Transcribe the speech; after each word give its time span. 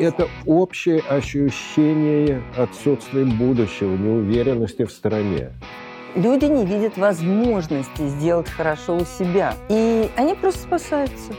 Это 0.00 0.28
общее 0.46 1.00
ощущение 1.00 2.42
отсутствия 2.56 3.26
будущего, 3.26 3.94
неуверенности 3.94 4.86
в 4.86 4.90
стране. 4.90 5.50
Люди 6.14 6.46
не 6.46 6.64
видят 6.64 6.96
возможности 6.96 8.08
сделать 8.08 8.48
хорошо 8.48 8.96
у 8.96 9.04
себя. 9.04 9.52
И 9.68 10.08
они 10.16 10.34
просто 10.34 10.62
спасаются. 10.62 11.34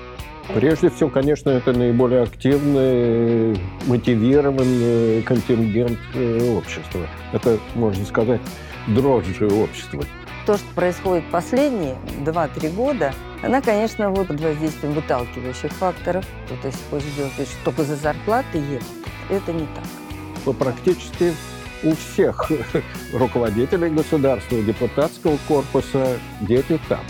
Прежде 0.53 0.91
всего, 0.91 1.09
конечно, 1.09 1.49
это 1.49 1.73
наиболее 1.73 2.21
активный, 2.21 3.59
мотивированный 3.87 5.23
контингент 5.23 5.97
э, 6.13 6.55
общества. 6.55 7.07
Это, 7.33 7.57
можно 7.73 8.05
сказать, 8.05 8.41
дрожжи 8.87 9.47
общества. 9.47 10.03
То, 10.45 10.57
что 10.57 10.67
происходит 10.75 11.23
последние 11.31 11.95
2-3 12.25 12.75
года, 12.75 13.11
она, 13.43 13.61
конечно, 13.61 14.09
вот 14.11 14.27
под 14.27 14.39
воздействием 14.39 14.93
выталкивающих 14.93 15.71
факторов. 15.71 16.25
То 16.61 16.67
есть 16.67 16.79
хочешь 16.89 17.11
делать 17.17 17.37
вещь 17.37 17.49
только 17.63 17.83
за 17.83 17.95
зарплаты 17.95 18.59
ехать. 18.59 18.87
Это 19.29 19.51
не 19.51 19.65
так. 19.65 19.85
По 20.45 20.53
практически 20.53 21.33
у 21.83 21.95
всех 21.95 22.51
руководителей 23.13 23.89
государства, 23.89 24.61
депутатского 24.61 25.37
корпуса 25.47 26.19
дети 26.41 26.79
там. 26.87 27.01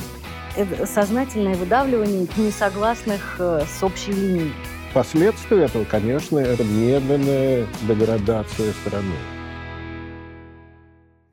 Это 0.55 0.85
сознательное 0.85 1.55
выдавливание 1.55 2.27
несогласных 2.37 3.35
э, 3.39 3.63
с 3.67 3.83
общей 3.83 4.11
линией. 4.11 4.53
Последствия 4.93 5.63
этого, 5.63 5.85
конечно, 5.85 6.39
это 6.39 6.63
медленная 6.63 7.65
деградация 7.87 8.73
страны. 8.73 9.15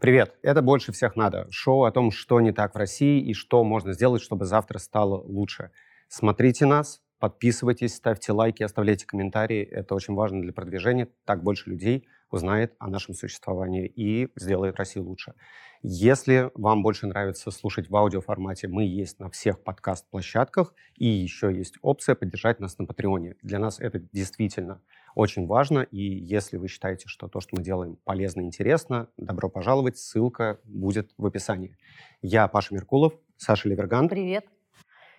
Привет, 0.01 0.37
это 0.43 0.63
«Больше 0.63 0.93
всех 0.93 1.17
надо»— 1.17 1.49
шоу 1.51 1.83
о 1.83 1.91
том, 1.91 2.13
что 2.13 2.41
не 2.41 2.53
так 2.53 2.73
в 2.73 2.79
России 2.79 3.21
и 3.21 3.35
что 3.35 3.65
можно 3.65 3.93
сделать, 3.93 4.23
чтобы 4.23 4.45
завтра 4.45 4.79
стало 4.79 5.21
лучше. 5.21 5.73
Смотрите 6.07 6.67
нас, 6.67 7.03
подписывайтесь, 7.19 7.97
ставьте 7.97 8.31
лайки, 8.31 8.63
оставляйте 8.63 9.09
комментарии. 9.09 9.61
Это 9.61 9.97
очень 9.97 10.15
важно 10.15 10.41
для 10.41 10.53
продвижения. 10.53 11.09
Так 11.25 11.43
больше 11.43 11.69
людей 11.69 12.07
узнает 12.31 12.77
о 12.79 12.87
нашем 12.89 13.13
существовании 13.13 13.89
и 13.89 14.29
сделает 14.37 14.77
Россию 14.77 15.07
лучше. 15.07 15.35
Если 15.83 16.51
вам 16.55 16.83
больше 16.83 17.07
нравится 17.07 17.53
слушать 17.53 17.89
в 17.89 17.95
аудиоформате, 17.95 18.67
мы 18.67 18.85
есть 18.85 19.21
на 19.21 19.31
всех 19.31 19.63
подкаст-площадках, 19.63 20.75
и 20.97 21.07
еще 21.07 21.55
есть 21.55 21.77
опция 21.83 22.17
поддержать 22.17 22.59
нас 22.59 22.79
на 22.79 22.85
Патреоне. 22.85 23.37
Для 23.43 23.61
нас 23.61 23.79
это 23.79 24.01
действительно 24.01 24.83
очень 25.15 25.47
важно, 25.47 25.81
и 25.81 26.01
если 26.01 26.57
вы 26.57 26.67
считаете, 26.67 27.05
что 27.07 27.29
то, 27.29 27.41
что 27.41 27.57
мы 27.57 27.63
делаем, 27.63 27.97
полезно 28.05 28.41
и 28.41 28.45
интересно, 28.45 29.09
добро 29.17 29.49
пожаловать, 29.49 29.99
ссылка 29.99 30.59
будет 30.65 31.13
в 31.17 31.25
описании. 31.25 31.77
Я 32.23 32.49
Паша 32.49 32.75
Меркулов, 32.75 33.15
Саша 33.37 33.69
Леверган. 33.69 34.09
Привет. 34.09 34.47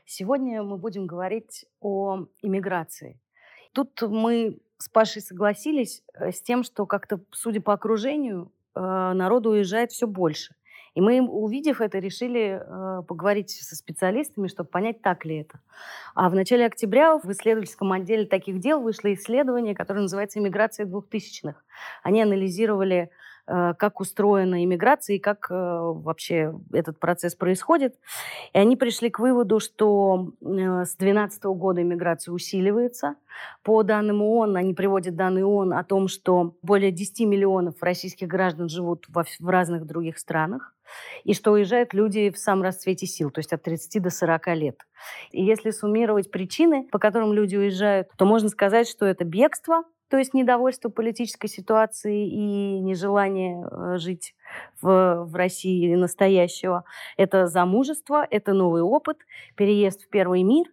Сегодня 0.06 0.62
мы 0.62 0.78
будем 0.78 1.08
говорить 1.08 1.68
о 1.80 2.26
иммиграции. 2.42 3.22
Тут 3.72 4.02
мы 4.02 4.60
с 4.78 4.90
Пашей 4.90 5.22
согласились 5.22 6.04
э, 6.14 6.32
с 6.32 6.42
тем, 6.42 6.64
что 6.64 6.86
как-то, 6.86 7.22
судя 7.32 7.62
по 7.62 7.74
окружению, 7.74 8.52
народу 8.82 9.52
уезжает 9.52 9.92
все 9.92 10.08
больше. 10.08 10.56
И 10.96 11.02
мы, 11.02 11.22
увидев 11.22 11.82
это, 11.82 12.00
решили 12.00 12.60
э, 12.60 13.04
поговорить 13.04 13.52
со 13.52 13.76
специалистами, 13.76 14.48
чтобы 14.48 14.70
понять, 14.70 15.02
так 15.02 15.24
ли 15.24 15.38
это. 15.38 15.60
А 16.16 16.30
в 16.30 16.36
начале 16.36 16.66
октября 16.66 17.18
в 17.18 17.32
исследовательском 17.32 17.92
отделе 17.92 18.26
таких 18.26 18.60
дел 18.60 18.82
вышло 18.82 19.14
исследование, 19.14 19.76
которое 19.76 20.02
называется 20.02 20.40
«Иммиграция 20.40 20.86
двухтысячных». 20.86 21.64
Они 22.04 22.22
анализировали 22.22 23.04
Э, 23.04 23.14
как 23.78 24.00
устроена 24.00 24.64
иммиграция 24.64 25.16
и 25.16 25.20
как 25.20 25.48
э, 25.50 25.54
вообще 25.54 26.54
этот 26.72 27.00
процесс 27.00 27.36
происходит. 27.36 27.96
И 28.54 28.58
они 28.58 28.76
пришли 28.76 29.10
к 29.10 29.20
выводу, 29.20 29.60
что 29.60 30.34
э, 30.42 30.86
с 30.86 30.96
2012 30.96 31.44
года 31.46 31.82
иммиграция 31.82 32.32
усиливается. 32.32 33.16
По 33.64 33.84
данным 33.84 34.22
ООН, 34.22 34.58
они 34.58 34.74
приводят 34.74 35.16
данные 35.16 35.46
ООН 35.46 35.74
о 35.74 35.84
том, 35.84 36.08
что 36.08 36.56
более 36.62 36.92
10 36.92 37.22
миллионов 37.22 37.82
российских 37.82 38.28
граждан 38.28 38.70
живут 38.70 39.06
в 39.10 39.48
разных 39.48 39.86
других 39.86 40.18
странах 40.18 40.74
и 41.24 41.34
что 41.34 41.52
уезжают 41.52 41.94
люди 41.94 42.30
в 42.30 42.38
самом 42.38 42.64
расцвете 42.64 43.06
сил, 43.06 43.30
то 43.30 43.40
есть 43.40 43.54
от 43.54 43.64
30 43.64 44.02
до 44.02 44.10
40 44.10 44.48
лет. 44.56 44.80
И 45.32 45.44
если 45.44 45.72
суммировать 45.72 46.32
причины, 46.32 46.88
по 46.92 47.00
которым 47.00 47.34
люди 47.34 47.56
уезжают, 47.56 48.10
то 48.18 48.26
можно 48.26 48.50
сказать, 48.50 48.88
что 48.88 49.06
это 49.06 49.24
бегство, 49.24 49.84
то 50.10 50.18
есть 50.18 50.34
недовольство 50.34 50.90
политической 50.90 51.48
ситуацией 51.48 52.30
и 52.30 52.80
нежелание 52.80 53.64
э, 53.64 53.98
жить 53.98 54.36
в, 54.82 55.26
в 55.26 55.36
России 55.36 55.94
настоящего. 55.96 56.84
Это 57.16 57.48
замужество, 57.48 58.26
это 58.30 58.54
новый 58.54 58.82
опыт, 58.82 59.18
переезд 59.56 60.04
в 60.04 60.10
первый 60.10 60.44
мир 60.44 60.68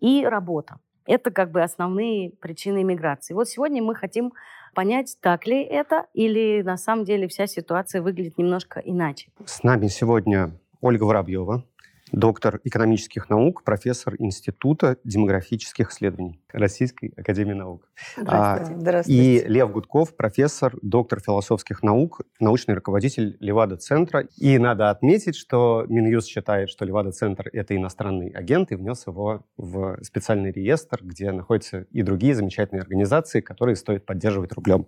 и 0.00 0.24
работа. 0.24 0.78
Это 1.06 1.30
как 1.30 1.50
бы 1.50 1.62
основные 1.62 2.30
причины 2.30 2.82
иммиграции. 2.82 3.34
Вот 3.34 3.48
сегодня 3.48 3.82
мы 3.82 3.94
хотим 3.94 4.32
понять, 4.74 5.16
так 5.20 5.46
ли 5.46 5.62
это, 5.62 6.06
или 6.14 6.62
на 6.62 6.76
самом 6.76 7.04
деле 7.04 7.26
вся 7.28 7.46
ситуация 7.46 8.02
выглядит 8.02 8.38
немножко 8.38 8.80
иначе. 8.80 9.30
С 9.44 9.62
нами 9.62 9.86
сегодня 9.86 10.52
Ольга 10.80 11.04
Воробьева, 11.04 11.64
доктор 12.12 12.60
экономических 12.64 13.28
наук, 13.28 13.62
профессор 13.64 14.14
Института 14.18 14.96
демографических 15.04 15.90
исследований 15.90 16.40
Российской 16.52 17.12
Академии 17.16 17.54
Наук. 17.54 17.88
Здравствуйте. 18.16 18.74
А, 18.74 18.80
Здравствуйте. 18.80 19.22
И 19.22 19.48
Лев 19.48 19.72
Гудков, 19.72 20.16
профессор, 20.16 20.74
доктор 20.82 21.20
философских 21.20 21.82
наук, 21.82 22.22
научный 22.40 22.74
руководитель 22.74 23.36
Левада-центра. 23.40 24.26
И 24.36 24.58
надо 24.58 24.90
отметить, 24.90 25.36
что 25.36 25.84
Минюст 25.88 26.28
считает, 26.28 26.70
что 26.70 26.84
Левада-центр— 26.84 27.48
это 27.52 27.76
иностранный 27.76 28.30
агент, 28.30 28.72
и 28.72 28.74
внес 28.74 29.06
его 29.06 29.44
в 29.56 29.98
специальный 30.02 30.52
реестр, 30.52 30.98
где 31.02 31.30
находятся 31.32 31.86
и 31.90 32.02
другие 32.02 32.34
замечательные 32.34 32.82
организации, 32.82 33.40
которые 33.40 33.76
стоит 33.76 34.04
поддерживать 34.06 34.52
рублем. 34.52 34.86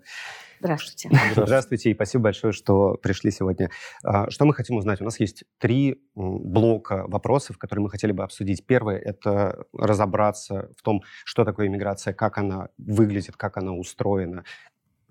Здравствуйте. 0.63 1.11
Здравствуйте 1.35 1.91
и 1.91 1.95
спасибо 1.95 2.25
большое, 2.25 2.53
что 2.53 2.95
пришли 2.95 3.33
сегодня. 3.33 3.69
А, 4.05 4.31
что 4.31 4.45
мы 4.45 4.55
хотим 4.55 4.77
узнать? 4.77 5.01
У 5.01 5.05
нас 5.05 5.19
есть 5.19 5.43
три 5.59 6.01
блока 6.15 7.05
вопросов, 7.09 7.59
которые 7.59 7.83
мы 7.83 7.91
хотели 7.91 8.13
бы 8.13 8.23
обсудить. 8.23 8.65
Первое— 8.65 8.97
это 8.99 9.65
разобраться 9.77 10.71
в 10.79 10.83
том, 10.83 11.03
что 11.25 11.45
такое 11.45 11.67
иммиграция, 11.67 12.15
как 12.15 12.39
она 12.39 12.69
выглядит, 12.79 13.37
как 13.37 13.57
она 13.57 13.73
устроена, 13.73 14.45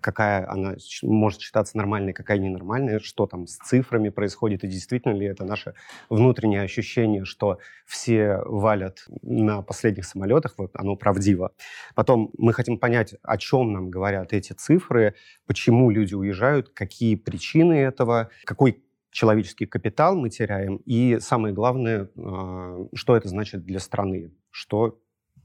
какая 0.02 0.50
она 0.50 0.76
может 1.04 1.42
считаться 1.42 1.78
нормальной, 1.78 2.14
какая 2.14 2.38
ненормальная, 2.38 3.00
что 3.00 3.26
там 3.26 3.48
с 3.48 3.58
цифрами 3.58 4.10
происходит, 4.10 4.64
и 4.64 4.68
действительно 4.68 5.14
ли 5.14 5.26
это 5.26 5.46
наше 5.46 5.74
внутреннее 6.10 6.64
ощущение, 6.64 7.26
что 7.26 7.60
все 7.86 8.38
валят 8.46 9.06
на 9.22 9.62
последних 9.62 10.06
самолетах, 10.06 10.56
вот 10.58 10.72
оно 10.74 10.96
правдиво. 10.96 11.54
Потом 11.96 12.32
мы 12.38 12.54
хотим 12.54 12.78
понять, 12.78 13.16
о 13.24 13.38
чем 13.38 13.72
нам 13.72 13.90
говорят 13.90 14.34
эти 14.34 14.54
цифры, 14.54 15.16
почему 15.46 15.90
люди 15.90 16.14
уезжают, 16.14 16.70
какие 16.70 17.16
причины 17.16 17.74
этого, 17.74 18.30
какой 18.44 18.84
человеческий 19.12 19.66
капитал 19.66 20.16
мы 20.16 20.30
теряем, 20.30 20.78
и 20.86 21.20
самое 21.20 21.54
главное, 21.54 22.10
а, 22.18 22.88
что 22.94 23.16
это 23.16 23.28
значит 23.28 23.66
для 23.66 23.80
страны, 23.80 24.32
что 24.50 25.00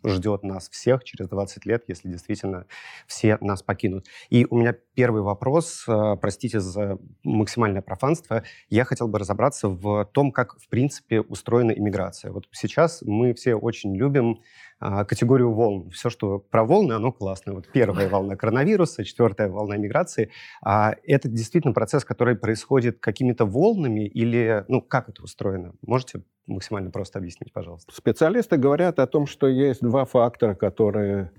ждет 0.06 0.42
нас 0.42 0.68
всех 0.70 1.04
через 1.04 1.28
20 1.28 1.66
лет, 1.66 1.84
если 1.88 2.08
действительно 2.08 2.66
все 3.06 3.36
нас 3.40 3.62
покинут. 3.62 4.06
И 4.30 4.46
у 4.48 4.58
меня 4.58 4.74
первый 4.94 5.22
вопрос, 5.22 5.84
э, 5.88 6.16
простите 6.20 6.60
за 6.60 6.98
максимальное 7.24 7.82
профанство, 7.82 8.42
я 8.70 8.84
хотел 8.84 9.08
бы 9.08 9.18
разобраться 9.18 9.68
в 9.68 10.04
том, 10.12 10.32
как, 10.32 10.58
в 10.58 10.68
принципе, 10.68 11.20
устроена 11.20 11.72
иммиграция. 11.72 12.32
Вот 12.32 12.46
сейчас 12.52 13.02
мы 13.02 13.34
все 13.34 13.54
очень 13.54 13.94
любим 13.96 14.40
категорию 14.78 15.52
волн. 15.52 15.90
Все, 15.90 16.10
что 16.10 16.38
про 16.38 16.64
волны, 16.64 16.92
оно 16.92 17.12
классное. 17.12 17.54
Вот 17.54 17.66
первая 17.72 18.08
волна 18.08 18.36
коронавируса, 18.36 19.04
четвертая 19.04 19.48
волна 19.48 19.76
миграции. 19.76 20.30
А 20.62 20.94
это 21.04 21.28
действительно 21.28 21.72
процесс, 21.72 22.04
который 22.04 22.36
происходит 22.36 22.98
какими-то 23.00 23.46
волнами 23.46 24.06
или, 24.06 24.64
ну, 24.68 24.82
как 24.82 25.08
это 25.08 25.22
устроено? 25.22 25.72
Можете 25.82 26.22
максимально 26.46 26.90
просто 26.90 27.18
объяснить, 27.18 27.52
пожалуйста? 27.52 27.92
Специалисты 27.94 28.56
говорят 28.56 28.98
о 28.98 29.06
том, 29.06 29.26
что 29.26 29.46
есть 29.46 29.80
два 29.80 30.04
фактора, 30.04 30.54
которые 30.54 31.30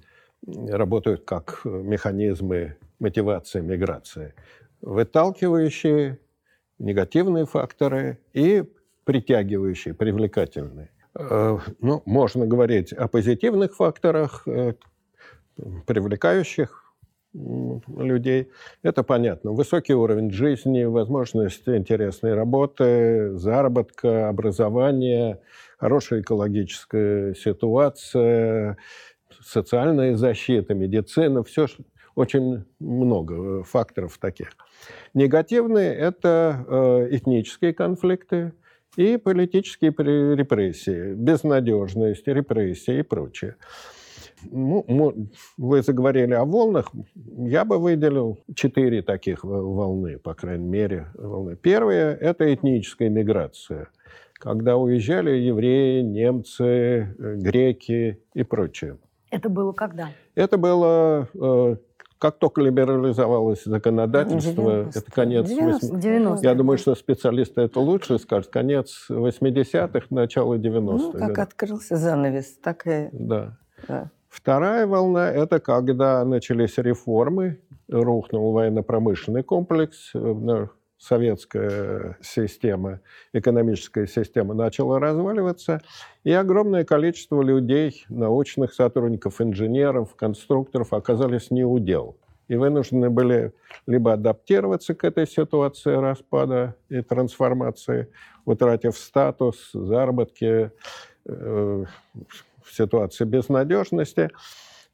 работают 0.45 1.25
как 1.25 1.61
механизмы 1.63 2.78
мотивации 2.99 3.61
миграции. 3.61 4.33
Выталкивающие 4.81 6.19
негативные 6.79 7.45
факторы 7.45 8.19
и 8.33 8.63
притягивающие, 9.03 9.93
привлекательные. 9.93 10.91
Э, 11.17 11.58
ну, 11.81 12.02
можно 12.05 12.46
говорить 12.46 12.93
о 12.93 13.08
позитивных 13.08 13.75
факторах, 13.75 14.43
э, 14.47 14.73
привлекающих 15.85 16.84
людей. 17.34 18.49
Это 18.84 19.03
понятно. 19.03 19.52
Высокий 19.52 19.93
уровень 19.93 20.31
жизни, 20.31 20.84
возможность 20.85 21.67
интересной 21.67 22.34
работы, 22.34 23.37
заработка, 23.37 24.29
образования, 24.29 25.40
хорошая 25.78 26.22
экологическая 26.22 27.35
ситуация, 27.35 28.78
социальная 29.41 30.16
защита, 30.16 30.73
медицина, 30.73 31.43
все 31.43 31.67
очень 32.16 32.66
много 32.79 33.64
факторов 33.64 34.17
таких. 34.17 34.49
Негативные– 35.14 35.93
это 35.96 36.66
э, 36.67 37.08
этнические 37.11 37.73
конфликты, 37.73 38.53
и 38.97 39.17
политические 39.17 39.91
репрессии, 40.35 41.14
безнадежность, 41.14 42.28
репрессии 42.28 42.99
и 42.99 43.03
прочее. 43.03 43.55
Ну, 44.44 45.29
вы 45.58 45.82
заговорили 45.82 46.34
о 46.34 46.46
волнах. 46.46 46.91
Я 47.16 47.64
бы 47.64 47.78
выделил 47.78 48.40
четыре 48.55 49.02
таких 49.02 49.44
волны, 49.44 50.20
по 50.20 50.34
крайней 50.34 50.67
мере. 50.67 51.08
Волны. 51.16 51.55
Первая– 51.55 52.14
это 52.22 52.53
этническая 52.53 53.09
миграция, 53.09 53.90
когда 54.34 54.78
уезжали 54.78 55.32
евреи, 55.32 56.02
немцы, 56.02 57.16
греки 57.17 58.20
и 58.34 58.43
прочее. 58.43 58.97
Это 59.29 59.50
было 59.50 59.73
когда? 59.73 60.09
Это 60.35 60.58
было 60.58 61.28
э, 61.34 61.76
как 62.19 62.37
только 62.40 62.61
либерализовалось 62.61 63.64
законодательство, 63.64 64.84
90 64.84 64.99
это 64.99 65.11
конец 65.11 65.47
90, 65.47 65.97
90 65.97 66.47
Я 66.47 66.55
думаю, 66.55 66.78
что 66.78 66.96
специалисты 66.96 67.61
это 67.61 67.79
лучше 67.79 68.17
скажут. 68.19 68.52
Конец 68.52 69.05
80-х, 69.09 70.08
начало 70.09 70.55
90-х. 70.55 70.97
Ну, 70.97 71.11
как 71.14 71.35
да. 71.35 71.43
открылся 71.43 71.96
занавес, 71.96 72.58
так 72.58 72.87
и... 72.87 73.09
Да. 73.11 73.58
да. 73.87 74.11
Вторая 74.29 74.85
волна– 74.85 75.31
это 75.31 75.59
когда 75.59 76.23
начались 76.25 76.78
реформы, 76.78 77.61
рухнул 77.87 78.52
военно-промышленный 78.52 79.43
комплекс, 79.43 80.11
э, 80.14 80.67
советская 80.97 82.17
система, 82.22 83.02
экономическая 83.34 84.08
система 84.08 84.53
начала 84.53 84.99
разваливаться, 84.99 85.82
и 86.23 86.32
огромное 86.32 86.84
количество 86.84 87.41
людей, 87.41 88.05
научных 88.09 88.73
сотрудников, 88.73 89.41
инженеров, 89.41 90.16
конструкторов 90.16 90.94
оказались 90.94 91.52
не 91.52 91.64
у 91.64 91.79
дел. 91.79 92.17
И 92.47 92.55
вынуждены 92.55 93.09
были 93.09 93.53
либо 93.88 94.14
адаптироваться 94.14 94.96
к 94.96 95.03
этой 95.03 95.28
ситуации 95.28 95.94
распада 95.94 96.76
и 96.90 97.02
трансформации, 97.02 98.08
утратив 98.46 98.97
статус, 98.97 99.72
заработки, 99.73 100.72
э, 101.26 101.85
в 102.64 102.73
ситуации 102.73 103.26
безнадежности, 103.26 104.29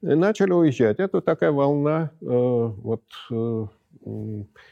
и 0.02 0.16
начали 0.16 0.52
уезжать. 0.52 1.00
Это 1.00 1.22
такая 1.22 1.52
волна 1.52 2.12
э, 2.22 2.26
вот, 2.26 3.04
э, 3.32 3.66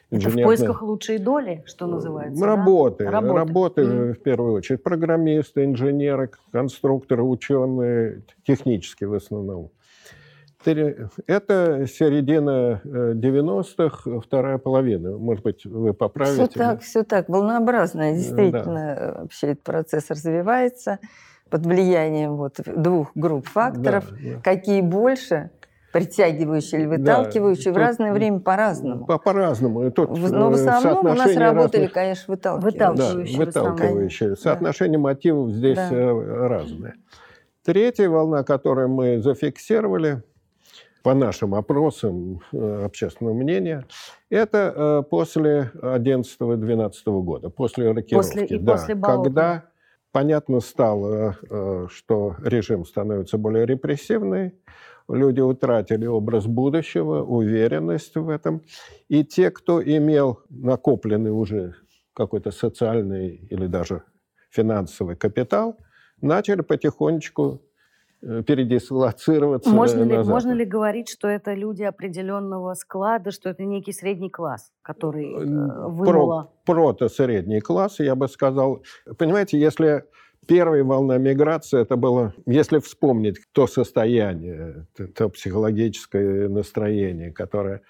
это 0.09 0.29
в 0.29 0.33
поисках 0.35 0.81
лучшей 0.81 1.17
доли, 1.17 1.63
что 1.65 1.87
называется? 1.87 2.45
Работы. 2.45 3.05
Да? 3.05 3.11
Работы, 3.11 3.37
работы 3.37 3.81
mm. 3.81 4.13
в 4.13 4.23
первую 4.23 4.53
очередь. 4.53 4.83
Программисты, 4.83 5.65
инженеры, 5.65 6.29
конструкторы, 6.51 7.23
ученые, 7.23 8.23
технические 8.45 9.09
в 9.09 9.13
основном. 9.13 9.71
Это 10.63 11.87
середина 11.87 12.81
90-х, 12.83 14.09
э, 14.09 14.19
вторая 14.19 14.57
половина. 14.59 15.17
Может 15.17 15.43
быть, 15.43 15.65
вы 15.65 15.93
поправите. 15.93 16.47
Все 16.47 16.59
так, 16.59 16.81
все 16.81 17.03
так. 17.03 17.29
Волнообразно. 17.29 18.13
Действительно, 18.13 18.95
да. 18.95 19.21
вообще 19.21 19.47
этот 19.47 19.63
процесс 19.63 20.09
развивается 20.09 20.99
под 21.49 21.65
влиянием 21.65 22.35
вот 22.35 22.59
двух 22.65 23.11
групп 23.15 23.47
факторов. 23.47 24.09
Да, 24.09 24.17
да. 24.35 24.41
Какие 24.41 24.81
больше, 24.81 25.49
притягивающие 25.91 26.81
или 26.81 26.87
выталкивающие, 26.87 27.73
да, 27.73 27.79
в 27.79 27.83
разное 27.83 28.13
время 28.13 28.39
по-разному. 28.39 29.05
По- 29.05 29.17
по-разному. 29.17 29.91
Тут 29.91 30.09
Но 30.11 30.49
в 30.49 30.53
основном 30.53 31.05
у 31.05 31.13
нас 31.13 31.35
работали, 31.35 31.81
разных... 31.81 31.93
конечно, 31.93 32.31
выталкивающие. 32.31 33.37
Да, 33.37 33.45
выталкивающие. 33.45 34.35
Соотношение 34.35 34.97
да. 34.97 35.03
мотивов 35.03 35.51
здесь 35.51 35.77
да. 35.77 35.89
Э, 35.91 36.47
разное. 36.47 36.95
Третья 37.63 38.09
волна, 38.09 38.43
которую 38.43 38.89
мы 38.89 39.21
зафиксировали, 39.21 40.23
по 41.03 41.15
нашим 41.15 41.55
опросам 41.55 42.41
э, 42.53 42.85
общественного 42.85 43.33
мнения, 43.33 43.85
это 44.29 45.01
э, 45.03 45.03
после 45.09 45.71
11-12 45.81 46.93
года, 47.23 47.49
после 47.49 47.91
рокировки. 47.91 48.13
После, 48.13 48.45
и 48.45 48.59
да, 48.59 48.73
после 48.73 48.95
когда 48.95 49.63
понятно 50.11 50.59
стало, 50.59 51.37
что 51.89 52.35
режим 52.43 52.85
становится 52.85 53.39
более 53.39 53.65
репрессивный, 53.65 54.53
люди 55.13 55.41
утратили 55.41 56.05
образ 56.05 56.45
будущего, 56.45 57.23
уверенность 57.23 58.15
в 58.15 58.29
этом. 58.29 58.61
И 59.09 59.23
те, 59.23 59.51
кто 59.51 59.81
имел 59.81 60.39
накопленный 60.49 61.31
уже 61.31 61.75
какой-то 62.13 62.51
социальный 62.51 63.47
или 63.49 63.67
даже 63.67 64.03
финансовый 64.49 65.15
капитал, 65.15 65.77
начали 66.21 66.61
потихонечку 66.61 67.61
э, 68.21 68.43
передислоцироваться 68.43 69.69
можно 69.69 70.03
ли, 70.03 70.17
можно 70.23 70.51
ли 70.51 70.65
говорить, 70.65 71.09
что 71.09 71.27
это 71.27 71.53
люди 71.53 71.83
определенного 71.83 72.73
склада, 72.73 73.31
что 73.31 73.49
это 73.49 73.63
некий 73.63 73.93
средний 73.93 74.29
класс, 74.29 74.71
который 74.81 75.33
э, 75.33 75.37
вымыло... 75.37 76.51
Про, 76.65 76.93
прото-средний 76.93 77.61
класс, 77.61 77.99
я 77.99 78.15
бы 78.15 78.27
сказал. 78.27 78.83
Понимаете, 79.17 79.59
если 79.59 80.03
Первая 80.47 80.83
волна 80.83 81.17
миграции, 81.17 81.81
это 81.81 81.95
было, 81.95 82.33
если 82.45 82.79
вспомнить 82.79 83.37
то 83.51 83.67
состояние, 83.67 84.87
то 85.15 85.29
психологическое 85.29 86.49
настроение, 86.49 87.31
которое 87.31 87.81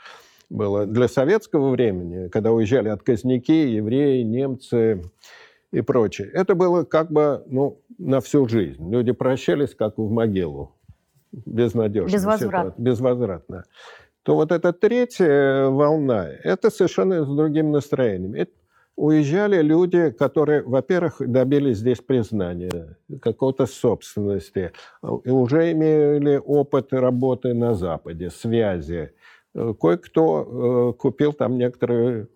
было 0.49 0.85
для 0.85 1.07
советского 1.07 1.69
времени, 1.69 2.27
когда 2.27 2.51
уезжали 2.51 2.89
отказники, 2.89 3.51
евреи, 3.51 4.21
немцы 4.23 5.01
и 5.71 5.81
прочее. 5.81 6.29
Это 6.33 6.53
было 6.55 6.83
как 6.83 7.09
бы 7.09 7.43
ну, 7.47 7.81
на 7.97 8.19
всю 8.19 8.47
жизнь. 8.47 8.91
Люди 8.91 9.13
прощались 9.13 9.73
как 9.73 9.97
в 9.97 10.11
могилу. 10.11 10.75
Безнадежно. 11.31 12.13
Безвозвратно. 12.13 12.73
Безвозвратно. 12.77 13.63
То 14.23 14.35
вот 14.35 14.51
эта 14.51 14.73
третья 14.73 15.67
волна, 15.67 16.27
это 16.43 16.69
совершенно 16.69 17.25
с 17.25 17.27
другим 17.27 17.71
настроением. 17.71 18.35
Это 18.35 18.51
уезжали 19.01 19.63
люди, 19.63 20.11
которые, 20.11 20.61
во-первых, 20.61 21.15
добились 21.19 21.77
здесь 21.77 21.99
признания, 21.99 22.97
какой-то 23.19 23.65
собственности, 23.65 24.73
и 25.23 25.29
уже 25.29 25.71
имели 25.71 26.37
опыт 26.37 26.93
работы 26.93 27.55
на 27.55 27.73
Западе, 27.73 28.29
связи. 28.29 29.11
Кое-кто 29.53 30.91
э, 30.93 30.99
купил 30.99 31.33
там 31.33 31.57
некоторые 31.57 32.27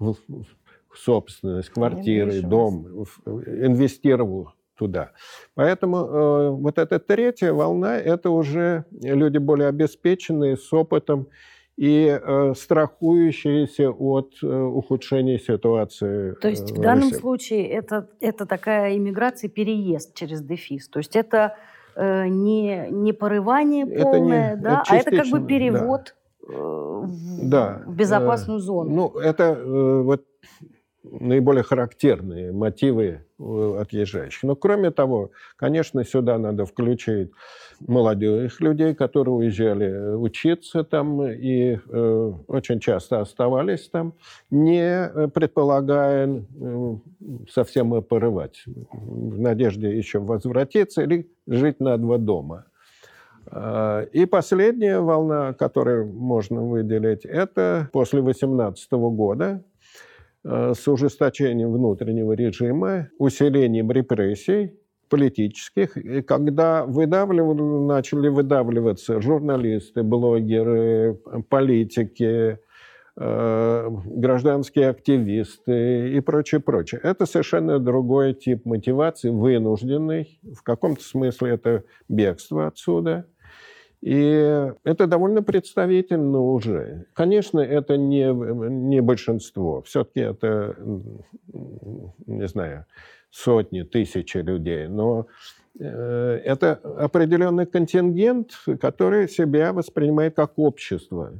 собственность, 0.94 1.70
квартиры, 1.70 2.42
дом, 2.42 3.06
инвестировал 3.26 4.50
туда. 4.76 5.12
Поэтому 5.54 5.98
э, 5.98 6.50
вот 6.50 6.80
эта 6.80 7.00
третья 7.00 7.54
волна– 7.54 7.98
это 8.00 8.32
уже 8.32 8.86
люди 9.02 9.38
более 9.38 9.70
обеспеченные, 9.70 10.58
с 10.58 10.74
опытом, 10.74 11.28
и 11.78 12.08
э, 12.08 12.54
страхующиеся 12.56 13.92
от 13.92 14.34
э, 14.42 14.48
ухудшения 14.48 15.38
ситуации. 15.38 16.34
То 16.36 16.48
есть 16.48 16.72
в, 16.72 16.76
в 16.76 16.82
данном 16.82 17.12
случае 17.12 17.68
это, 17.68 18.10
это 18.22 18.46
такая 18.46 18.96
иммиграция, 18.96 19.50
переезд 19.50 20.14
через 20.14 20.42
дефис. 20.42 20.88
То 20.88 21.00
есть 21.00 21.16
это 21.16 21.58
э, 21.96 22.28
не, 22.28 22.88
не 22.92 23.12
порывание 23.12 23.86
полное, 23.86 24.54
это 24.54 24.58
не, 24.58 24.64
да, 24.64 24.84
это 24.86 24.94
а 24.94 24.96
это 24.96 25.12
как 25.12 25.28
бы 25.28 25.46
перевод 25.46 26.16
да. 26.48 26.54
Э, 26.54 27.02
в, 27.04 27.50
да. 27.50 27.82
в 27.86 27.96
безопасную 27.96 28.60
зону. 28.60 28.96
Ну, 28.96 29.20
это 29.20 29.44
э, 29.44 30.02
вот 30.02 30.24
наиболее 31.12 31.64
характерные 31.64 32.52
мотивы 32.52 33.22
отъезжающих. 33.38 34.44
Но 34.44 34.56
кроме 34.56 34.92
того, 34.92 35.32
конечно, 35.58 36.04
сюда 36.04 36.38
надо 36.38 36.66
включить 36.66 37.32
молодых 37.80 38.62
людей, 38.62 38.96
которые 38.96 39.36
уезжали 39.36 40.16
учиться 40.16 40.84
там 40.84 41.22
и 41.24 41.78
э, 41.78 42.34
очень 42.48 42.80
часто 42.80 43.20
оставались 43.20 43.90
там, 43.90 44.14
не 44.50 45.30
предполагая 45.34 46.28
э, 46.28 46.96
совсем 47.50 48.02
порывать, 48.04 48.64
в 48.66 49.40
надежде 49.40 49.96
еще 49.96 50.20
возвратиться 50.20 51.02
или 51.04 51.30
жить 51.46 51.80
на 51.80 51.98
два 51.98 52.18
дома. 52.18 52.66
А, 53.48 54.04
и 54.04 54.26
последняя 54.26 55.00
волна, 55.00 55.54
которую 55.54 56.08
можно 56.08 56.64
выделить, 56.64 57.26
это 57.26 57.90
после 57.92 58.22
18 58.22 58.92
года, 58.92 59.62
Э, 59.66 59.75
с 60.46 60.88
ужесточением 60.88 61.74
внутреннего 61.74 62.34
режима, 62.34 63.10
усилением 63.18 63.92
репрессий 63.92 64.74
политических, 65.10 65.98
и 65.98 66.22
когда 66.22 66.86
выдавливали, 66.86 67.62
начали 67.86 68.28
выдавливаться 68.28 69.22
журналисты, 69.22 70.04
блогеры, 70.04 71.20
политики, 71.50 72.60
э, 73.18 73.90
гражданские 74.06 74.90
активисты 74.90 76.12
и 76.16 76.20
прочее, 76.20 76.62
прочее. 76.62 77.02
Это 77.04 77.26
совершенно 77.26 77.80
другой 77.80 78.34
тип 78.34 78.66
мотивации, 78.66 79.30
вынужденный. 79.30 80.40
В 80.44 80.62
каком-то 80.64 81.04
смысле 81.04 81.52
это 81.52 81.84
бегство 82.08 82.68
отсюда– 82.68 83.26
и 84.06 84.72
это 84.84 85.08
довольно 85.08 85.42
представительно 85.42 86.40
уже. 86.40 87.08
Конечно, 87.14 87.60
это 87.60 87.98
не, 87.98 88.32
не 88.32 89.02
большинство. 89.02 89.82
Все-таки 89.82 90.20
это, 90.20 90.76
не 92.28 92.48
знаю, 92.48 92.86
сотни, 93.32 93.82
тысячи 93.82 94.38
людей. 94.38 94.88
Но 94.88 95.26
э, 95.80 95.84
это 95.84 96.74
определенный 97.00 97.66
контингент, 97.66 98.52
который 98.80 99.28
себя 99.28 99.74
воспринимает 99.74 100.36
как 100.36 100.54
общество 100.58 101.34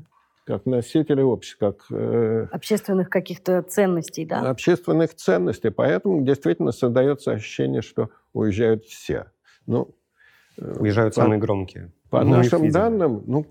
как 0.48 0.68
носители 0.68 1.22
общества, 1.22 1.72
как... 1.72 1.86
Э, 1.90 2.48
общественных 2.52 3.10
каких-то 3.10 3.64
ценностей, 3.64 4.26
да? 4.26 4.42
Общественных 4.50 5.16
ценностей. 5.16 5.72
Поэтому 5.72 6.24
действительно 6.24 6.72
создается 6.72 7.32
ощущение, 7.32 7.82
что 7.82 8.12
уезжают 8.32 8.86
все. 8.86 9.26
Ну, 9.66 9.96
Уезжают 10.58 11.16
самые 11.16 11.40
громкие. 11.40 11.92
По 12.10 12.24
ну, 12.24 12.38
нашим 12.38 12.70
данным, 12.70 13.24
ну, 13.26 13.46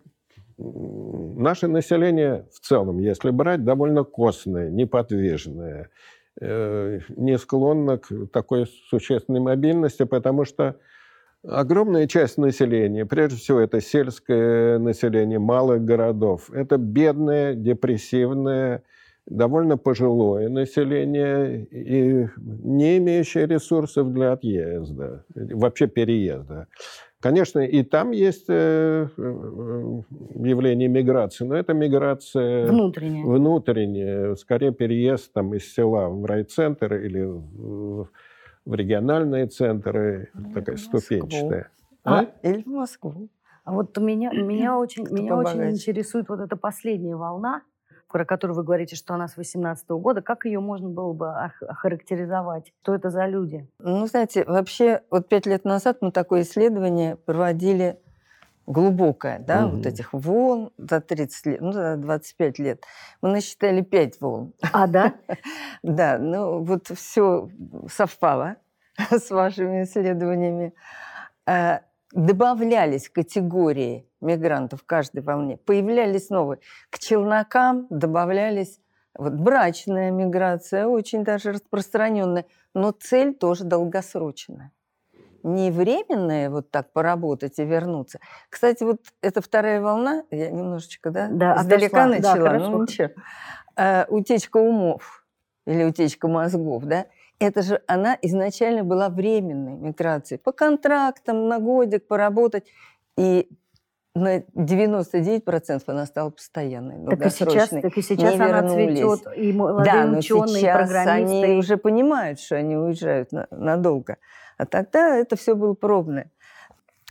наше 0.58 1.66
население 1.66 2.46
в 2.52 2.60
целом, 2.60 2.98
если 2.98 3.30
брать, 3.30 3.64
довольно 3.64 4.04
костное, 4.04 4.70
неподвижное, 4.70 5.90
э, 6.40 7.00
не 7.16 7.38
склонно 7.38 7.98
к 7.98 8.08
такой 8.32 8.66
существенной 8.88 9.40
мобильности, 9.40 10.04
потому 10.04 10.44
что 10.44 10.76
огромная 11.46 12.06
часть 12.06 12.38
населения, 12.38 13.04
прежде 13.04 13.36
всего 13.36 13.60
это 13.60 13.80
сельское 13.80 14.78
население 14.78 15.38
малых 15.38 15.84
городов, 15.84 16.50
это 16.52 16.78
бедное, 16.78 17.54
депрессивное, 17.54 18.82
довольно 19.26 19.76
пожилое 19.76 20.48
население 20.48 21.64
и 21.64 22.28
не 22.36 22.98
имеющее 22.98 23.46
ресурсов 23.46 24.12
для 24.12 24.32
отъезда, 24.32 25.24
вообще 25.34 25.86
переезда. 25.86 26.68
Конечно, 27.24 27.60
и 27.60 27.82
там 27.82 28.10
есть 28.10 28.50
э, 28.50 29.08
э, 29.16 30.02
явление 30.34 30.88
миграции, 30.88 31.46
но 31.46 31.56
это 31.56 31.72
миграция 31.72 32.66
внутренняя, 32.66 33.24
внутренняя 33.24 34.34
скорее 34.34 34.72
переезд 34.72 35.32
там, 35.32 35.54
из 35.54 35.72
села 35.72 36.10
в 36.10 36.26
райцентр 36.26 36.96
или 36.96 37.22
в, 37.22 38.10
региональные 38.66 39.46
центры, 39.46 40.32
или 40.34 40.52
такая 40.52 40.76
ступенчатая. 40.76 41.70
А? 42.04 42.20
а? 42.20 42.26
Или 42.42 42.62
в 42.62 42.66
Москву. 42.66 43.30
А 43.64 43.72
вот 43.72 43.96
меня, 43.96 44.30
меня 44.30 44.76
очень, 44.76 45.08
меня 45.10 45.34
очень 45.34 45.70
интересует 45.70 46.28
вот 46.28 46.40
эта 46.40 46.56
последняя 46.56 47.16
волна, 47.16 47.62
про 48.14 48.24
которую 48.24 48.56
вы 48.56 48.62
говорите, 48.62 48.94
что 48.94 49.14
она 49.14 49.26
с 49.26 49.36
18 49.36 49.88
года, 49.88 50.22
как 50.22 50.44
ее 50.44 50.60
можно 50.60 50.88
было 50.88 51.12
бы 51.12 51.34
охарактеризовать? 51.34 52.72
Что 52.80 52.94
это 52.94 53.10
за 53.10 53.26
люди? 53.26 53.68
Ну, 53.80 54.06
знаете, 54.06 54.44
вообще 54.44 55.02
вот 55.10 55.28
пять 55.28 55.46
лет 55.46 55.64
назад 55.64 55.96
мы 56.00 56.12
такое 56.12 56.42
исследование 56.42 57.16
проводили 57.16 57.98
глубокое, 58.68 59.40
да, 59.40 59.66
угу. 59.66 59.78
вот 59.78 59.86
этих 59.86 60.12
волн 60.12 60.70
за 60.78 61.00
30 61.00 61.46
лет, 61.46 61.60
ну, 61.60 61.72
за 61.72 61.96
25 61.96 62.58
лет. 62.60 62.84
Мы 63.20 63.30
насчитали 63.30 63.82
пять 63.82 64.20
волн. 64.20 64.52
А, 64.72 64.86
да? 64.86 65.14
Да, 65.82 66.16
ну, 66.16 66.62
вот 66.62 66.92
все 66.94 67.48
совпало 67.90 68.58
с 69.10 69.28
вашими 69.28 69.82
исследованиями. 69.82 70.72
Добавлялись 72.14 73.08
категории 73.08 74.08
мигрантов 74.20 74.82
в 74.82 74.86
каждой 74.86 75.20
волне, 75.22 75.56
появлялись 75.56 76.30
новые. 76.30 76.60
К 76.88 77.00
челнокам 77.00 77.88
добавлялись 77.90 78.78
вот 79.18 79.32
брачная 79.32 80.12
миграция, 80.12 80.86
очень 80.86 81.24
даже 81.24 81.50
распространенная, 81.50 82.46
но 82.72 82.92
цель 82.92 83.34
тоже 83.34 83.64
долгосрочная. 83.64 84.70
Не 85.42 85.72
временная 85.72 86.50
вот 86.50 86.70
так 86.70 86.92
поработать 86.92 87.58
и 87.58 87.64
вернуться. 87.64 88.20
Кстати, 88.48 88.84
вот 88.84 89.00
эта 89.20 89.40
вторая 89.40 89.80
волна, 89.80 90.22
я 90.30 90.50
немножечко, 90.50 91.10
да, 91.10 91.28
да 91.32 91.56
издалека 91.60 92.04
отошла. 92.04 92.30
начала, 92.30 92.58
да, 92.58 92.58
ну 92.68 92.82
ничего. 92.82 93.08
А, 93.74 94.06
утечка 94.08 94.58
умов 94.58 95.26
или 95.66 95.82
утечка 95.82 96.28
мозгов, 96.28 96.84
да, 96.84 97.06
это 97.38 97.62
же 97.62 97.82
она 97.86 98.16
изначально 98.22 98.84
была 98.84 99.08
временной 99.08 99.74
миграцией. 99.74 100.38
По 100.38 100.52
контрактам, 100.52 101.48
на 101.48 101.58
годик 101.58 102.06
поработать. 102.06 102.64
И 103.16 103.48
на 104.14 104.38
99% 104.38 105.82
она 105.86 106.06
стала 106.06 106.30
постоянной, 106.30 107.04
так 107.04 107.26
и 107.26 107.30
сейчас, 107.30 107.68
так 107.68 107.96
и 107.96 108.02
сейчас 108.02 108.34
она 108.34 108.68
цветет, 108.68 109.26
и 109.36 109.52
молодые 109.52 109.92
да, 109.92 110.04
но 110.06 110.18
ученые, 110.18 110.54
сейчас 110.54 110.88
программисты. 110.88 111.44
они 111.44 111.58
уже 111.58 111.76
понимают, 111.76 112.38
что 112.38 112.54
они 112.54 112.76
уезжают 112.76 113.32
на, 113.32 113.48
надолго. 113.50 114.18
А 114.56 114.66
тогда 114.66 115.16
это 115.16 115.34
все 115.34 115.56
было 115.56 115.74
пробное. 115.74 116.30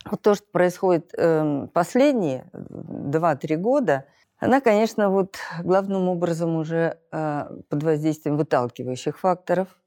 Вот 0.06 0.22
то, 0.22 0.34
что 0.34 0.46
происходит 0.50 1.12
э, 1.16 1.66
последние 1.74 2.46
2-3 2.52 3.56
года, 3.56 4.06
она, 4.38 4.62
конечно, 4.62 5.10
вот 5.10 5.36
главным 5.62 6.08
образом 6.08 6.56
уже 6.56 6.98
э, 7.12 7.44
под 7.68 7.82
воздействием 7.82 8.38
выталкивающих 8.38 9.18
факторов– 9.18 9.68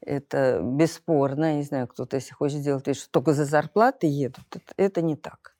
это 0.00 0.60
бесспорно. 0.62 1.52
Я 1.52 1.54
не 1.56 1.62
знаю, 1.62 1.86
кто-то, 1.88 2.16
если 2.16 2.32
хочет 2.34 2.58
сделать 2.58 2.86
вид, 2.86 2.96
что 2.96 3.10
только 3.10 3.32
за 3.32 3.44
зарплаты 3.44 4.06
едут. 4.06 4.44
Это, 4.50 4.72
это 4.76 5.02
не 5.02 5.16
так. 5.16 5.54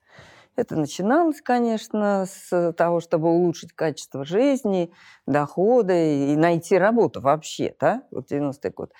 Это 0.56 0.76
начиналось, 0.76 1.40
конечно, 1.40 2.26
с 2.26 2.72
того, 2.72 3.00
чтобы 3.00 3.30
улучшить 3.30 3.72
качество 3.72 4.24
жизни, 4.24 4.92
доходы 5.26 6.32
и 6.32 6.36
найти 6.36 6.76
работу 6.76 7.20
вообще, 7.20 7.74
да, 7.80 8.02
вот 8.10 8.30
90-й 8.30 8.70
год. 8.70 8.92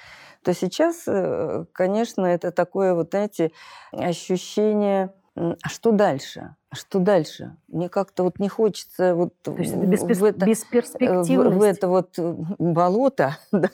То 0.43 0.55
сейчас, 0.55 1.03
э, 1.07 1.67
конечно, 1.73 2.25
это 2.25 2.51
такое, 2.51 2.95
вот, 2.95 3.11
знаете, 3.11 3.53
ощущение, 3.93 5.13
а 5.35 5.69
что 5.69 5.93
дальше? 5.93 6.55
А 6.71 6.77
что 6.77 6.99
дальше? 6.99 7.57
Мне 7.69 7.89
как-то 7.89 8.23
вот 8.23 8.39
не 8.39 8.49
хочется 8.49 9.15
вот 9.15 9.35
То 9.43 9.55
есть 9.57 9.75
это 9.75 9.87
беспер... 9.87 10.17
в 10.17 10.25
это, 10.25 10.47
бесперспективность. 10.47 11.31
В, 11.31 11.59
в 11.59 11.63
это 11.63 11.89
вот 11.89 12.19
болото, 12.59 13.37
да, 13.53 13.71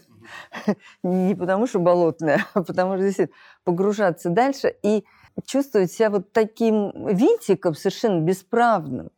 не 1.02 1.34
потому 1.34 1.66
что 1.66 1.78
болотная, 1.78 2.46
а 2.54 2.62
потому 2.62 2.94
что 2.94 3.04
действительно 3.04 3.36
погружаться 3.64 4.30
дальше 4.30 4.74
и 4.82 5.04
чувствовать 5.44 5.92
себя 5.92 6.10
вот 6.10 6.32
таким 6.32 6.92
винтиком 7.06 7.74
совершенно 7.74 8.20
бесправным. 8.20 9.10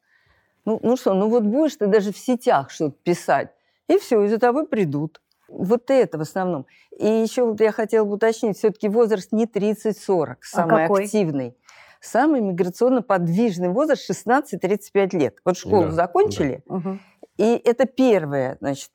Ну, 0.65 0.81
ну 0.83 0.97
что, 0.97 1.15
ну 1.15 1.29
вот 1.29 1.45
будешь 1.45 1.77
ты 1.77 1.87
даже 1.87 2.13
в 2.13 2.19
сетях 2.19 2.71
что-то 2.71 2.97
писать, 3.03 3.51
и 3.89 3.99
все, 3.99 4.23
и 4.23 4.29
за 4.29 4.39
тобой 4.39 4.67
придут. 4.67 5.21
Вот 5.49 5.91
это 5.91 6.19
в 6.19 6.21
основном. 6.21 6.67
И 6.99 7.07
еще 7.07 7.45
вот 7.45 7.61
я 7.61 7.73
хотела 7.73 8.05
бы 8.05 8.15
уточнить, 8.15 8.59
все-таки 8.59 8.89
возраст 8.89 9.33
не 9.33 9.47
30-40, 9.47 10.37
самый 10.43 10.85
а 10.85 10.95
активный. 10.95 11.57
Самый 12.01 12.41
миграционно 12.41 13.03
подвижный 13.03 13.71
возраст 13.71 14.09
16-35 14.09 15.19
лет. 15.19 15.39
Вот 15.45 15.57
школу 15.57 15.87
да, 15.87 15.91
закончили, 15.93 16.63
да. 16.67 16.99
и 17.39 17.61
это 17.65 17.87
первое, 17.87 18.57
значит, 18.61 18.91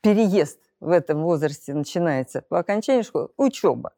переезд 0.00 0.58
в 0.80 0.90
этом 0.90 1.22
возрасте 1.22 1.74
начинается 1.74 2.42
по 2.42 2.58
окончании 2.58 3.02
школы 3.02 3.28
учеба. 3.36 3.92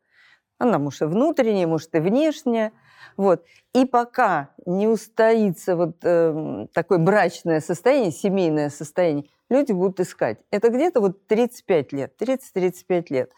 Она 0.58 0.78
может 0.78 1.02
и 1.02 1.04
внутренняя, 1.04 1.66
может 1.66 1.94
и 1.94 2.00
внешняя. 2.00 2.72
Вот. 3.16 3.44
И 3.74 3.84
пока 3.84 4.50
не 4.66 4.88
устоится 4.88 5.76
вот 5.76 5.98
э, 6.02 6.66
такое 6.72 6.98
брачное 6.98 7.60
состояние, 7.60 8.10
семейное 8.10 8.70
состояние, 8.70 9.26
люди 9.48 9.72
будут 9.72 10.00
искать. 10.00 10.38
Это 10.50 10.68
где-то 10.70 11.00
вот 11.00 11.26
35 11.26 11.92
лет, 11.92 12.14
30-35 12.20 13.06
лет. 13.10 13.32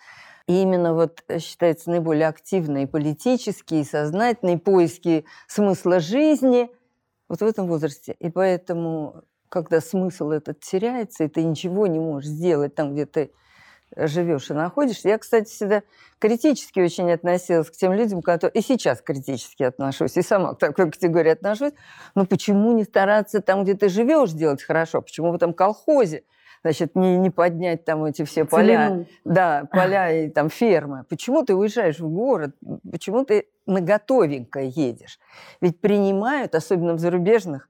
И 0.47 0.63
именно 0.63 0.95
вот 0.95 1.23
считается 1.39 1.91
наиболее 1.91 2.27
активные 2.27 2.87
политические, 2.87 3.85
сознательные 3.85 4.59
поиски 4.59 5.25
смысла 5.47 6.01
жизни 6.01 6.71
вот 7.29 7.41
в 7.41 7.45
этом 7.45 7.69
возрасте. 7.69 8.17
И 8.19 8.31
поэтому 8.31 9.23
когда 9.51 9.81
смысл 9.81 10.31
этот 10.31 10.61
теряется, 10.61 11.25
и 11.25 11.29
ты 11.29 11.43
ничего 11.43 11.87
не 11.87 11.99
можешь 11.99 12.31
сделать 12.31 12.75
там, 12.75 12.95
где 12.95 13.05
ты 13.05 13.33
живешь 13.97 14.49
и 14.51 14.55
находишься. 14.55 15.09
Я, 15.09 15.19
кстати, 15.19 15.49
всегда 15.49 15.83
критически 16.19 16.81
очень 16.81 17.11
относилась 17.11 17.69
к 17.69 17.73
тем 17.73 17.93
людям, 17.93 18.23
которые... 18.23 18.55
И 18.55 18.63
сейчас 18.63 19.03
критически 19.03 19.65
отношусь, 19.65 20.17
и 20.17 20.23
сама 20.23 20.55
к 20.55 20.59
такой 20.59 20.91
категории 20.91 21.33
отношусь. 21.33 21.73
Но 22.15 22.25
почему 22.25 22.73
не 22.73 22.85
стараться 22.85 23.43
там, 23.43 23.65
где 23.65 23.75
ты 23.75 23.89
живешь, 23.89 24.31
делать 24.31 24.63
хорошо? 24.63 25.03
Почему 25.03 25.33
в 25.33 25.35
этом 25.35 25.53
колхозе? 25.53 26.23
Значит, 26.63 26.95
не, 26.95 27.17
не 27.17 27.31
поднять 27.31 27.85
там 27.85 28.05
эти 28.05 28.25
все 28.25 28.45
поля, 28.45 29.07
да, 29.25 29.67
поля 29.73 30.13
и 30.13 30.29
там 30.29 30.51
фермы. 30.51 31.05
Почему 31.09 31.43
ты 31.43 31.55
уезжаешь 31.55 31.99
в 31.99 32.09
город? 32.09 32.55
Почему 32.89 33.25
ты 33.25 33.49
на 33.67 33.81
готовенькое 33.81 34.69
едешь? 34.69 35.19
Ведь 35.61 35.81
принимают, 35.81 36.55
особенно 36.55 36.93
в 36.95 36.99
зарубежных, 36.99 37.69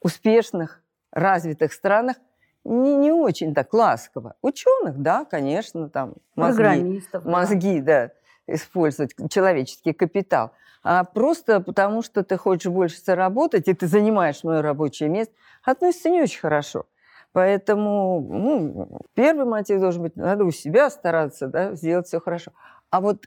успешных 0.00 0.82
развитых 1.12 1.72
странах 1.72 2.16
не, 2.64 2.96
не 2.96 3.12
очень 3.12 3.54
так 3.54 3.72
ласково. 3.72 4.34
Ученых, 4.42 4.98
да, 4.98 5.24
конечно, 5.24 5.88
там 5.88 6.14
мозги, 6.36 7.02
мозги 7.24 7.80
да. 7.80 8.08
да, 8.46 8.54
использовать, 8.54 9.14
человеческий 9.30 9.92
капитал. 9.92 10.52
А 10.82 11.04
просто 11.04 11.60
потому, 11.60 12.02
что 12.02 12.22
ты 12.22 12.36
хочешь 12.36 12.70
больше 12.70 13.00
заработать, 13.00 13.68
и 13.68 13.74
ты 13.74 13.86
занимаешь 13.86 14.44
мое 14.44 14.62
рабочее 14.62 15.08
место, 15.08 15.34
относится 15.64 16.10
не 16.10 16.22
очень 16.22 16.40
хорошо. 16.40 16.86
Поэтому 17.32 18.20
ну, 18.20 19.00
первый 19.14 19.44
мотив 19.44 19.80
должен 19.80 20.02
быть, 20.02 20.16
надо 20.16 20.44
у 20.44 20.50
себя 20.50 20.88
стараться, 20.90 21.46
да, 21.46 21.74
сделать 21.74 22.06
все 22.06 22.20
хорошо. 22.20 22.52
А 22.90 23.00
вот 23.00 23.26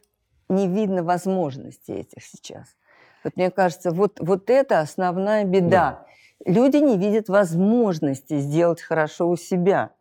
не 0.49 0.67
видно 0.67 1.03
возможностей 1.03 1.93
этих 1.93 2.23
сейчас. 2.23 2.75
Вот 3.23 3.35
мне 3.37 3.51
кажется, 3.51 3.91
вот, 3.91 4.19
вот 4.19 4.49
это 4.49 4.79
основная 4.79 5.45
беда. 5.45 5.69
Да. 5.69 6.05
Люди 6.45 6.77
не 6.77 6.97
видят 6.97 7.29
возможности 7.29 8.37
сделать 8.39 8.81
хорошо 8.81 9.29
у 9.29 9.35
себя. 9.35 9.91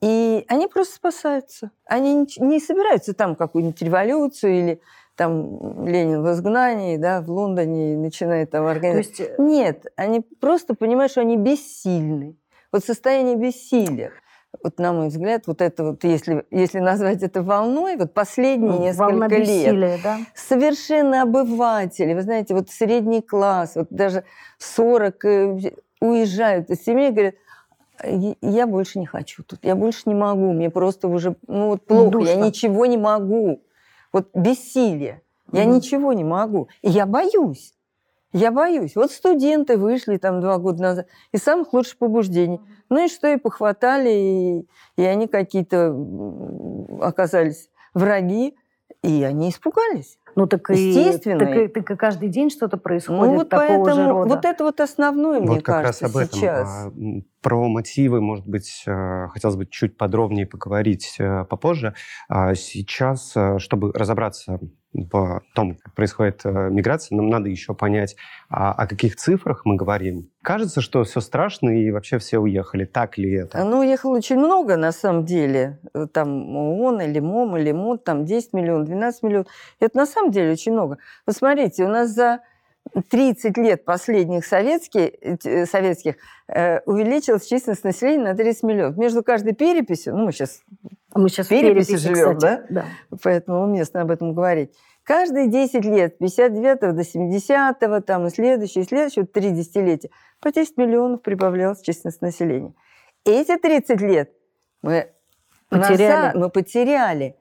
И 0.00 0.44
они 0.48 0.66
просто 0.66 0.96
спасаются. 0.96 1.70
Они 1.86 2.26
не 2.38 2.60
собираются 2.60 3.14
там 3.14 3.36
какую-нибудь 3.36 3.80
революцию 3.80 4.58
или 4.58 4.80
там 5.16 5.86
Ленин 5.86 6.22
в 6.22 6.32
изгнании, 6.32 6.96
да, 6.96 7.22
в 7.22 7.30
Лондоне 7.30 7.96
начинает 7.96 8.50
там 8.50 8.66
организовать. 8.66 9.18
есть... 9.18 9.20
Э, 9.20 9.36
Нет, 9.38 9.86
они 9.96 10.20
просто 10.20 10.74
понимают, 10.74 11.12
что 11.12 11.20
они 11.20 11.36
бессильны. 11.36 12.36
Вот 12.72 12.84
состояние 12.84 13.36
бессилия. 13.36 14.12
Вот 14.62 14.78
на 14.78 14.92
мой 14.92 15.08
взгляд, 15.08 15.46
вот 15.46 15.60
это 15.60 15.84
вот, 15.84 16.04
если, 16.04 16.44
если 16.50 16.78
назвать 16.78 17.22
это 17.22 17.42
волной, 17.42 17.96
вот 17.96 18.12
последние 18.12 18.78
несколько 18.78 19.10
Волна 19.10 19.28
лет, 19.28 20.00
да? 20.02 20.18
совершенно 20.34 21.22
обыватели, 21.22 22.14
вы 22.14 22.22
знаете, 22.22 22.54
вот 22.54 22.70
средний 22.70 23.22
класс, 23.22 23.76
вот 23.76 23.88
даже 23.90 24.24
40 24.58 25.24
э, 25.24 25.72
уезжают 26.00 26.70
из 26.70 26.84
семьи, 26.84 27.10
говорят, 27.10 27.34
я 28.40 28.66
больше 28.66 28.98
не 28.98 29.06
хочу 29.06 29.42
тут, 29.44 29.60
я 29.62 29.74
больше 29.74 30.02
не 30.06 30.14
могу, 30.14 30.52
мне 30.52 30.70
просто 30.70 31.08
уже, 31.08 31.36
ну 31.46 31.68
вот 31.68 31.86
плохо, 31.86 32.10
Душно. 32.10 32.28
я 32.28 32.36
ничего 32.36 32.86
не 32.86 32.98
могу. 32.98 33.62
Вот 34.12 34.28
бессилие, 34.34 35.22
я 35.52 35.64
ничего 35.64 36.12
не 36.12 36.24
могу. 36.24 36.68
И 36.82 36.90
я 36.90 37.06
боюсь. 37.06 37.74
Я 38.34 38.50
боюсь. 38.50 38.96
Вот 38.96 39.12
студенты 39.12 39.76
вышли 39.76 40.16
там 40.16 40.40
два 40.40 40.58
года 40.58 40.82
назад 40.82 41.06
из 41.30 41.44
самых 41.44 41.72
лучших 41.72 41.98
побуждений. 41.98 42.60
Ну 42.90 43.04
и 43.04 43.08
что, 43.08 43.28
и 43.28 43.36
похватали, 43.36 44.10
и, 44.10 44.68
и 44.96 45.04
они 45.04 45.28
какие-то 45.28 45.96
оказались 47.00 47.70
враги, 47.94 48.56
и 49.04 49.22
они 49.22 49.50
испугались. 49.50 50.18
Ну 50.36 50.46
так 50.46 50.68
Естественно. 50.70 51.42
И, 51.42 51.46
так, 51.46 51.56
и, 51.56 51.68
так 51.68 51.90
и 51.90 51.96
каждый 51.96 52.28
день 52.28 52.50
что-то 52.50 52.76
происходит 52.76 53.32
ну, 53.32 53.38
вот 53.38 53.48
такого 53.48 53.84
поэтому, 53.84 53.94
же 53.94 54.08
рода. 54.08 54.34
Вот 54.34 54.44
это 54.44 54.64
вот 54.64 54.80
основное, 54.80 55.40
вот 55.40 55.48
мне 55.48 55.60
как 55.60 55.82
кажется, 55.82 56.04
раз 56.04 56.14
об 56.14 56.20
этом. 56.20 56.38
сейчас. 56.38 56.68
А, 56.68 56.92
про 57.44 57.68
мотивы, 57.68 58.22
может 58.22 58.46
быть, 58.46 58.84
э, 58.86 59.28
хотелось 59.30 59.56
бы 59.56 59.66
чуть 59.66 59.98
подробнее 59.98 60.46
поговорить 60.46 61.16
э, 61.18 61.44
попозже. 61.44 61.94
А 62.26 62.54
сейчас, 62.54 63.32
э, 63.36 63.58
чтобы 63.58 63.92
разобраться 63.92 64.58
в 64.94 65.42
том, 65.54 65.74
как 65.74 65.92
происходит 65.92 66.44
миграция, 66.44 67.16
нам 67.16 67.28
надо 67.28 67.48
еще 67.48 67.74
понять, 67.74 68.14
а, 68.48 68.72
о 68.72 68.86
каких 68.86 69.16
цифрах 69.16 69.62
мы 69.64 69.74
говорим. 69.74 70.30
Кажется, 70.40 70.80
что 70.80 71.02
все 71.02 71.20
страшно 71.20 71.70
и 71.70 71.90
вообще 71.90 72.18
все 72.18 72.38
уехали. 72.38 72.84
Так 72.84 73.18
ли 73.18 73.32
это? 73.32 73.64
Ну, 73.64 73.80
уехало 73.80 74.18
очень 74.18 74.38
много, 74.38 74.76
на 74.76 74.92
самом 74.92 75.24
деле. 75.24 75.80
Там 76.12 76.56
ООН 76.56 77.00
или 77.00 77.18
МОМ, 77.18 77.56
или 77.56 77.72
МОД, 77.72 78.04
там 78.04 78.24
10 78.24 78.52
миллионов, 78.52 78.86
12 78.86 79.22
миллионов. 79.24 79.48
Это 79.80 79.96
на 79.96 80.06
самом 80.06 80.23
деле 80.30 80.52
очень 80.52 80.72
много. 80.72 80.98
Посмотрите, 81.24 81.84
у 81.84 81.88
нас 81.88 82.10
за 82.10 82.40
30 83.08 83.56
лет 83.58 83.84
последних 83.84 84.44
советских, 84.44 85.10
э, 85.22 85.66
советских 85.66 86.16
э, 86.48 86.80
увеличилась 86.80 87.46
численность 87.46 87.84
населения 87.84 88.24
на 88.24 88.34
30 88.34 88.62
миллионов. 88.62 88.96
Между 88.96 89.22
каждой 89.22 89.54
переписью, 89.54 90.14
ну, 90.16 90.26
мы 90.26 90.32
сейчас 90.32 90.62
мы 91.14 91.28
сейчас 91.28 91.46
в 91.46 91.48
переписи, 91.50 91.92
переписи 91.92 92.08
живем, 92.08 92.36
кстати, 92.36 92.66
да? 92.70 92.84
да? 93.10 93.16
Поэтому 93.22 93.62
уместно 93.62 94.02
об 94.02 94.10
этом 94.10 94.34
говорить. 94.34 94.74
Каждые 95.04 95.48
10 95.48 95.84
лет, 95.84 96.18
59 96.18 96.94
до 96.94 97.04
70 97.04 98.06
там 98.06 98.26
и 98.26 98.30
следующие, 98.30 98.84
и 98.84 98.86
следующие, 98.86 99.26
три 99.26 99.50
десятилетия, 99.50 100.10
по 100.40 100.50
10 100.50 100.76
миллионов 100.76 101.22
прибавлялась 101.22 101.82
численность 101.82 102.20
населения. 102.20 102.74
Эти 103.24 103.56
30 103.56 104.00
лет 104.00 104.32
мы 104.82 105.08
потеряли. 105.68 106.36
мы 106.36 106.50
потеряли 106.50 107.36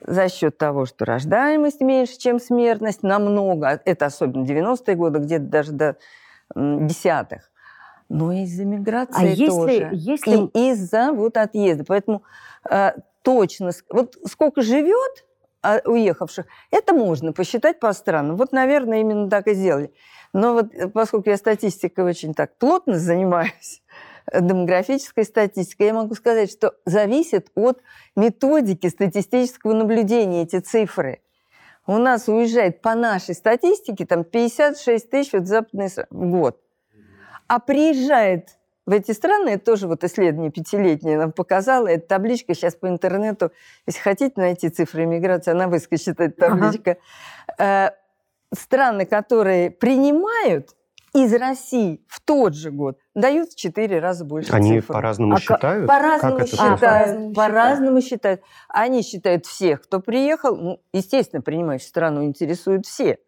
за 0.00 0.28
счет 0.28 0.58
того, 0.58 0.86
что 0.86 1.04
рождаемость 1.04 1.80
меньше, 1.80 2.18
чем 2.18 2.38
смертность, 2.40 3.02
намного. 3.02 3.80
Это 3.84 4.06
особенно 4.06 4.44
90-е 4.44 4.94
годы, 4.94 5.18
где-то 5.18 5.44
даже 5.44 5.72
до 5.72 5.96
десятых. 6.54 7.50
Но 8.08 8.32
из-за 8.32 8.64
миграции 8.64 9.44
а 9.44 9.46
тоже. 9.48 9.72
Если, 9.72 9.88
если... 9.92 10.50
И 10.54 10.70
из-за 10.72 11.12
вот 11.12 11.36
отъезда. 11.36 11.84
Поэтому 11.86 12.22
э, 12.70 12.92
точно, 13.22 13.72
вот 13.90 14.16
сколько 14.24 14.62
живет 14.62 15.26
а, 15.62 15.80
уехавших, 15.84 16.46
это 16.70 16.94
можно 16.94 17.32
посчитать 17.32 17.80
по 17.80 17.92
странам. 17.92 18.36
Вот, 18.36 18.52
наверное, 18.52 19.00
именно 19.00 19.28
так 19.28 19.46
и 19.48 19.54
сделали. 19.54 19.92
Но 20.32 20.54
вот 20.54 20.72
э, 20.72 20.88
поскольку 20.88 21.28
я 21.28 21.36
статистикой 21.36 22.04
очень 22.04 22.32
так 22.32 22.56
плотно 22.56 22.98
занимаюсь, 22.98 23.82
демографической 24.32 25.24
статистикой, 25.24 25.88
я 25.88 25.94
могу 25.94 26.14
сказать, 26.14 26.50
что 26.50 26.74
зависит 26.84 27.50
от 27.54 27.80
методики 28.16 28.88
статистического 28.88 29.72
наблюдения 29.72 30.42
эти 30.42 30.60
цифры. 30.60 31.20
У 31.86 31.96
нас 31.96 32.28
уезжает 32.28 32.82
по 32.82 32.94
нашей 32.94 33.34
статистике 33.34 34.04
там 34.04 34.24
56 34.24 35.10
тысяч 35.10 35.32
вот 35.32 35.46
западный 35.46 35.88
в 36.10 36.30
год. 36.30 36.60
А 37.46 37.60
приезжает 37.60 38.58
в 38.84 38.92
эти 38.92 39.12
страны, 39.12 39.50
это 39.50 39.64
тоже 39.64 39.86
вот 39.86 40.04
исследование 40.04 40.50
пятилетнее 40.50 41.18
нам 41.18 41.32
показало, 41.32 41.88
эта 41.88 42.08
табличка 42.08 42.54
сейчас 42.54 42.74
по 42.74 42.88
интернету, 42.88 43.52
если 43.86 44.00
хотите 44.00 44.32
найти 44.36 44.70
цифры 44.70 45.04
иммиграции, 45.04 45.50
она 45.50 45.68
выскочит, 45.68 46.20
эта 46.20 46.48
табличка. 46.48 46.96
Ага. 47.58 47.92
Э, 47.92 48.54
страны, 48.54 49.04
которые 49.04 49.70
принимают 49.70 50.74
из 51.14 51.34
России 51.34 52.04
в 52.06 52.20
тот 52.20 52.54
же 52.54 52.70
год 52.70 52.98
дают 53.14 53.50
в 53.50 53.56
четыре 53.56 53.98
раза 53.98 54.24
больше 54.24 54.52
Они 54.52 54.80
цифр. 54.80 54.92
по-разному 54.94 55.34
а 55.34 55.40
считают? 55.40 55.86
По-разному 55.86 56.46
считают. 56.46 57.34
По-разному 57.34 58.00
считают. 58.00 58.42
Они 58.68 59.02
считают 59.02 59.46
всех, 59.46 59.82
кто 59.82 60.00
приехал. 60.00 60.56
Ну, 60.56 60.80
естественно, 60.92 61.42
принимающую 61.42 61.88
страну 61.88 62.24
интересуют 62.24 62.86
все. 62.86 63.18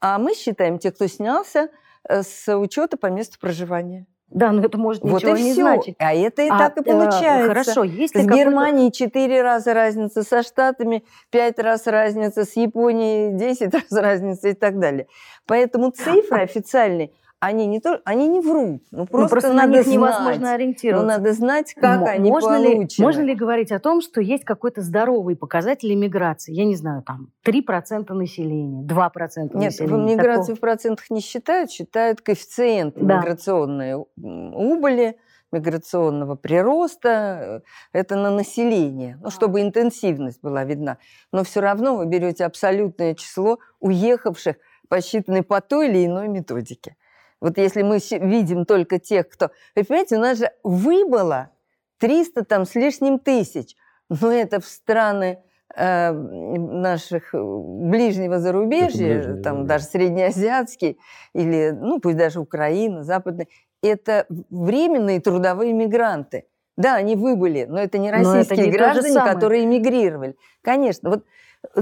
А 0.00 0.18
мы 0.18 0.34
считаем 0.34 0.78
тех, 0.78 0.94
кто 0.94 1.06
снялся 1.06 1.68
э, 2.08 2.22
с 2.22 2.56
учета 2.56 2.96
по 2.96 3.06
месту 3.06 3.38
проживания. 3.38 4.06
Да, 4.28 4.50
но 4.50 4.62
это 4.62 4.76
может 4.76 5.04
ничего 5.04 5.30
вот 5.30 5.38
и 5.38 5.42
не 5.42 5.52
все. 5.52 5.62
значить. 5.62 5.94
А 5.98 6.12
это 6.12 6.42
и 6.42 6.48
а, 6.48 6.58
так 6.58 6.78
и 6.78 6.82
получается. 6.82 7.44
Э, 7.44 7.48
хорошо, 7.48 7.84
если 7.84 8.22
С 8.22 8.26
Германией 8.26 8.90
четыре 8.90 9.40
раза 9.40 9.72
разница, 9.72 10.22
со 10.24 10.42
Штатами 10.42 11.04
пять 11.30 11.58
раз 11.58 11.86
разница, 11.86 12.44
с 12.44 12.56
Японией 12.56 13.36
десять 13.36 13.72
раз 13.74 13.90
разница 13.92 14.48
и 14.48 14.54
так 14.54 14.78
далее. 14.78 15.06
Поэтому 15.46 15.90
цифры 15.90 16.40
официальные– 16.42 17.12
они 17.38 17.66
не, 17.66 17.80
то, 17.80 18.00
они 18.04 18.28
не 18.28 18.40
врут. 18.40 18.82
Ну, 18.90 19.06
просто, 19.06 19.16
ну, 19.16 19.28
просто 19.28 19.52
надо 19.52 19.68
на 19.68 19.72
них 19.72 19.82
знать. 19.84 19.94
невозможно 19.94 20.52
ориентироваться. 20.52 21.06
Ну, 21.06 21.12
надо 21.12 21.32
знать, 21.32 21.74
как 21.74 22.00
М- 22.00 22.04
они 22.04 22.30
можно 22.30 22.50
получены. 22.56 22.84
Ли, 22.84 23.04
можно 23.04 23.20
ли 23.22 23.34
говорить 23.34 23.72
о 23.72 23.78
том, 23.78 24.00
что 24.00 24.20
есть 24.20 24.44
какой-то 24.44 24.80
здоровый 24.80 25.36
показатель 25.36 25.92
иммиграции? 25.92 26.54
Я 26.54 26.64
не 26.64 26.76
знаю, 26.76 27.02
там 27.02 27.28
3% 27.44 28.12
населения, 28.14 28.82
2% 28.86 29.54
Нет, 29.54 29.54
населения. 29.54 29.96
Нет, 29.96 30.02
в 30.02 30.10
миграцию 30.10 30.42
такого... 30.42 30.56
в 30.56 30.60
процентах 30.60 31.10
не 31.10 31.20
считают, 31.20 31.70
считают 31.70 32.22
коэффициент 32.22 32.94
да. 32.96 33.18
миграционной 33.18 33.94
убыли, 34.16 35.18
миграционного 35.52 36.34
прироста, 36.34 37.62
это 37.92 38.16
на 38.16 38.30
население, 38.30 39.18
ну, 39.22 39.30
чтобы 39.30 39.60
интенсивность 39.60 40.40
была 40.42 40.64
видна. 40.64 40.98
Но 41.32 41.44
все 41.44 41.60
равно 41.60 41.96
вы 41.96 42.06
берете 42.06 42.44
абсолютное 42.44 43.14
число 43.14 43.58
уехавших, 43.80 44.56
посчитанное 44.88 45.42
по 45.42 45.60
той 45.60 45.88
или 45.88 46.06
иной 46.06 46.28
методике. 46.28 46.96
Вот 47.40 47.58
если 47.58 47.82
мы 47.82 47.98
видим 48.10 48.64
только 48.64 48.98
тех, 48.98 49.28
кто... 49.28 49.50
Вы 49.74 49.84
понимаете, 49.84 50.16
у 50.16 50.20
нас 50.20 50.38
же 50.38 50.50
выбыло 50.62 51.50
300 51.98 52.44
там 52.44 52.64
с 52.64 52.74
лишним 52.74 53.18
тысяч. 53.18 53.76
Но 54.08 54.30
это 54.30 54.60
в 54.60 54.66
страны 54.66 55.40
э, 55.74 56.12
наших 56.12 57.30
ближнего 57.32 58.38
зарубежья, 58.38 59.16
ближнее, 59.16 59.42
там 59.42 59.66
да. 59.66 59.74
даже 59.74 59.84
среднеазиатский, 59.86 60.98
или, 61.34 61.70
ну, 61.70 62.00
пусть 62.00 62.16
даже 62.16 62.40
Украина, 62.40 63.02
западный, 63.02 63.48
это 63.82 64.26
временные 64.28 65.20
трудовые 65.20 65.72
мигранты. 65.72 66.46
Да, 66.76 66.96
они 66.96 67.16
выбыли, 67.16 67.66
но 67.68 67.80
это 67.80 67.96
не 67.98 68.10
российские 68.10 68.58
это 68.58 68.66
не 68.66 68.70
граждане, 68.70 69.20
которые 69.20 69.64
эмигрировали. 69.64 70.36
Конечно, 70.62 71.08
вот 71.08 71.24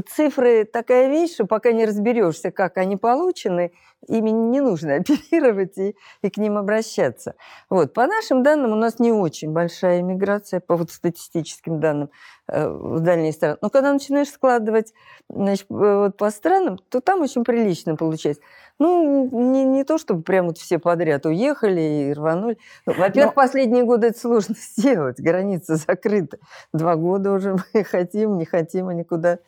цифры 0.08 0.64
такая 0.64 1.08
вещь, 1.08 1.34
что 1.34 1.46
пока 1.46 1.72
не 1.72 1.84
разберешься, 1.84 2.52
как 2.52 2.78
они 2.78 2.96
получены, 2.96 3.72
ими 4.08 4.30
не 4.30 4.60
нужно 4.60 4.94
оперировать 4.96 5.76
и, 5.78 5.96
и 6.22 6.30
к 6.30 6.36
ним 6.36 6.56
обращаться. 6.56 7.34
Вот. 7.70 7.92
По 7.92 8.06
нашим 8.06 8.42
данным, 8.42 8.72
у 8.72 8.76
нас 8.76 8.98
не 8.98 9.12
очень 9.12 9.52
большая 9.52 10.00
иммиграция, 10.00 10.60
по 10.60 10.76
вот 10.76 10.90
статистическим 10.90 11.80
данным, 11.80 12.10
э, 12.48 12.68
в 12.68 13.00
дальние 13.00 13.32
страны. 13.32 13.58
Но 13.60 13.70
когда 13.70 13.92
начинаешь 13.92 14.28
складывать 14.28 14.92
значит, 15.28 15.66
вот 15.68 16.16
по 16.16 16.30
странам, 16.30 16.78
то 16.88 17.00
там 17.00 17.22
очень 17.22 17.44
прилично 17.44 17.96
получается. 17.96 18.42
Ну, 18.78 19.28
не, 19.30 19.64
не 19.64 19.84
то, 19.84 19.98
чтобы 19.98 20.22
прям 20.22 20.46
вот 20.46 20.58
все 20.58 20.78
подряд 20.78 21.26
уехали 21.26 21.80
и 21.80 22.12
рванули. 22.12 22.58
Ну, 22.86 22.94
во-первых, 22.94 23.36
Но... 23.36 23.42
последние 23.42 23.84
годы 23.84 24.08
это 24.08 24.18
сложно 24.18 24.56
сделать, 24.76 25.20
граница 25.20 25.76
закрыта. 25.76 26.38
Два 26.72 26.96
года 26.96 27.32
уже 27.32 27.56
мы 27.74 27.84
хотим, 27.84 28.38
не 28.38 28.44
хотим, 28.44 28.88
а 28.88 28.94
никуда 28.94 29.38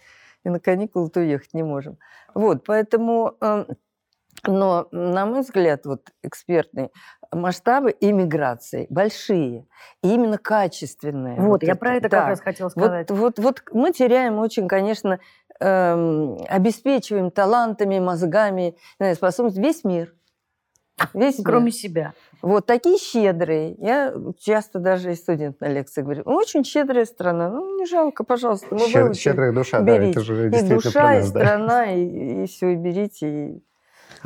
и 0.44 0.48
на 0.48 0.60
каникулы-то 0.60 1.20
уехать 1.20 1.54
не 1.54 1.62
можем. 1.62 1.98
Вот, 2.34 2.64
поэтому... 2.64 3.34
Эм, 3.40 3.66
но, 4.46 4.88
на 4.90 5.26
мой 5.26 5.40
взгляд, 5.40 5.86
вот 5.86 6.10
экспертные 6.22 6.90
масштабы 7.32 7.94
иммиграции 8.00 8.86
большие, 8.90 9.66
и 10.02 10.14
именно 10.14 10.38
качественные. 10.38 11.36
Вот, 11.36 11.46
вот 11.46 11.62
я 11.62 11.72
это. 11.72 11.80
про 11.80 11.94
это 11.94 12.08
да. 12.08 12.20
как 12.20 12.28
раз 12.28 12.40
хотела 12.40 12.68
сказать. 12.68 13.10
Вот, 13.10 13.18
вот, 13.18 13.38
вот 13.38 13.62
мы 13.72 13.92
теряем 13.92 14.38
очень, 14.38 14.68
конечно, 14.68 15.18
эм, 15.60 16.38
обеспечиваем 16.48 17.30
талантами, 17.30 17.98
мозгами, 17.98 18.76
способностями 19.14 19.64
весь 19.64 19.84
мир. 19.84 20.14
Весь 21.12 21.42
Кроме 21.42 21.66
мир. 21.66 21.74
себя. 21.74 22.14
Вот 22.40 22.64
такие 22.64 22.96
щедрые. 22.98 23.74
Я 23.78 24.14
часто 24.38 24.78
даже 24.78 25.12
и 25.12 25.14
студент 25.14 25.60
на 25.60 25.68
лекции 25.68 26.02
говорю, 26.02 26.22
очень 26.24 26.64
щедрая 26.64 27.04
страна, 27.04 27.50
ну 27.50 27.78
не 27.78 27.86
жалко, 27.86 28.24
пожалуйста, 28.24 28.68
мы 28.70 28.80
Щед, 28.80 29.16
Щедрая 29.16 29.52
душа, 29.52 29.80
берите. 29.80 30.00
да, 30.00 30.10
это 30.10 30.20
же 30.20 30.48
действительно 30.48 30.78
И 30.78 30.82
душа, 30.82 31.02
нас, 31.02 31.28
и 31.28 31.32
да. 31.32 31.40
страна, 31.40 31.92
и, 31.92 32.44
и 32.44 32.46
все, 32.46 32.68
и 32.70 32.76
берите. 32.76 33.28
И... 33.28 33.62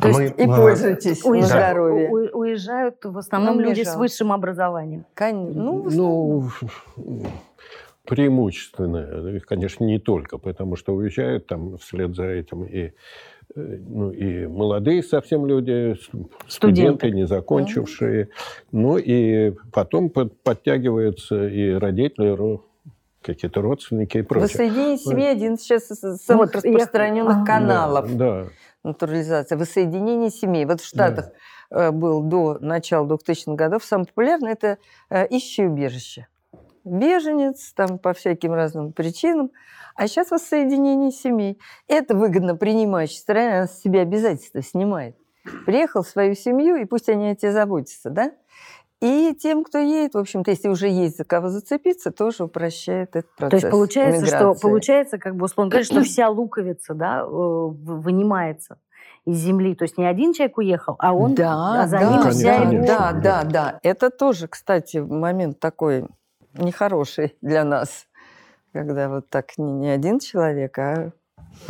То 0.01 0.07
есть 0.07 0.19
мы, 0.19 0.43
и 0.43 0.47
пользуйтесь 0.47 1.23
уезжают, 1.23 1.41
на 1.41 1.47
здоровье. 1.47 2.09
У, 2.09 2.39
уезжают 2.39 2.95
в 3.03 3.17
основном 3.17 3.57
ну, 3.57 3.61
люди 3.61 3.83
с 3.83 3.95
высшим 3.95 4.31
образованием. 4.31 5.05
Конечно. 5.13 5.61
Ну, 5.61 5.89
ну 5.89 6.49
преимущественно, 8.05 9.39
конечно, 9.47 9.85
не 9.85 9.99
только, 9.99 10.37
потому 10.37 10.75
что 10.75 10.93
уезжают 10.93 11.47
там 11.47 11.77
вслед 11.77 12.15
за 12.15 12.25
этим 12.25 12.63
и 12.65 12.93
Э, 13.55 13.77
ну, 13.87 14.11
и 14.11 14.47
молодые 14.47 15.03
совсем 15.03 15.45
люди, 15.45 15.95
студенты, 15.99 16.31
студенты 16.47 17.11
не 17.11 17.27
закончившие. 17.27 18.29
Ну 18.71 18.97
и 18.97 19.53
потом 19.73 20.09
под, 20.09 20.41
подтягиваются 20.41 21.47
и 21.47 21.71
родители, 21.71 22.59
какие-то 23.21 23.61
родственники 23.61 24.19
и 24.19 24.21
прочее. 24.21 24.47
Воссоединение 24.47 24.97
семьи 24.97 25.25
один 25.25 25.57
сейчас 25.57 25.91
из 25.91 26.17
самых 26.23 26.53
вот, 26.53 26.55
распространенных 26.55 27.39
я... 27.39 27.45
каналов. 27.45 28.15
Да, 28.15 28.43
да. 28.43 28.49
Натурализация. 28.83 29.57
Воссоединение 29.57 30.29
семей. 30.29 30.65
Вот 30.65 30.81
в 30.81 30.85
Штатах 30.85 31.29
да. 31.69 31.87
Э, 31.87 31.91
был 31.91 32.21
до 32.21 32.57
начала 32.59 33.07
2000-х 33.07 33.53
годов 33.55 33.83
самое 33.83 34.07
популярное– 34.07 34.51
это 34.53 34.77
э, 35.09 35.27
ищущее 35.27 35.69
убежище. 35.69 36.27
Беженец, 36.83 37.73
там 37.73 37.99
по 37.99 38.13
всяким 38.13 38.53
разным 38.53 38.91
причинам– 38.91 39.51
а 39.95 40.07
сейчас 40.07 40.31
воссоединение 40.31 41.11
семей. 41.11 41.59
Это 41.87 42.15
выгодно 42.15 42.55
принимающей 42.55 43.17
стороне, 43.17 43.57
она 43.57 43.67
с 43.67 43.81
себя 43.81 44.01
обязательства 44.01 44.61
снимает. 44.61 45.15
Приехал 45.65 46.03
в 46.03 46.07
свою 46.07 46.35
семью, 46.35 46.75
и 46.75 46.85
пусть 46.85 47.09
они 47.09 47.29
о 47.29 47.35
тебе 47.35 47.51
заботятся, 47.51 48.09
да? 48.09 48.31
И 49.01 49.33
тем, 49.33 49.63
кто 49.63 49.79
едет, 49.79 50.13
в 50.13 50.17
общем-то, 50.17 50.51
если 50.51 50.67
уже 50.67 50.87
есть 50.87 51.17
за 51.17 51.23
кого 51.23 51.49
зацепиться, 51.49 52.11
тоже 52.11 52.43
упрощает 52.43 53.15
этот 53.15 53.35
процесс. 53.35 53.61
То 53.61 53.67
есть 53.67 53.71
получается, 53.71 54.21
миграции. 54.21 54.37
что 54.37 54.61
получается, 54.61 55.17
как 55.17 55.35
бы 55.35 55.45
условно 55.45 55.71
говоря, 55.71 55.85
что 55.85 56.03
вся 56.03 56.29
луковица, 56.29 56.93
да, 56.93 57.25
вынимается 57.25 58.77
из 59.25 59.37
земли. 59.37 59.75
То 59.75 59.83
есть 59.83 59.97
не 59.97 60.05
один 60.05 60.33
человек 60.33 60.57
уехал, 60.57 60.95
а 60.99 61.13
он, 61.13 61.33
да, 61.33 61.83
а 61.83 61.87
за 61.87 61.97
да, 61.97 62.03
ним 62.03 62.21
конечно, 62.21 62.31
вся 62.31 62.55
его... 62.55 62.85
Да, 62.85 63.11
да, 63.11 63.43
да. 63.43 63.79
Это 63.81 64.09
тоже, 64.11 64.47
кстати, 64.47 64.97
момент 64.97 65.59
такой 65.59 66.07
нехороший 66.53 67.35
для 67.41 67.63
нас 67.63 68.07
когда 68.73 69.09
вот 69.09 69.29
так 69.29 69.57
не, 69.57 69.71
не 69.73 69.89
один 69.89 70.19
человек, 70.19 70.77
а 70.77 70.93
а 70.93 71.11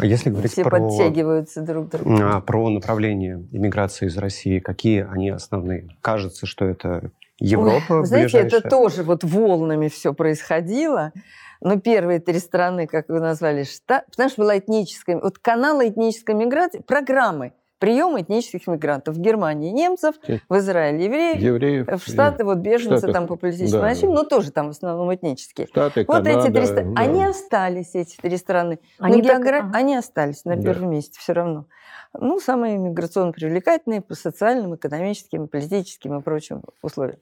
если 0.01 0.29
говорить 0.29 0.51
все 0.51 0.63
про, 0.63 0.79
подтягиваются 0.79 1.61
друг 1.61 1.87
к 1.87 1.91
другу. 1.91 2.17
А, 2.21 2.41
про 2.41 2.69
направление 2.69 3.45
иммиграции 3.51 4.07
из 4.07 4.17
России, 4.17 4.59
какие 4.59 5.05
они 5.09 5.29
основные? 5.29 5.89
Кажется, 6.01 6.45
что 6.45 6.65
это 6.65 7.11
Европа 7.39 7.99
Ой, 7.99 8.05
Знаете, 8.05 8.37
это 8.37 8.61
тоже 8.61 9.03
вот 9.03 9.23
волнами 9.23 9.87
все 9.87 10.13
происходило. 10.13 11.11
Но 11.59 11.79
первые 11.79 12.19
три 12.19 12.39
страны, 12.39 12.87
как 12.87 13.09
вы 13.09 13.19
назвали, 13.19 13.63
штат, 13.63 14.05
потому 14.09 14.29
что 14.29 14.41
была 14.41 14.57
этническая... 14.57 15.19
Вот 15.19 15.37
каналы 15.37 15.89
этнической 15.89 16.33
миграции, 16.33 16.79
программы 16.79 17.53
прием 17.81 18.17
этнических 18.21 18.67
мигрантов. 18.67 19.15
В 19.15 19.19
Германии 19.19 19.71
немцев, 19.71 20.15
в 20.47 20.57
Израиле 20.57 21.05
евреев, 21.05 21.41
евреев 21.41 21.87
в 21.87 22.07
Штаты 22.07 22.45
вот 22.45 22.59
беженцы 22.59 22.99
Штатах, 22.99 23.13
там 23.13 23.27
по 23.27 23.35
политическим 23.35 23.81
да. 23.81 23.89
причинам, 23.89 24.13
но 24.13 24.23
тоже 24.23 24.51
там 24.51 24.67
в 24.67 24.69
основном 24.69 25.13
этнические. 25.13 25.65
Штаты, 25.65 26.05
вот 26.07 26.23
Канада, 26.23 26.47
эти 26.47 26.53
три 26.53 26.65
страны. 26.67 26.93
Да. 26.93 27.01
Они 27.01 27.25
остались, 27.25 27.95
эти 27.95 28.15
три 28.17 28.37
страны. 28.37 28.79
Они, 28.99 29.23
так... 29.23 29.41
географ... 29.41 29.65
они 29.73 29.95
остались 29.95 30.45
на 30.45 30.61
первом 30.61 30.89
да. 30.89 30.95
месте 30.95 31.19
все 31.19 31.33
равно 31.33 31.65
ну, 32.19 32.39
самые 32.39 32.77
миграционно 32.77 33.31
привлекательные 33.31 34.01
по 34.01 34.15
социальным, 34.15 34.75
экономическим, 34.75 35.47
политическим 35.47 36.19
и 36.19 36.21
прочим 36.21 36.61
условиям. 36.81 37.19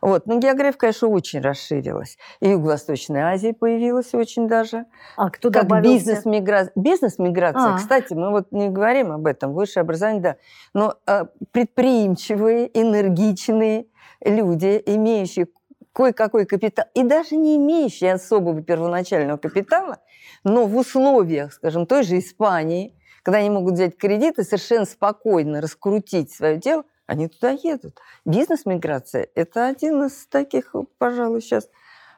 Вот. 0.00 0.26
Но 0.26 0.38
география, 0.38 0.78
конечно, 0.78 1.08
очень 1.08 1.40
расширилась. 1.40 2.18
И 2.40 2.48
Юго-Восточная 2.48 3.32
Азия 3.32 3.54
появилась 3.54 4.14
очень 4.14 4.48
даже. 4.48 4.86
А 5.16 5.30
кто 5.30 5.50
как 5.50 5.68
бизнес-миграция. 5.82 6.72
Бизнес-миграция, 6.74 7.74
а. 7.74 7.76
кстати, 7.76 8.14
мы 8.14 8.30
вот 8.30 8.50
не 8.50 8.68
говорим 8.68 9.12
об 9.12 9.26
этом, 9.26 9.52
высшее 9.52 9.82
образование, 9.82 10.22
да. 10.22 10.36
Но 10.74 10.96
а, 11.06 11.26
предприимчивые, 11.52 12.68
энергичные 12.78 13.86
люди, 14.24 14.82
имеющие 14.86 15.46
кое-какой 15.92 16.46
капитал, 16.46 16.86
и 16.94 17.04
даже 17.04 17.36
не 17.36 17.56
имеющие 17.56 18.14
особого 18.14 18.60
первоначального 18.62 19.36
капитала, 19.36 19.98
но 20.42 20.66
в 20.66 20.76
условиях, 20.76 21.52
скажем, 21.52 21.86
той 21.86 22.02
же 22.02 22.18
Испании– 22.18 22.96
когда 23.22 23.38
они 23.38 23.50
могут 23.50 23.74
взять 23.74 23.96
кредит 23.96 24.38
и 24.38 24.44
совершенно 24.44 24.84
спокойно 24.84 25.60
раскрутить 25.60 26.32
свое 26.32 26.56
дело, 26.58 26.84
они 27.06 27.28
туда 27.28 27.50
едут. 27.50 27.98
Бизнес-миграция– 28.24 29.28
это 29.34 29.66
один 29.66 30.04
из 30.04 30.26
таких, 30.26 30.74
пожалуй, 30.98 31.40
сейчас 31.40 31.68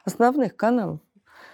основных 0.03 0.55
каналов. 0.55 0.99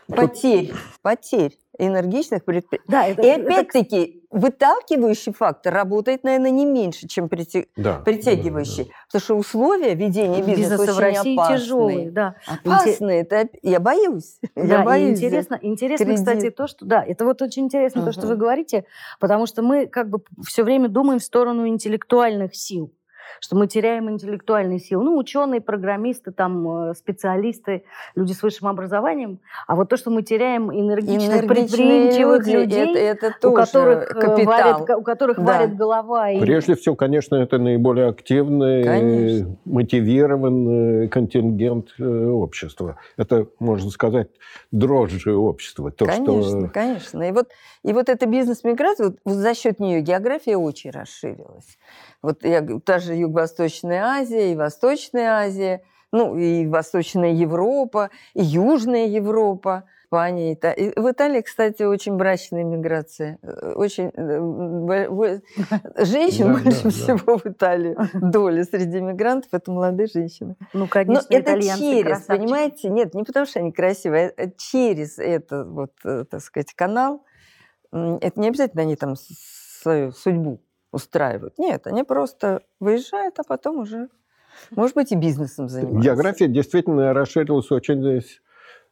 Потерь, 0.07 0.73
потерь 1.01 1.57
энергичных 1.87 2.45
предприятий. 2.45 2.85
Да, 2.87 3.07
это, 3.07 3.21
и 3.21 3.29
опять-таки 3.29 4.21
выталкивающий 4.29 5.33
фактор 5.33 5.73
работает, 5.73 6.23
наверное, 6.23 6.51
не 6.51 6.65
меньше, 6.65 7.07
чем 7.07 7.27
притя... 7.27 7.63
да, 7.75 7.99
притягивающий. 7.99 8.85
Да, 8.85 8.89
да. 8.89 8.95
Потому 9.07 9.21
что 9.21 9.35
условия 9.35 9.93
ведения 9.93 10.41
бизнеса, 10.41 10.77
бизнеса 10.77 10.83
очень 10.83 10.93
в 10.93 10.99
России 10.99 11.35
опасные. 11.35 11.57
тяжелые. 11.57 12.11
Да. 12.11 12.35
Опасные. 12.47 13.21
Это, 13.21 13.49
я 13.61 13.79
боюсь. 13.79 14.39
Да, 14.55 14.61
я 14.79 14.83
боюсь. 14.83 15.17
Интересно, 15.17 15.59
интересно 15.61 16.05
кредит. 16.05 16.25
кстати, 16.25 16.49
то, 16.49 16.67
что... 16.67 16.85
Да, 16.85 17.03
это 17.03 17.25
вот 17.25 17.41
очень 17.41 17.65
интересно, 17.65 17.99
uh 17.99 18.05
то, 18.05 18.11
что 18.13 18.27
вы 18.27 18.35
говорите, 18.35 18.85
потому 19.19 19.45
что 19.45 19.61
мы 19.61 19.87
как 19.87 20.09
бы 20.09 20.21
все 20.45 20.63
время 20.63 20.87
думаем 20.87 21.19
в 21.19 21.23
сторону 21.23 21.67
интеллектуальных 21.67 22.55
сил 22.55 22.93
что 23.41 23.55
мы 23.55 23.67
теряем 23.67 24.09
интеллектуальные 24.09 24.79
силы. 24.79 25.03
Ну, 25.03 25.17
ученые, 25.17 25.61
программисты, 25.61 26.31
там, 26.31 26.89
э, 26.91 26.93
специалисты, 26.93 27.83
люди 28.15 28.33
с 28.33 28.43
высшим 28.43 28.67
образованием. 28.67 29.39
А 29.65 29.75
вот 29.75 29.89
то, 29.89 29.97
что 29.97 30.11
мы 30.11 30.21
теряем 30.21 30.71
энергичных, 30.71 31.47
предприимчивых 31.47 32.45
люди, 32.45 32.55
людей, 32.55 32.95
это, 33.03 33.25
это 33.27 33.49
у 33.49 33.53
которых, 33.53 34.11
э, 34.11 34.13
капитал. 34.13 34.45
Варит, 34.45 34.89
у 34.95 35.01
которых 35.01 35.37
да. 35.37 35.43
варит 35.43 35.75
голова. 35.75 36.29
И... 36.29 36.39
Прежде 36.39 36.75
всего, 36.75 36.95
конечно, 36.95 37.35
это 37.35 37.57
наиболее 37.57 38.09
активный, 38.09 38.83
конечно. 38.83 39.57
мотивированный 39.65 41.07
контингент 41.07 41.95
э, 41.97 42.03
общества. 42.03 42.99
Это, 43.17 43.47
можно 43.57 43.89
сказать, 43.89 44.27
дрожжи 44.71 45.33
общества. 45.35 45.91
То, 45.91 46.05
конечно, 46.05 46.61
что... 46.61 46.69
конечно. 46.69 47.23
И 47.23 47.31
вот, 47.31 47.49
и 47.83 47.91
вот 47.91 48.07
эта 48.07 48.27
бизнес-миграция, 48.27 49.15
вот, 49.25 49.33
за 49.33 49.55
счет 49.55 49.79
нее 49.79 50.01
география 50.01 50.57
очень 50.57 50.91
расширилась. 50.91 51.79
Вот 52.21 52.43
я 52.43 52.61
та 52.85 52.99
же 52.99 53.15
Юго-Восточная 53.31 54.03
Азия 54.03 54.51
и 54.51 54.55
Восточная 54.55 55.31
Азия, 55.31 55.81
ну 56.11 56.37
и 56.37 56.67
Восточная 56.67 57.31
Европа, 57.31 58.09
и 58.33 58.43
Южная 58.43 59.07
Европа. 59.07 59.85
Испания. 60.11 60.57
И 60.75 60.99
в 60.99 61.09
Италии, 61.09 61.39
кстати, 61.41 61.83
очень 61.83 62.17
брачная 62.17 62.65
миграция. 62.65 63.39
Очень 63.75 64.11
э, 64.13 65.39
женщин 66.05 66.51
больше 66.61 66.89
всего 66.89 67.37
в 67.37 67.45
Италии. 67.45 67.95
Доля 68.13 68.65
среди 68.65 68.99
мигрантов 68.99 69.53
это 69.53 69.71
молодые 69.71 70.07
женщины. 70.07 70.57
Ну, 70.73 70.87
конечно, 70.87 71.25
Но 71.29 71.37
это 71.37 71.61
через, 71.61 72.23
понимаете? 72.23 72.89
Нет, 72.89 73.13
не 73.13 73.23
потому 73.23 73.45
что 73.45 73.59
они 73.59 73.71
красивые, 73.71 74.33
а 74.35 74.49
через 74.57 75.17
этот 75.17 75.69
вот, 75.69 75.93
э, 76.03 76.25
так 76.29 76.41
сказать, 76.41 76.73
канал. 76.73 77.23
Это 77.93 78.39
не 78.39 78.49
обязательно 78.49 78.81
они 78.83 78.97
там 78.97 79.15
свою 79.15 80.11
судьбу 80.11 80.59
устраивают. 80.91 81.57
Нет, 81.57 81.87
они 81.87 82.03
просто 82.03 82.61
выезжают, 82.79 83.39
а 83.39 83.43
потом 83.43 83.79
уже, 83.79 84.09
может 84.71 84.95
быть, 84.95 85.11
и 85.11 85.15
бизнесом 85.15 85.69
занимаются. 85.69 86.09
География 86.09 86.47
действительно 86.47 87.13
расширилась 87.13 87.71
очень 87.71 88.21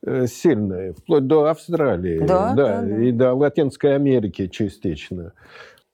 э, 0.06 0.28
сильно, 0.28 0.94
вплоть 0.94 1.28
до 1.28 1.46
Австралии, 1.46 2.20
да, 2.20 2.54
да, 2.54 2.82
да, 2.82 3.04
и 3.04 3.12
до 3.12 3.34
Латинской 3.34 3.96
Америки 3.96 4.48
частично. 4.48 5.34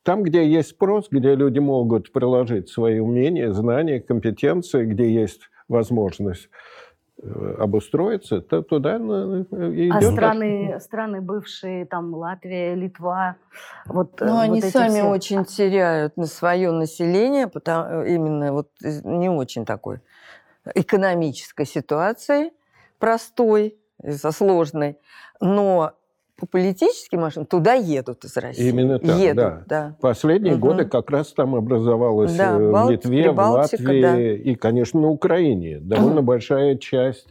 Там, 0.03 0.21
где 0.21 0.47
есть 0.47 0.69
спрос, 0.69 1.07
где 1.09 1.33
люди 1.33 1.57
могут 1.59 2.11
приложить 2.11 2.69
свои 2.69 2.99
умения, 2.99 3.51
знания, 3.51 3.99
компетенции, 3.99 4.85
где 4.85 5.11
есть 5.11 5.49
возможность 5.67 6.49
Э, 6.49 6.84
обустроиться, 7.23 8.41
то 8.41 8.61
туда 8.61 8.97
идет. 8.97 9.93
А 9.93 10.01
страны, 10.01 10.79
страны 10.79 11.21
бывшие, 11.21 11.85
там 11.85 12.13
Латвия, 12.13 12.75
Литва, 12.75 13.37
вот 13.85 14.19
Ну, 14.19 14.27
вот 14.27 14.41
они 14.41 14.61
сами 14.61 14.99
все. 14.99 15.09
очень 15.09 15.45
теряют 15.45 16.17
на 16.17 16.25
свое 16.25 16.71
население, 16.71 17.47
потому, 17.47 18.03
именно 18.03 18.51
вот 18.51 18.69
не 18.81 19.29
очень 19.29 19.65
такой 19.65 20.01
экономической 20.73 21.65
ситуации, 21.65 22.51
простой, 22.99 23.77
со 24.07 24.31
сложной, 24.31 24.99
но 25.39 25.93
по 26.37 26.45
политическим 26.45 27.21
машинам 27.21 27.45
туда 27.45 27.73
едут 27.73 28.25
из 28.25 28.35
России. 28.35 28.69
Именно 28.69 28.99
так, 28.99 29.17
едут, 29.17 29.35
да. 29.35 29.63
да. 29.67 29.95
Последние 30.01 30.55
угу. 30.55 30.67
годы 30.67 30.85
как 30.85 31.09
раз 31.09 31.31
там 31.33 31.55
образовалась 31.55 32.35
да, 32.35 32.51
э, 32.51 32.71
в 32.71 32.89
Литве, 32.89 33.31
в 33.31 33.37
Латвии 33.37 34.01
да. 34.01 34.19
и, 34.19 34.55
конечно, 34.55 34.99
на 34.99 35.09
Украине. 35.09 35.79
Довольно 35.79 36.19
угу. 36.19 36.27
большая 36.27 36.75
часть 36.75 37.27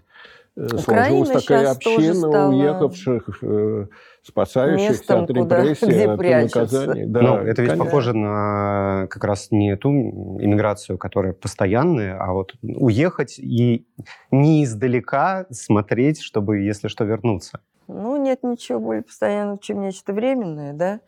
э, 0.56 0.64
Украина 0.64 1.26
сложилась 1.26 1.42
такая 1.42 1.70
община 1.70 2.48
уехавших, 2.48 3.38
э, 3.42 3.86
спасающихся 4.22 5.20
от 5.20 5.30
репрессий, 5.30 6.04
от 6.04 6.18
наказаний. 6.18 7.04
Да, 7.04 7.20
Но 7.20 7.38
это 7.40 7.60
ведь 7.60 7.72
конечно. 7.72 7.84
похоже 7.84 8.14
на 8.14 9.06
как 9.10 9.22
раз 9.24 9.48
не 9.50 9.76
ту 9.76 9.90
иммиграцию, 9.90 10.96
которая 10.96 11.34
постоянная, 11.34 12.16
а 12.18 12.32
вот 12.32 12.54
уехать 12.62 13.38
и 13.38 13.86
не 14.30 14.64
издалека 14.64 15.44
смотреть, 15.50 16.22
чтобы, 16.22 16.60
если 16.60 16.88
что, 16.88 17.04
вернуться. 17.04 17.60
Ну, 17.88 18.16
нет 18.16 18.42
ничего 18.42 18.80
более 18.80 19.02
постоянного, 19.02 19.58
чем 19.58 19.80
нечто 19.80 20.12
временное, 20.12 20.72
да. 20.72 21.00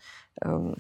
эм, 0.43 0.75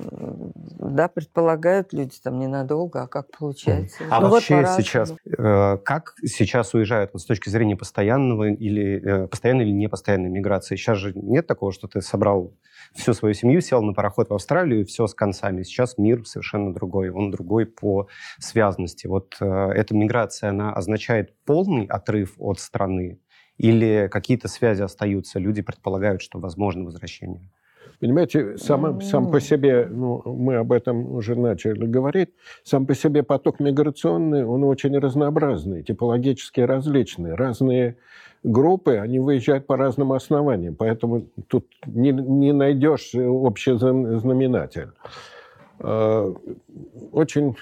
да, 0.78 1.08
предполагают 1.08 1.92
люди 1.92 2.16
там 2.22 2.38
ненадолго, 2.38 3.02
а 3.02 3.06
как 3.06 3.30
получается? 3.36 4.04
А 4.10 4.20
ну, 4.20 4.28
вообще 4.28 4.56
вот 4.56 4.68
сейчас, 4.76 5.14
э, 5.38 5.78
как 5.84 6.14
сейчас 6.24 6.74
уезжают 6.74 7.12
вот, 7.12 7.22
с 7.22 7.24
точки 7.24 7.48
зрения 7.48 7.76
постоянного 7.76 8.50
или 8.50 9.24
э, 9.24 9.26
постоянной 9.28 9.64
или 9.64 9.72
непостоянной 9.72 10.28
миграции? 10.28 10.76
Сейчас 10.76 10.98
же 10.98 11.12
нет 11.14 11.46
такого, 11.46 11.72
что 11.72 11.88
ты 11.88 12.02
собрал 12.02 12.52
всю 12.94 13.14
свою 13.14 13.34
семью, 13.34 13.60
сел 13.60 13.82
на 13.82 13.94
пароход 13.94 14.28
в 14.30 14.34
Австралию, 14.34 14.82
и 14.82 14.84
все 14.84 15.06
с 15.06 15.14
концами. 15.14 15.62
Сейчас 15.62 15.98
мир 15.98 16.26
совершенно 16.26 16.74
другой, 16.74 17.10
он 17.10 17.30
другой 17.30 17.66
по 17.66 18.08
связанности. 18.38 19.06
Вот 19.06 19.36
э, 19.40 19.44
эта 19.44 19.94
миграция, 19.94 20.50
она 20.50 20.72
означает 20.72 21.34
полный 21.44 21.86
отрыв 21.86 22.34
от 22.38 22.60
страны 22.60 23.18
или 23.58 24.08
какие-то 24.10 24.48
связи 24.48 24.82
остаются, 24.82 25.38
люди 25.38 25.62
предполагают, 25.62 26.22
что 26.22 26.38
возможно 26.38 26.84
возвращение? 26.84 27.48
Понимаете, 28.00 28.58
сам, 28.58 29.00
сам 29.00 29.30
по 29.30 29.40
себе, 29.40 29.88
ну, 29.90 30.22
мы 30.26 30.56
об 30.56 30.72
этом 30.72 31.12
уже 31.12 31.34
начали 31.34 31.86
говорить, 31.86 32.28
сам 32.62 32.84
по 32.84 32.94
себе 32.94 33.22
поток 33.22 33.58
миграционный, 33.58 34.44
он 34.44 34.64
очень 34.64 34.98
разнообразный, 34.98 35.82
типологически 35.82 36.60
различный. 36.60 37.34
Разные 37.34 37.96
группы, 38.42 38.96
они 38.96 39.18
выезжают 39.18 39.66
по 39.66 39.76
разным 39.76 40.12
основаниям, 40.12 40.74
поэтому 40.74 41.26
тут 41.48 41.66
не, 41.86 42.12
не 42.12 42.52
найдешь 42.52 43.14
общий 43.14 43.76
знаменатель. 43.78 44.90
А, 45.80 46.34
очень 47.12 47.56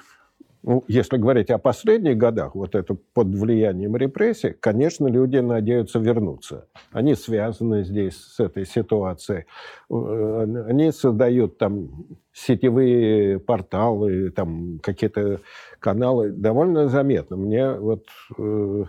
ну, 0.67 0.83
если 0.89 1.19
говорить 1.19 1.51
о 1.51 1.59
последних 1.59 2.17
годах, 2.17 2.55
вот 2.55 2.75
это 2.75 2.97
под 3.13 3.29
влиянием 3.29 3.97
репрессий, 3.97 4.55
конечно, 4.59 5.07
люди 5.07 5.37
надеются 5.37 5.99
вернуться. 5.99 6.69
Они 6.91 7.15
связаны 7.15 7.85
здесь 7.85 8.17
с 8.17 8.41
этой 8.41 8.65
ситуацией. 8.65 9.45
Э, 9.91 10.65
они 10.67 10.91
создают 10.91 11.59
там 11.59 12.07
сетевые 12.35 13.39
порталы, 13.39 14.31
там 14.31 14.81
какие-то 14.83 15.41
каналы 15.79 16.31
довольно 16.31 16.89
заметно. 16.89 17.37
Мне 17.37 17.71
вот 17.73 18.07
э, 18.39 18.85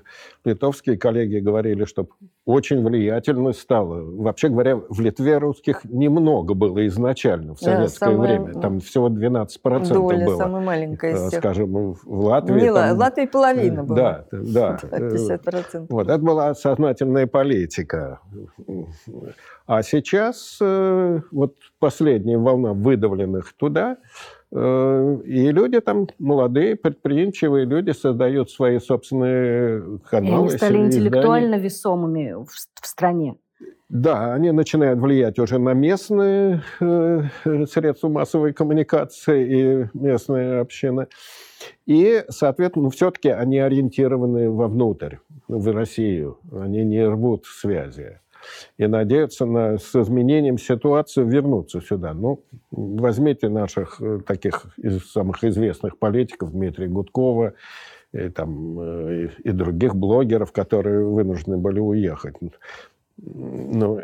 литовские 0.45 0.97
коллеги 0.97 1.37
говорили, 1.37 1.85
что 1.85 2.07
очень 2.45 2.83
влиятельно 2.83 3.53
стало. 3.53 4.01
Вообще 4.01 4.49
говоря, 4.49 4.77
в 4.77 4.99
Литве 4.99 5.37
русских 5.37 5.83
немного 5.83 6.55
было 6.55 6.87
изначально 6.87 7.53
в 7.53 7.59
советское 7.59 8.07
да, 8.07 8.11
самое, 8.13 8.39
время. 8.39 8.61
Там 8.61 8.79
всего 8.79 9.09
12% 9.09 9.93
доля 9.93 10.25
было. 10.25 10.37
самая 10.37 10.63
маленькая 10.63 11.13
из 11.13 11.21
э, 11.21 11.27
всех. 11.27 11.39
Скажем, 11.39 11.93
в 11.93 11.99
Латвии... 12.07 12.61
Не, 12.61 12.73
там, 12.73 12.95
в 12.95 12.99
Латвии 12.99 13.25
половина 13.25 13.83
была. 13.83 13.95
Да, 13.95 14.25
да. 14.31 14.79
50%. 14.91 15.85
Вот, 15.89 16.09
это 16.09 16.17
была 16.17 16.55
сознательная 16.55 17.27
политика. 17.27 18.21
А 19.67 19.81
сейчас 19.81 20.57
э, 20.61 21.21
вот 21.31 21.55
последняя 21.79 22.37
волна 22.37 22.73
выдавленных 22.73 23.53
туда– 23.53 23.97
Э, 24.57 25.17
и 25.25 25.51
люди 25.51 25.81
там, 25.81 26.07
молодые, 26.17 26.77
предприимчивые 26.77 27.65
люди, 27.65 27.91
создают 27.91 28.49
свои 28.49 28.79
собственные 28.79 29.99
каналы. 30.09 30.47
И 30.47 30.49
они 30.49 30.57
стали 30.57 30.77
интеллектуально 30.77 31.55
весомыми 31.55 32.33
в, 32.33 32.47
в 32.47 32.87
стране. 32.87 33.35
Да, 33.89 34.33
они 34.33 34.51
начинают 34.51 34.99
влиять 34.99 35.39
уже 35.39 35.59
на 35.59 35.73
местные 35.73 36.63
э, 36.79 37.23
средства 37.69 38.07
массовой 38.07 38.53
коммуникации 38.53 39.83
и 39.83 39.89
местные 39.93 40.59
общины. 40.59 41.07
И, 41.85 42.23
соответственно, 42.29 42.89
все-таки 42.89 43.29
они 43.29 43.59
ориентированы 43.59 44.49
вовнутрь, 44.49 45.17
в 45.47 45.71
Россию. 45.71 46.39
Они 46.51 46.83
не 46.83 47.05
рвут 47.05 47.45
связи 47.45 48.19
и 48.77 48.87
надеются 48.87 49.45
на, 49.45 49.77
с 49.77 49.95
изменением 49.95 50.57
ситуации 50.57 51.23
вернуться 51.23 51.81
сюда. 51.81 52.13
Ну, 52.13 52.43
возьмите 52.71 53.49
наших 53.49 54.01
э, 54.01 54.19
таких 54.25 54.65
из 54.77 55.11
самых 55.11 55.43
известных 55.43 55.97
политиков, 55.97 56.51
Дмитрия 56.51 56.87
Гудкова, 56.87 57.53
и, 58.13 58.29
там, 58.29 58.79
э, 58.79 59.29
и, 59.43 59.49
и 59.49 59.51
других 59.51 59.95
блогеров, 59.95 60.51
которые 60.51 61.05
вынуждены 61.05 61.57
были 61.57 61.79
уехать. 61.79 62.35
Ну, 63.17 63.99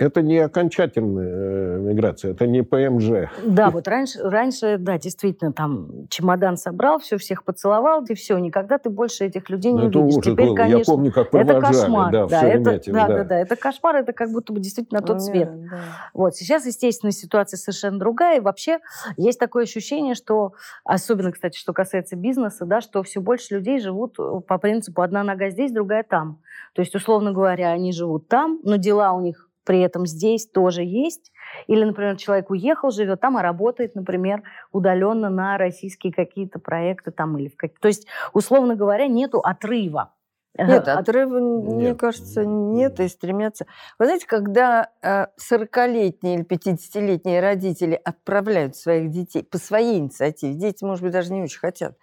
это 0.00 0.22
не 0.22 0.38
окончательная 0.38 1.76
э, 1.76 1.78
миграция, 1.78 2.30
это 2.30 2.46
не 2.46 2.62
ПМЖ. 2.62 3.30
Да, 3.44 3.68
вот 3.68 3.86
раньше, 3.86 4.18
раньше, 4.22 4.78
да, 4.78 4.98
действительно, 4.98 5.52
там 5.52 6.06
чемодан 6.08 6.56
собрал, 6.56 6.98
все, 7.00 7.18
всех 7.18 7.44
поцеловал, 7.44 8.02
и 8.06 8.14
все, 8.14 8.38
никогда 8.38 8.78
ты 8.78 8.88
больше 8.88 9.26
этих 9.26 9.50
людей 9.50 9.72
не 9.72 9.88
ну, 9.88 10.00
увидишь. 10.00 10.24
Теперь, 10.24 10.46
было. 10.46 10.54
конечно, 10.56 10.78
Я 10.78 10.84
помню, 10.84 11.12
как 11.12 11.34
это 11.34 11.60
кошмар. 11.60 12.12
Да, 12.12 12.26
да, 12.26 12.48
это, 12.48 12.80
да, 12.86 13.08
да, 13.08 13.24
да, 13.24 13.38
это 13.38 13.56
кошмар, 13.56 13.96
это 13.96 14.14
как 14.14 14.30
будто 14.30 14.54
бы 14.54 14.60
действительно 14.60 15.02
тот 15.02 15.22
свет. 15.22 15.50
Да, 15.50 15.68
да. 15.70 15.82
Вот, 16.14 16.34
сейчас, 16.34 16.64
естественно, 16.64 17.12
ситуация 17.12 17.58
совершенно 17.58 17.98
другая, 17.98 18.38
и 18.38 18.40
вообще 18.40 18.78
есть 19.18 19.38
такое 19.38 19.64
ощущение, 19.64 20.14
что, 20.14 20.54
особенно, 20.82 21.30
кстати, 21.30 21.58
что 21.58 21.74
касается 21.74 22.16
бизнеса, 22.16 22.64
да, 22.64 22.80
что 22.80 23.02
все 23.02 23.20
больше 23.20 23.56
людей 23.56 23.78
живут 23.80 24.14
э, 24.18 24.40
по 24.46 24.56
принципу 24.56 25.02
одна 25.02 25.22
нога 25.24 25.50
здесь, 25.50 25.72
другая 25.72 26.04
там. 26.04 26.38
То 26.72 26.80
есть, 26.80 26.94
условно 26.94 27.32
говоря, 27.32 27.70
они 27.72 27.92
живут 27.92 28.28
там, 28.28 28.60
но 28.62 28.76
дела 28.76 29.12
у 29.12 29.20
них 29.20 29.49
при 29.64 29.80
этом 29.80 30.06
здесь 30.06 30.46
тоже 30.48 30.82
есть. 30.82 31.32
Или, 31.66 31.84
например, 31.84 32.16
человек 32.16 32.50
уехал, 32.50 32.90
живет 32.90 33.20
там, 33.20 33.36
а 33.36 33.42
работает, 33.42 33.94
например, 33.94 34.42
удаленно 34.72 35.30
на 35.30 35.58
российские 35.58 36.12
какие-то 36.12 36.58
проекты 36.58 37.10
там 37.10 37.36
или 37.38 37.48
в 37.48 37.56
как... 37.56 37.78
То 37.80 37.88
есть, 37.88 38.06
условно 38.32 38.76
говоря, 38.76 39.06
нету 39.06 39.40
отрыва. 39.40 40.14
Нет, 40.58 40.88
отрыва, 40.88 41.38
нет. 41.38 41.74
мне 41.74 41.94
кажется, 41.94 42.44
нет, 42.44 42.98
и 42.98 43.06
стремятся. 43.08 43.66
Вы 43.98 44.06
знаете, 44.06 44.26
когда 44.26 44.90
40-летние 45.02 46.34
или 46.34 46.44
50-летние 46.44 47.40
родители 47.40 48.00
отправляют 48.04 48.74
своих 48.74 49.10
детей 49.10 49.44
по 49.44 49.58
своей 49.58 49.98
инициативе, 49.98 50.54
дети, 50.54 50.84
может 50.84 51.04
быть, 51.04 51.12
даже 51.12 51.32
не 51.32 51.42
очень 51.42 51.60
хотят, 51.60 51.96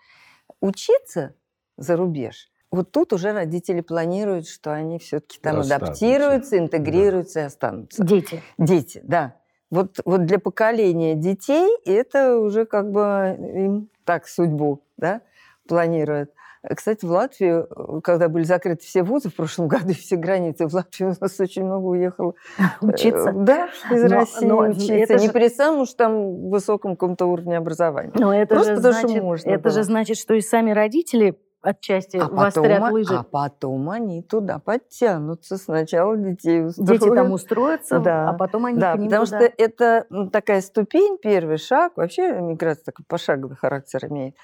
учиться 0.62 1.36
за 1.76 1.98
рубеж, 1.98 2.50
вот 2.72 2.92
тут 2.92 3.14
уже 3.14 3.32
родители 3.32 3.82
планируют, 3.82 4.48
что 4.48 4.74
они 4.74 5.00
все-таки 5.00 5.40
там 5.40 5.60
останутся. 5.60 5.86
адаптируются, 5.88 6.58
интегрируются 6.58 7.36
да. 7.36 7.42
и 7.42 7.44
останутся. 7.46 8.04
Дети. 8.04 8.44
Дети, 8.58 9.02
да. 9.04 9.36
Вот, 9.70 10.00
вот 10.06 10.26
для 10.26 10.40
поколения 10.40 11.16
детей 11.16 11.70
это 11.86 12.40
уже 12.40 12.66
как 12.66 12.92
бы 12.92 13.38
им 13.40 13.90
так 14.06 14.28
судьбу 14.28 14.82
да, 14.98 15.22
планируют. 15.68 16.32
Кстати, 16.76 17.06
в 17.06 17.12
Латвию, 17.12 18.02
когда 18.04 18.30
были 18.30 18.44
закрыты 18.44 18.84
все 18.84 19.04
вузы 19.04 19.30
в 19.30 19.36
прошлом 19.36 19.68
году, 19.70 19.94
все 19.94 20.16
границы, 20.16 20.68
в 20.68 20.74
Латвию 20.74 21.12
у 21.12 21.22
нас 21.22 21.40
очень 21.40 21.64
много 21.64 21.86
уехало. 21.86 22.34
Учиться? 22.82 23.32
Да, 23.34 23.70
из 23.92 24.04
но, 24.04 24.08
России 24.08 24.46
но 24.46 24.58
учиться. 24.60 24.94
Это 24.94 25.16
не 25.16 25.28
же... 25.28 25.34
при 25.34 25.50
самом 25.50 25.82
уж 25.82 25.94
там 25.94 26.50
высоком 26.50 26.96
каком-то 26.96 27.26
уровне 27.26 27.58
образования. 27.58 28.12
Но 28.16 28.34
это 28.34 28.56
Просто 28.56 28.76
же 28.76 28.82
значит, 28.82 29.10
что 29.12 29.22
можно 29.22 29.50
Это 29.50 29.64
было. 29.64 29.72
же 29.72 29.84
значит, 29.84 30.18
что 30.18 30.34
и 30.34 30.42
сами 30.42 30.72
родители 30.72 31.38
отчасти 31.68 32.18
а 32.18 32.28
вострят 32.28 32.80
потом, 32.80 32.94
лыжи. 32.94 33.16
А 33.16 33.24
потом 33.24 33.90
они 33.90 34.22
туда 34.22 34.60
подтянутся. 34.60 35.58
Сначала 35.58 36.16
детей 36.16 36.66
устроят. 36.66 36.90
Дети 37.02 37.14
там 37.14 37.32
устроятся, 37.32 38.00
да. 38.00 38.30
а 38.30 38.34
потом 38.34 38.66
они 38.66 38.80
Да, 38.80 38.96
потому 38.96 39.26
туда. 39.26 39.26
что 39.26 39.54
это 39.58 40.06
такая 40.32 40.62
ступень, 40.62 41.18
первый 41.22 41.58
шаг. 41.58 41.94
Вообще 41.96 42.40
миграция 42.40 42.84
такой 42.86 43.06
пошаговый 43.08 43.58
характер 43.58 44.06
имеет. 44.06 44.36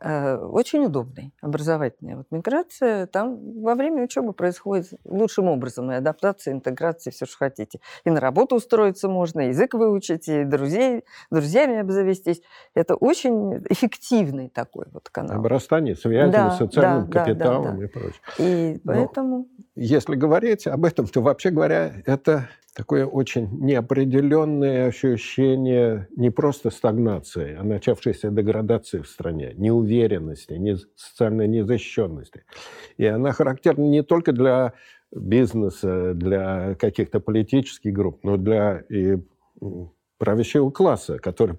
Э, 0.00 0.36
очень 0.36 0.84
удобный, 0.84 1.32
образовательная 1.40 2.16
вот 2.16 2.26
миграция. 2.30 3.06
Там 3.06 3.60
во 3.62 3.74
время 3.74 4.04
учебы 4.04 4.32
происходит 4.32 4.88
лучшим 5.04 5.48
образом. 5.48 5.90
И 5.90 5.94
адаптация, 5.94 6.54
интеграция, 6.54 7.10
все, 7.10 7.26
что 7.26 7.36
хотите. 7.38 7.80
И 8.04 8.10
на 8.10 8.20
работу 8.20 8.56
устроиться 8.56 9.08
можно, 9.08 9.40
и 9.40 9.48
язык 9.48 9.74
выучить, 9.74 10.28
и 10.28 10.44
друзей, 10.44 11.04
друзьями 11.30 11.78
обзавестись. 11.78 12.42
Это 12.74 12.94
очень 12.94 13.58
эффективный 13.68 14.48
такой 14.48 14.86
вот 14.92 15.08
канал. 15.08 15.38
Обрастание 15.38 15.94
связями, 15.94 16.32
да, 16.32 16.50
социальным 16.50 17.10
да, 17.10 17.24
капиталом 17.24 17.62
да, 17.62 17.70
да, 17.70 17.76
да. 17.76 17.84
и 17.84 17.88
прочее. 17.88 18.20
И 18.38 18.80
поэтому... 18.84 19.48
Но 19.58 19.65
если 19.76 20.16
говорить 20.16 20.66
об 20.66 20.84
этом, 20.84 21.06
то, 21.06 21.20
вообще 21.20 21.50
говоря, 21.50 22.02
это 22.06 22.48
такое 22.74 23.06
очень 23.06 23.48
неопределенное 23.60 24.86
ощущение 24.88 26.08
не 26.16 26.30
просто 26.30 26.70
стагнации, 26.70 27.56
а 27.58 27.62
начавшейся 27.62 28.30
деградации 28.30 29.00
в 29.00 29.08
стране, 29.08 29.52
неуверенности, 29.56 30.54
не, 30.54 30.76
социальной 30.96 31.46
незащищенности. 31.46 32.44
И 32.96 33.06
она 33.06 33.32
характерна 33.32 33.84
не 33.84 34.02
только 34.02 34.32
для 34.32 34.72
бизнеса, 35.12 36.14
для 36.14 36.74
каких-то 36.74 37.20
политических 37.20 37.92
групп, 37.92 38.20
но 38.24 38.36
для 38.36 38.84
и 38.88 39.18
правящего 40.18 40.70
класса, 40.70 41.18
который 41.18 41.58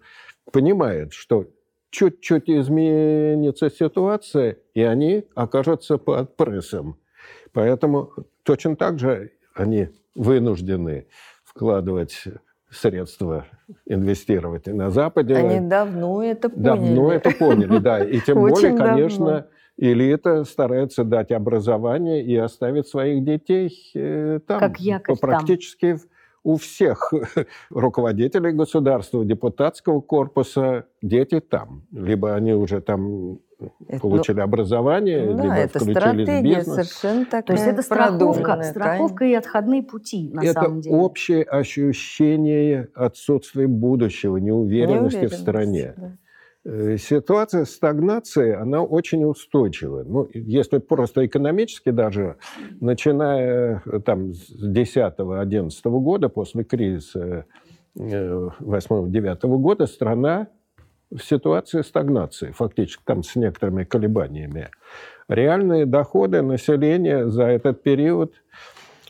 понимает, 0.51 1.13
что 1.13 1.47
чуть-чуть 1.89 2.49
изменится 2.49 3.69
ситуация, 3.69 4.57
и 4.73 4.81
они 4.81 5.25
окажутся 5.35 5.97
под 5.97 6.35
прессом. 6.35 6.97
Поэтому 7.57 8.11
точно 8.43 8.75
так 8.75 8.99
же 8.99 9.31
они 9.55 9.89
вынуждены 10.13 11.07
вкладывать 11.43 12.25
средства, 12.69 13.47
инвестировать 13.87 14.67
и 14.67 14.71
на 14.73 14.91
Западе. 14.91 15.33
Они 15.33 15.67
давно 15.67 16.21
это 16.21 16.49
поняли. 16.49 16.63
Давно 16.63 17.11
это 17.11 17.31
поняли, 17.31 17.77
да. 17.79 18.03
И 18.03 18.19
тем 18.19 18.35
более, 18.47 18.77
конечно, 18.77 19.47
элита 19.75 20.43
старается 20.43 21.03
дать 21.03 21.31
образование 21.31 22.23
и 22.23 22.35
оставить 22.35 22.87
своих 22.87 23.23
детей 23.23 23.71
э, 23.95 24.39
там. 24.45 24.59
Как 24.59 24.79
якорь 24.79 25.17
Практически 25.17 25.93
там 25.93 26.01
у 26.47 26.55
всех 26.55 27.13
руководителей 27.69 28.53
государства, 28.53 29.25
депутатского 29.25 29.99
корпуса 29.99 30.85
дети 31.01 31.41
там. 31.41 31.83
Либо 31.91 32.35
они 32.35 32.53
уже 32.53 32.79
там 32.79 33.39
это, 33.85 33.99
получили 33.99 34.39
образование, 34.39 35.25
ну, 35.25 35.43
либо 35.43 35.55
это 35.55 35.79
включились 35.79 36.29
в 36.29 36.41
бизнес. 36.41 36.73
совершенно 36.73 37.25
такая 37.25 37.43
То 37.43 37.53
есть 37.53 37.67
это 37.67 37.81
страховка, 37.81 38.63
страховка 38.63 39.25
и 39.25 39.33
отходные 39.33 39.83
пути, 39.83 40.29
на 40.33 40.41
это 40.41 40.53
самом 40.53 40.79
деле. 40.79 40.95
Это 40.95 41.03
общее 41.03 41.43
ощущение 41.43 42.87
отсутствия 42.93 43.67
будущего, 43.67 44.37
неуверенности, 44.37 45.17
неуверенности 45.17 45.35
в 45.35 45.37
стране. 45.37 45.93
Да. 45.97 46.11
Э, 46.69 46.97
ситуация 46.97 47.63
стагнации, 47.63 48.53
она 48.53 48.83
очень 48.83 49.23
устойчива. 49.23 50.03
Ну, 50.03 50.27
если 50.33 50.79
просто 50.79 51.25
экономически 51.25 51.91
даже, 51.91 52.35
начиная 52.81 53.81
э, 53.85 53.99
там 54.01 54.33
с 54.33 54.51
10-11 54.69 55.71
года, 56.01 56.27
после 56.27 56.65
кризиса 56.65 57.45
8-9 57.95 59.37
э, 59.41 59.47
года, 59.47 59.87
страна 59.87 60.47
в 61.09 61.19
ситуации 61.19 61.83
стагнации, 61.83 62.51
фактически 62.51 63.01
там 63.05 63.23
с 63.23 63.37
некоторыми 63.37 63.85
колебаниями. 63.85 64.67
Реальные 65.29 65.85
доходы 65.85 66.41
населения 66.41 67.29
за 67.29 67.43
этот 67.43 67.81
период 67.81 68.33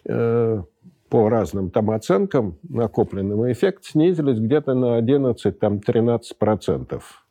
э, 0.06 0.62
по 1.10 1.30
разным 1.30 1.72
там 1.72 1.89
оценкам, 1.89 2.60
накопленным 2.70 3.52
эффект 3.52 3.86
снизились 3.86 4.38
где-то 4.38 4.76
на 4.76 5.00
11-13 5.00 6.22
процентов. 6.38 7.27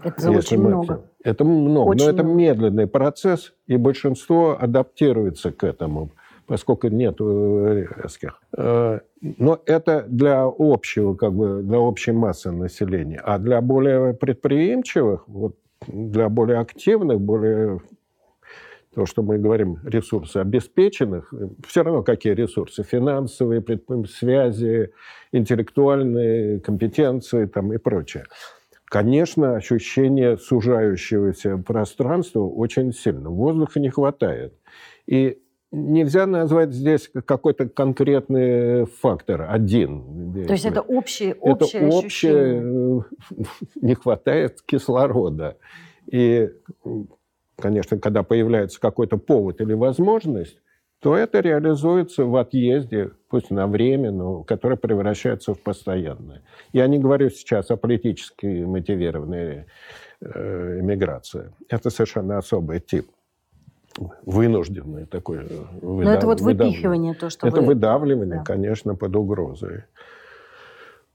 Это 0.00 0.30
очень 0.30 0.58
мы... 0.58 0.68
много. 0.68 1.02
Это 1.22 1.44
много, 1.44 1.90
очень 1.90 2.04
но 2.04 2.10
это 2.10 2.22
много. 2.24 2.38
медленный 2.38 2.86
процесс, 2.86 3.52
и 3.66 3.76
большинство 3.76 4.56
адаптируется 4.58 5.52
к 5.52 5.64
этому, 5.64 6.10
поскольку 6.46 6.88
нет 6.88 7.16
э, 7.20 7.86
резких. 8.02 8.40
Э, 8.56 9.00
но 9.20 9.60
это 9.66 10.04
для 10.08 10.44
общего, 10.44 11.14
как 11.14 11.32
бы, 11.32 11.62
для 11.62 11.78
общей 11.78 12.12
массы 12.12 12.50
населения. 12.50 13.20
А 13.22 13.38
для 13.38 13.60
более 13.60 14.14
предприимчивых, 14.14 15.28
вот, 15.28 15.56
для 15.86 16.28
более 16.28 16.58
активных, 16.58 17.20
более 17.20 17.80
то, 18.94 19.06
что 19.06 19.22
мы 19.22 19.38
говорим, 19.38 19.78
ресурсы 19.84 20.36
обеспеченных, 20.36 21.32
все 21.66 21.82
равно 21.82 22.02
какие 22.02 22.34
ресурсы, 22.34 22.82
финансовые, 22.82 23.64
связи, 24.06 24.92
интеллектуальные 25.32 26.60
компетенции 26.60 27.46
там, 27.46 27.72
и 27.72 27.78
прочее. 27.78 28.24
Конечно, 28.92 29.56
ощущение 29.56 30.36
сужающегося 30.36 31.56
пространства 31.56 32.40
очень 32.40 32.92
сильно. 32.92 33.30
Воздуха 33.30 33.80
не 33.80 33.88
хватает. 33.88 34.52
И 35.06 35.38
нельзя 35.70 36.26
назвать 36.26 36.74
здесь 36.74 37.10
какой-то 37.24 37.70
конкретный 37.70 38.84
фактор, 38.84 39.46
один. 39.48 40.44
То 40.46 40.52
есть 40.52 40.66
это 40.66 40.82
общее, 40.82 41.34
общее 41.36 41.80
это 41.80 41.86
общее, 41.86 41.98
ощущение? 42.00 43.04
не 43.80 43.94
хватает 43.94 44.60
кислорода. 44.60 45.56
И, 46.10 46.50
конечно, 47.56 47.98
когда 47.98 48.22
появляется 48.22 48.78
какой-то 48.78 49.16
повод 49.16 49.62
или 49.62 49.72
возможность, 49.72 50.60
то 51.02 51.16
это 51.16 51.40
реализуется 51.40 52.24
в 52.24 52.36
отъезде, 52.36 53.10
пусть 53.28 53.50
на 53.50 53.66
время, 53.66 54.12
но 54.12 54.44
который 54.44 54.78
превращается 54.78 55.52
в 55.52 55.60
постоянное. 55.60 56.42
Я 56.72 56.86
не 56.86 57.00
говорю 57.00 57.28
сейчас 57.28 57.72
о 57.72 57.76
политически 57.76 58.46
мотивированной 58.62 59.66
э, 60.20 60.78
эмиграции. 60.80 61.52
Это 61.68 61.90
совершенно 61.90 62.38
особый 62.38 62.78
тип 62.78 63.08
вынужденный 64.24 65.06
такой. 65.06 65.38
Выдав... 65.38 65.82
Э, 65.82 66.04
но 66.04 66.12
это 66.12 66.26
вот 66.26 66.40
выпихивание, 66.40 67.14
то, 67.14 67.30
что 67.30 67.48
Это 67.48 67.60
вы... 67.60 67.66
выдавливание, 67.66 68.38
да. 68.38 68.44
конечно, 68.44 68.94
под 68.94 69.16
угрозой. 69.16 69.82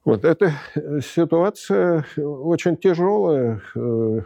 Вот 0.03 0.25
эта 0.25 0.51
ситуация 1.01 2.05
очень 2.17 2.75
тяжелая, 2.75 3.61
э, 3.73 4.21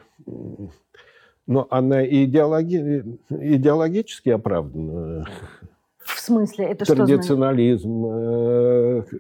но 1.52 1.68
она 1.70 2.06
идеологи... 2.06 3.04
идеологически 3.30 4.30
оправдана. 4.30 5.26
В 6.00 6.20
смысле? 6.20 6.66
Это 6.66 6.86
Традиционализм. 6.86 8.06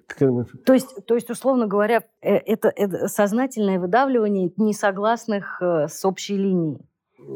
Что 0.08 0.30
значит? 0.30 0.64
то, 0.64 0.74
есть, 0.74 1.06
то 1.06 1.16
есть, 1.16 1.30
условно 1.30 1.68
говоря, 1.68 2.04
э, 2.22 2.36
это, 2.36 2.72
это 2.76 3.08
сознательное 3.08 3.80
выдавливание 3.80 4.52
несогласных 4.56 5.62
э, 5.62 5.88
с 5.90 6.06
общей 6.06 6.38
линией. 6.38 6.80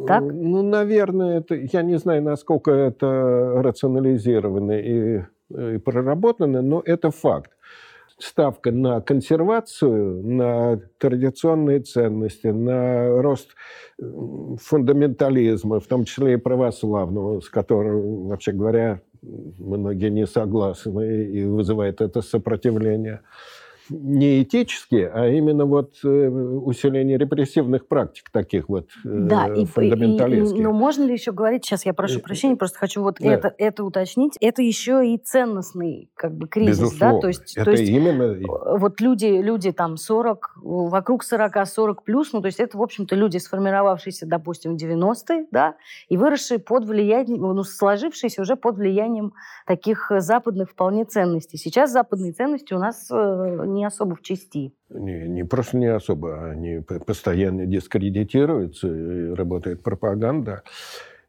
Так? 0.08 0.24
Ну, 0.24 0.64
наверное, 0.64 1.40
это, 1.40 1.56
я 1.56 1.84
не 1.84 1.98
знаю, 1.98 2.24
насколько 2.24 2.72
это 2.72 3.62
рационализировано 3.62 4.80
и, 4.80 5.22
и 5.50 5.78
проработано, 5.78 6.62
но 6.62 6.82
это 6.84 7.12
факт 7.12 7.52
ставка 8.18 8.72
на 8.72 9.02
консервацию, 9.02 10.26
на 10.26 10.80
традиционные 10.98 11.82
ценности, 11.82 12.48
на 12.48 13.22
рост 13.22 13.50
фундаментализма, 14.00 15.80
в 15.80 15.88
том 15.88 16.06
числе 16.06 16.34
и 16.34 16.38
православного, 16.38 17.42
с 17.42 17.50
которым, 17.50 18.28
вообще 18.28 18.52
говоря, 18.52 19.02
многие 19.22 20.10
не 20.10 20.28
согласны 20.28 21.26
и 21.26 21.44
вызывает 21.46 22.02
это 22.02 22.22
сопротивление 22.22 23.22
не 23.90 24.44
этические, 24.44 25.10
а 25.14 25.28
именно 25.28 25.66
вот 25.66 25.96
э, 26.04 26.08
усиление 26.08 27.18
репрессивных 27.18 27.88
практик 27.88 28.30
таких 28.32 28.70
вот 28.70 28.90
э, 29.04 29.08
да, 29.10 29.48
и, 29.48 29.66
фундаменталистских. 29.66 30.58
И, 30.58 30.62
и, 30.62 30.64
но 30.64 30.72
можно 30.72 31.04
ли 31.04 31.14
еще 31.14 31.32
говорить, 31.32 31.66
сейчас 31.66 31.86
я 31.86 31.94
прошу 31.94 32.20
и, 32.20 32.22
прощения, 32.22 32.56
просто 32.56 32.80
хочу 32.80 33.02
вот 33.02 33.18
да. 33.20 33.34
это, 33.34 33.54
это 33.58 33.84
уточнить, 33.84 34.38
это 34.42 34.62
еще 34.62 35.08
и 35.08 35.18
ценностный 35.18 36.10
как 36.16 36.36
бы 36.36 36.48
кризис, 36.48 36.80
Безусловно. 36.80 37.16
да? 37.16 37.22
То 37.22 37.28
есть, 37.28 37.56
это 37.56 37.66
то 37.66 37.72
есть 37.72 37.90
именно... 37.90 38.24
Э, 38.24 38.78
вот 38.78 39.02
люди, 39.02 39.26
люди 39.26 39.72
там 39.72 39.98
40, 39.98 40.58
вокруг 40.62 41.24
40-40 41.24 41.98
плюс, 42.04 42.34
ну 42.34 42.42
то 42.42 42.48
есть 42.48 42.60
это, 42.60 42.78
в 42.78 42.82
общем-то, 42.82 43.16
люди, 43.16 43.38
сформировавшиеся, 43.38 44.26
допустим, 44.26 44.78
в 44.78 44.82
90-е, 44.82 45.48
да, 45.52 45.76
и 46.10 46.18
выросшие 46.18 46.60
под 46.60 46.86
влиянием, 46.86 47.42
ну, 47.42 47.64
сложившиеся 47.64 48.42
уже 48.42 48.56
под 48.56 48.78
влиянием 48.78 49.34
таких 49.66 50.12
западных 50.18 50.72
вполне 50.72 51.06
ценностей. 51.06 51.58
Сейчас 51.58 51.92
западные 51.92 52.34
ценности 52.34 52.74
у 52.74 52.80
нас 52.80 53.10
не 53.76 53.86
особо 53.86 54.16
в 54.16 54.22
части. 54.22 54.74
Не, 54.90 55.28
не 55.28 55.44
просто 55.44 55.78
не 55.78 55.88
особо, 55.88 56.50
они 56.50 56.80
постоянно 56.80 57.66
дискредитируются, 57.66 58.88
и 58.88 59.34
работает 59.34 59.84
пропаганда. 59.84 60.64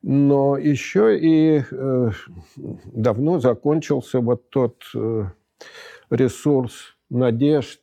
Но 0.02 0.56
еще 0.56 1.18
и 1.18 1.62
э, 1.70 2.10
давно 2.56 3.40
закончился 3.40 4.20
вот 4.20 4.50
тот 4.50 4.82
э, 4.94 5.24
ресурс 6.10 6.96
надежд, 7.10 7.80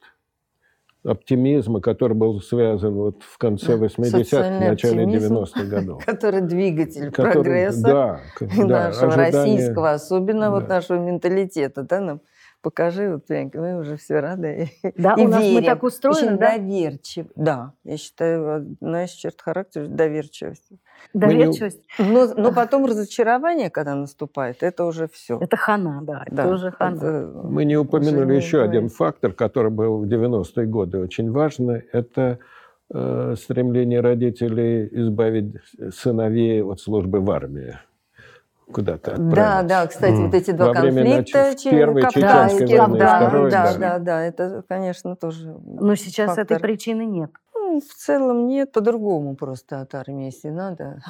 оптимизма, 1.03 1.81
который 1.81 2.13
был 2.13 2.39
связан 2.41 2.93
вот 2.93 3.23
в 3.23 3.37
конце 3.37 3.75
80-х, 3.75 4.59
начале 4.59 5.03
90-х 5.05 5.63
годов. 5.65 6.05
Который 6.05 6.41
двигатель 6.41 7.11
который, 7.11 7.33
прогресса 7.33 7.81
да, 7.81 8.21
нашего 8.39 9.07
ожидание, 9.07 9.57
российского, 9.57 9.91
особенно 9.91 10.45
да. 10.45 10.51
вот 10.51 10.69
нашего 10.69 10.97
менталитета. 10.99 11.83
Да, 11.83 11.99
нам 11.99 12.21
покажи, 12.63 13.11
вот, 13.11 13.29
Янька, 13.29 13.59
мы 13.59 13.77
уже 13.79 13.97
все 13.97 14.19
рады. 14.19 14.71
Да, 14.97 15.15
и 15.17 15.25
у 15.25 15.27
нас 15.27 15.41
верим. 15.43 15.55
мы 15.55 15.61
так 15.63 15.83
устроены, 15.83 16.27
Очень 16.27 16.37
да? 16.37 16.57
доверчив. 16.57 17.25
Да, 17.35 17.73
я 17.83 17.97
считаю, 17.97 18.55
одна 18.55 19.03
из 19.03 19.11
черт 19.11 19.39
характера– 19.41 19.85
доверчивость. 19.87 20.71
Доверчивость. 21.13 21.81
Но, 21.99 22.33
но 22.35 22.53
потом 22.53 22.85
разочарование, 22.85 23.69
когда 23.69 23.95
наступает, 23.95 24.63
это 24.63 24.85
уже 24.85 25.07
все. 25.07 25.37
Это 25.39 25.57
хана, 25.57 26.01
да, 26.03 26.25
да 26.31 26.43
это 26.43 26.53
уже 26.53 26.71
хана. 26.71 26.95
Это 26.95 27.31
мы 27.43 27.65
не 27.65 27.75
упомянули 27.75 28.33
еще 28.35 28.57
не 28.57 28.63
один 28.63 28.89
фактор, 28.89 29.33
который 29.33 29.71
был 29.71 29.99
в 29.99 30.05
90-е 30.05 30.65
годы 30.65 30.99
очень 30.99 31.31
важный. 31.31 31.83
Это 31.91 32.39
э, 32.93 33.35
стремление 33.37 33.99
родителей 33.99 34.87
избавить 34.91 35.55
сыновей 35.93 36.63
от 36.63 36.79
службы 36.79 37.19
в 37.19 37.29
армии 37.29 37.77
куда-то 38.71 39.15
Да, 39.17 39.63
да, 39.63 39.87
кстати, 39.87 40.13
mm. 40.13 40.25
вот 40.25 40.33
эти 40.33 40.51
два 40.51 40.67
Во 40.67 40.73
конфликта. 40.73 41.43
Нач... 41.49 41.63
Первой 41.63 42.01
чеченской 42.03 42.67
да, 42.67 42.87
войны, 42.87 42.99
да, 42.99 43.17
второй, 43.17 43.51
да, 43.51 43.63
да, 43.63 43.77
да, 43.77 43.99
да, 43.99 44.23
это, 44.23 44.63
конечно, 44.67 45.15
тоже 45.15 45.55
Но 45.65 45.95
сейчас 45.95 46.35
фактор. 46.35 46.45
этой 46.45 46.59
причины 46.59 47.05
нет. 47.05 47.31
Ну, 47.53 47.79
в 47.79 47.93
целом 47.93 48.47
нет, 48.47 48.71
по-другому 48.71 49.35
просто 49.35 49.81
от 49.81 49.95
армии, 49.95 50.25
если 50.25 50.49
надо. 50.49 51.01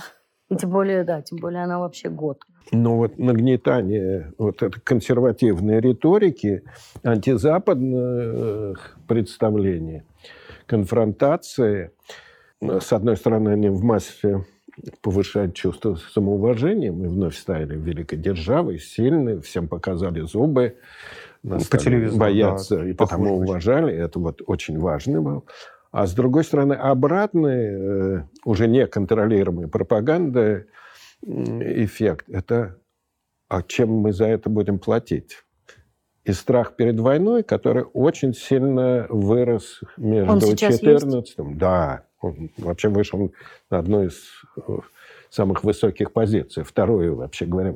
И 0.50 0.56
тем 0.56 0.70
более, 0.70 1.04
да, 1.04 1.22
тем 1.22 1.40
более 1.40 1.64
она 1.64 1.80
вообще 1.80 2.10
год. 2.10 2.42
Но 2.72 2.98
вот 2.98 3.18
нагнетание 3.18 4.34
вот 4.38 4.62
этой 4.62 4.80
консервативной 4.82 5.80
риторики, 5.80 6.64
антизападных 7.04 8.98
представлений, 9.08 10.04
конфронтации, 10.66 11.92
с 12.62 12.94
одной 12.94 13.18
стороны, 13.18 13.50
они 13.50 13.70
в 13.70 13.84
массе 13.84 14.46
повышать 15.02 15.54
чувство 15.54 15.96
самоуважения. 16.14 16.92
Мы 16.92 17.08
вновь 17.10 17.38
стали 17.38 17.76
великой 17.76 18.18
державой, 18.18 18.80
сильной, 18.80 19.42
всем 19.42 19.68
показали 19.68 20.22
зубы, 20.22 20.78
нас 21.44 21.66
по 21.66 21.78
телевизору 21.78 22.20
бояться 22.20 22.78
да, 22.78 22.90
и 22.90 22.94
потому 22.94 23.38
уважали. 23.38 23.94
Это 23.94 24.20
вот 24.20 24.42
очень 24.46 24.80
важно 24.80 25.22
было. 25.22 25.44
А 25.92 26.08
с 26.08 26.14
другой 26.14 26.44
стороны, 26.44 26.74
обратный, 26.74 28.18
э, 28.20 28.24
уже 28.46 28.68
неконтролируемый 28.68 29.68
пропаганда 29.68 30.66
эффект– 31.22 32.28
это 32.30 32.78
а 33.48 33.62
чем 33.62 33.90
мы 33.92 34.14
за 34.14 34.26
это 34.26 34.50
будем 34.50 34.80
платить? 34.80 35.44
и 36.26 36.32
страх 36.32 36.76
перед 36.76 37.00
войной, 37.00 37.44
который 37.44 37.84
очень 37.84 38.34
сильно 38.34 39.06
вырос 39.10 39.82
между 39.98 40.56
14 40.56 41.58
Да, 41.58 42.06
он 42.24 42.50
вообще 42.58 42.90
вышел 42.90 43.32
на 43.70 43.80
одну 43.80 44.04
из 44.04 44.24
э, 44.58 44.78
самых 45.30 45.64
высоких 45.64 46.12
позиций, 46.12 46.64
вторую, 46.64 47.16
вообще 47.16 47.46
говоря, 47.46 47.76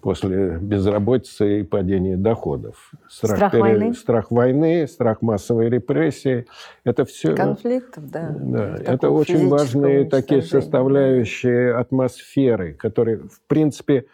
после 0.00 0.58
безработицы 0.58 1.60
и 1.60 1.62
падения 1.62 2.16
доходов. 2.16 2.92
Страх, 3.08 3.36
страх 3.36 3.52
перед, 3.52 3.62
войны? 3.62 3.94
Страх 3.94 4.30
войны, 4.30 4.88
страх 4.88 5.20
массовой 5.20 5.68
репрессии. 5.68 6.46
Это 6.82 7.04
все... 7.04 7.34
Конфликтов, 7.34 8.10
да. 8.10 8.34
да 8.38 8.76
это 8.76 9.10
очень 9.10 9.48
важные 9.48 10.06
такие 10.06 10.40
составляющие 10.40 11.74
атмосферы, 11.74 12.72
которые, 12.72 13.18
в 13.18 13.40
принципе, 13.46 14.06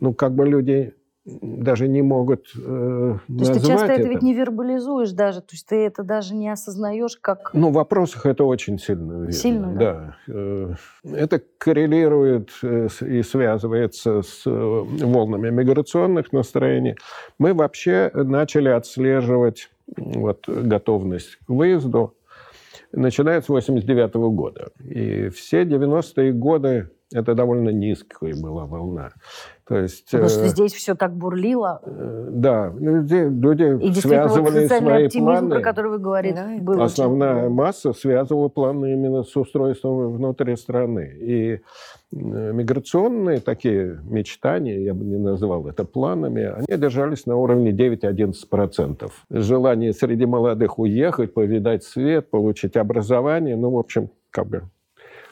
ну, 0.00 0.14
как 0.14 0.34
бы 0.34 0.46
люди 0.46 0.94
даже 1.40 1.88
не 1.88 2.02
могут 2.02 2.46
э, 2.56 2.58
То 2.58 3.18
есть 3.28 3.52
ты 3.52 3.60
часто 3.60 3.86
это. 3.86 4.02
это 4.02 4.08
ведь 4.08 4.22
не 4.22 4.34
вербализуешь 4.34 5.12
даже, 5.12 5.40
то 5.40 5.52
есть 5.52 5.66
ты 5.66 5.76
это 5.86 6.02
даже 6.02 6.34
не 6.34 6.48
осознаешь 6.48 7.16
как... 7.20 7.50
Ну, 7.52 7.70
в 7.70 7.74
вопросах 7.74 8.26
это 8.26 8.44
очень 8.44 8.78
сильно 8.78 9.12
видно. 9.12 9.32
Сильно, 9.32 9.72
да? 9.72 9.78
Да. 9.78 10.34
Э, 10.34 10.74
это 11.04 11.42
коррелирует 11.58 12.50
э, 12.62 12.88
и 13.02 13.22
связывается 13.22 14.22
с 14.22 14.42
э, 14.46 14.50
волнами 14.50 15.50
миграционных 15.50 16.32
настроений. 16.32 16.96
Мы 17.38 17.54
вообще 17.54 18.10
начали 18.14 18.68
отслеживать 18.68 19.70
вот, 19.96 20.48
готовность 20.48 21.36
к 21.46 21.48
выезду, 21.48 22.14
начиная 22.92 23.40
с 23.40 23.48
89 23.48 24.14
-го 24.14 24.30
года. 24.30 24.70
И 24.84 25.28
все 25.28 25.62
90-е 25.62 26.32
годы 26.32 26.90
это 27.12 27.34
довольно 27.34 27.70
низкая 27.70 28.34
была 28.34 28.66
волна. 28.66 29.12
То 29.70 29.78
есть, 29.78 30.10
Потому 30.10 30.28
что 30.28 30.46
э, 30.46 30.48
здесь 30.48 30.72
все 30.72 30.96
так 30.96 31.14
бурлило. 31.14 31.80
Э, 31.84 32.28
да, 32.32 32.74
люди, 32.76 33.14
люди 33.14 33.86
и 33.86 33.92
связывали 33.92 34.66
вот 34.66 34.78
свои 34.78 35.04
оптимизм, 35.04 35.26
планы. 35.26 35.50
про 35.50 35.60
который 35.60 35.92
вы 35.92 35.98
говорите, 36.00 36.34
да, 36.34 36.60
был 36.60 36.82
Основная 36.82 37.44
очень... 37.44 37.54
масса 37.54 37.92
связывала 37.92 38.48
планы 38.48 38.92
именно 38.94 39.22
с 39.22 39.36
устройством 39.36 40.12
внутри 40.12 40.56
страны. 40.56 41.16
И 41.20 41.52
э, 41.52 41.60
миграционные 42.10 43.38
такие 43.38 44.00
мечтания, 44.02 44.80
я 44.80 44.92
бы 44.92 45.04
не 45.04 45.18
называл 45.18 45.68
это 45.68 45.84
планами, 45.84 46.46
они 46.46 46.66
держались 46.76 47.26
на 47.26 47.36
уровне 47.36 47.70
9-11%. 47.70 49.08
Желание 49.30 49.92
среди 49.92 50.26
молодых 50.26 50.80
уехать, 50.80 51.32
повидать 51.32 51.84
свет, 51.84 52.28
получить 52.28 52.76
образование, 52.76 53.54
ну, 53.54 53.70
в 53.70 53.78
общем, 53.78 54.10
как 54.32 54.48
бы 54.48 54.62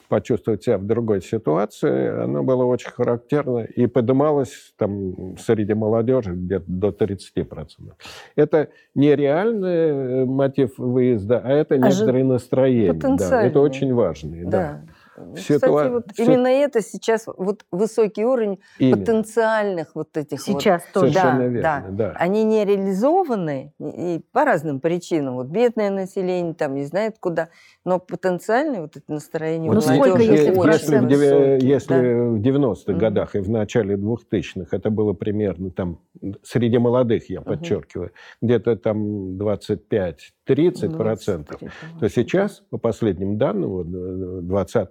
почувствовать 0.09 0.63
себя 0.63 0.77
в 0.77 0.85
другой 0.85 1.21
ситуации, 1.21 2.23
оно 2.23 2.43
было 2.43 2.65
очень 2.65 2.89
характерно 2.89 3.59
и 3.59 3.87
поднималось 3.87 4.73
там 4.77 5.37
среди 5.37 5.73
молодежи 5.73 6.33
где-то 6.33 6.65
до 6.67 6.89
30%. 6.89 7.67
Это 8.35 8.69
не 8.95 9.15
реальный 9.15 9.69
э, 9.69 10.25
мотив 10.25 10.77
выезда, 10.77 11.41
а 11.43 11.51
это 11.51 11.77
некоторые 11.77 12.23
а 12.23 12.27
настроения. 12.27 12.93
Да, 12.93 13.43
это 13.43 13.59
очень 13.61 13.93
важно. 13.93 14.35
Да. 14.43 14.49
да. 14.49 14.81
Ситуа... 15.35 15.57
Кстати, 15.57 15.91
вот 15.91 16.03
все... 16.13 16.23
именно 16.23 16.47
это 16.47 16.81
сейчас 16.81 17.25
вот 17.25 17.65
высокий 17.71 18.25
уровень 18.25 18.59
именно. 18.77 18.97
потенциальных 18.97 19.95
вот 19.95 20.15
этих 20.17 20.41
сейчас 20.41 20.83
вот, 20.93 21.01
тоже. 21.01 21.13
Да, 21.13 21.37
верно, 21.37 21.61
да. 21.61 21.85
да. 21.89 22.11
Они 22.17 22.43
не 22.43 22.65
реализованы 22.65 23.73
и 23.79 24.21
по 24.31 24.45
разным 24.45 24.79
причинам. 24.79 25.35
Вот 25.35 25.47
бедное 25.47 25.89
население 25.89 26.53
там 26.53 26.75
не 26.75 26.85
знает 26.85 27.17
куда, 27.19 27.49
но 27.85 27.99
потенциальное 27.99 28.81
вот 28.81 28.95
это 28.95 29.11
настроение. 29.11 29.71
Вот 29.71 29.75
ну 29.75 29.81
сколько 29.81 30.19
если, 30.19 30.33
если, 30.33 30.51
в, 30.51 31.03
высокий, 31.03 31.67
если 31.67 31.93
да? 31.93 31.99
в 31.99 32.41
90-х 32.41 32.91
mm 32.91 32.97
годах 32.99 33.35
и 33.35 33.39
в 33.39 33.49
начале 33.49 33.95
2000-х 33.95 34.75
это 34.75 34.89
было 34.89 35.13
примерно 35.13 35.71
там 35.71 35.99
среди 36.43 36.77
молодых, 36.77 37.29
я 37.29 37.41
подчеркиваю, 37.41 38.09
mm 38.09 38.13
где-то 38.41 38.75
там 38.77 39.37
25 39.37 40.33
30 40.49 40.97
процентов, 40.97 41.61
то 41.99 42.09
сейчас, 42.09 42.63
по 42.71 42.79
последним 42.79 43.37
данным 43.37 43.83
2020 44.41 44.87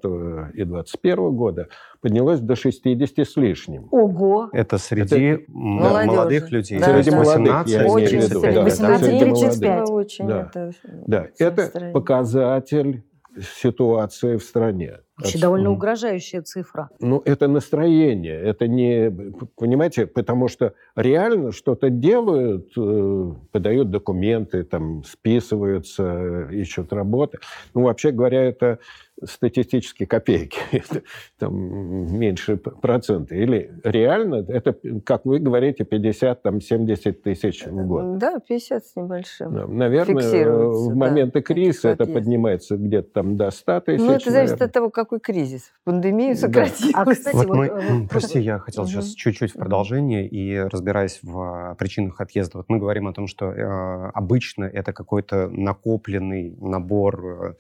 и 0.54 0.64
2021 0.64 1.36
года, 1.36 1.68
поднялось 2.00 2.38
до 2.38 2.54
60 2.54 3.18
с 3.18 3.36
лишним. 3.36 3.88
Ого! 3.90 4.50
Это 4.52 4.78
среди 4.78 5.16
Это 5.16 5.42
молодых 5.48 6.50
людей. 6.52 6.78
Да, 6.78 6.86
среди 6.86 7.10
да. 7.10 7.16
молодых, 7.18 7.66
я 7.66 7.86
очень, 7.86 8.16
имею 8.16 8.28
в 8.28 8.30
виду. 8.30 8.40
Да, 8.42 8.62
18 8.62 9.60
да, 9.60 9.84
Очень 9.84 10.26
да. 10.28 10.50
Это, 10.52 10.70
да. 11.06 11.26
это 11.38 11.90
показатель 11.92 13.02
ситуации 13.40 14.36
в 14.36 14.42
стране. 14.42 14.98
Вообще 15.18 15.38
довольно 15.38 15.70
угрожающая 15.70 16.42
цифра. 16.42 16.90
Ну, 17.00 17.20
это 17.24 17.48
настроение, 17.48 18.40
это 18.40 18.68
не... 18.68 19.10
Понимаете, 19.56 20.06
потому 20.06 20.48
что 20.48 20.74
реально 20.94 21.50
что-то 21.52 21.90
делают, 21.90 22.70
э, 22.76 23.32
подают 23.50 23.90
документы, 23.90 24.62
там, 24.62 25.02
списываются, 25.04 26.48
ищут 26.52 26.92
работы. 26.92 27.38
Ну, 27.74 27.82
вообще 27.82 28.12
говоря, 28.12 28.44
это 28.44 28.78
статистические 29.24 30.06
копейки, 30.06 30.58
там 31.38 31.54
меньше 32.18 32.56
процента. 32.56 33.34
Или 33.34 33.72
реально 33.82 34.44
это, 34.48 34.76
как 35.04 35.24
вы 35.24 35.38
говорите, 35.38 35.84
50, 35.84 36.42
там 36.42 36.60
70 36.60 37.22
тысяч 37.22 37.66
в 37.66 37.86
год. 37.86 38.18
Да, 38.18 38.38
50 38.38 38.84
с 38.84 38.96
небольшим. 38.96 39.54
Да, 39.54 39.66
наверное, 39.66 40.48
в 40.48 40.94
моменты 40.94 41.40
да, 41.40 41.42
кризиса 41.42 41.88
это 41.88 42.06
поднимается 42.06 42.76
где-то 42.76 43.10
там 43.12 43.36
до 43.36 43.50
100 43.50 43.80
тысяч. 43.80 44.00
Ну, 44.00 44.12
это 44.12 44.30
зависит 44.30 44.52
наверное. 44.52 44.66
от 44.66 44.72
того, 44.72 44.90
какой 45.08 45.20
кризис. 45.20 45.72
Пандемию 45.84 46.36
сократилось. 46.36 46.92
Да. 46.92 47.02
А, 47.02 47.06
кстати, 47.06 47.34
вот, 47.34 47.46
вот 47.46 47.56
мы, 47.56 47.66
э, 47.66 48.08
прости, 48.08 48.38
я 48.40 48.58
хотел 48.58 48.82
угу. 48.82 48.90
сейчас 48.90 49.14
чуть-чуть 49.14 49.52
в 49.52 49.54
продолжение 49.54 50.28
и 50.28 50.58
разбираясь 50.58 51.20
в 51.22 51.74
причинах 51.78 52.20
отъезда. 52.20 52.58
Вот 52.58 52.68
мы 52.68 52.78
говорим 52.78 53.08
о 53.08 53.14
том, 53.14 53.26
что 53.26 53.46
э, 53.46 54.10
обычно 54.12 54.64
это 54.64 54.92
какой-то 54.92 55.48
накопленный 55.48 56.54
набор 56.60 57.24
э, 57.24 57.54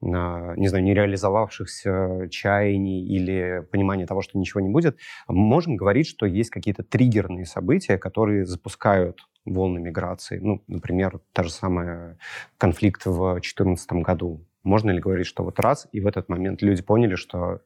не 0.00 0.68
знаю, 0.68 0.84
нереализовавшихся 0.84 2.28
чаяний 2.30 3.04
или 3.04 3.66
понимания 3.72 4.06
того, 4.06 4.22
что 4.22 4.38
ничего 4.38 4.60
не 4.60 4.68
будет, 4.68 4.96
можем 5.26 5.76
говорить, 5.76 6.06
что 6.06 6.24
есть 6.24 6.50
какие-то 6.50 6.84
триггерные 6.84 7.44
события, 7.44 7.98
которые 7.98 8.46
запускают 8.46 9.18
волны 9.44 9.80
миграции. 9.80 10.38
Ну, 10.38 10.62
например, 10.68 11.20
та 11.32 11.42
же 11.42 11.50
самая 11.50 12.16
конфликт 12.58 13.06
в 13.06 13.32
2014 13.32 13.92
году. 14.04 14.46
Можно 14.68 14.90
ли 14.90 15.00
говорить, 15.00 15.26
что 15.26 15.44
вот 15.44 15.58
раз, 15.60 15.88
и 15.92 16.00
в 16.00 16.06
этот 16.06 16.28
момент 16.28 16.60
люди 16.60 16.82
поняли, 16.82 17.14
что 17.14 17.62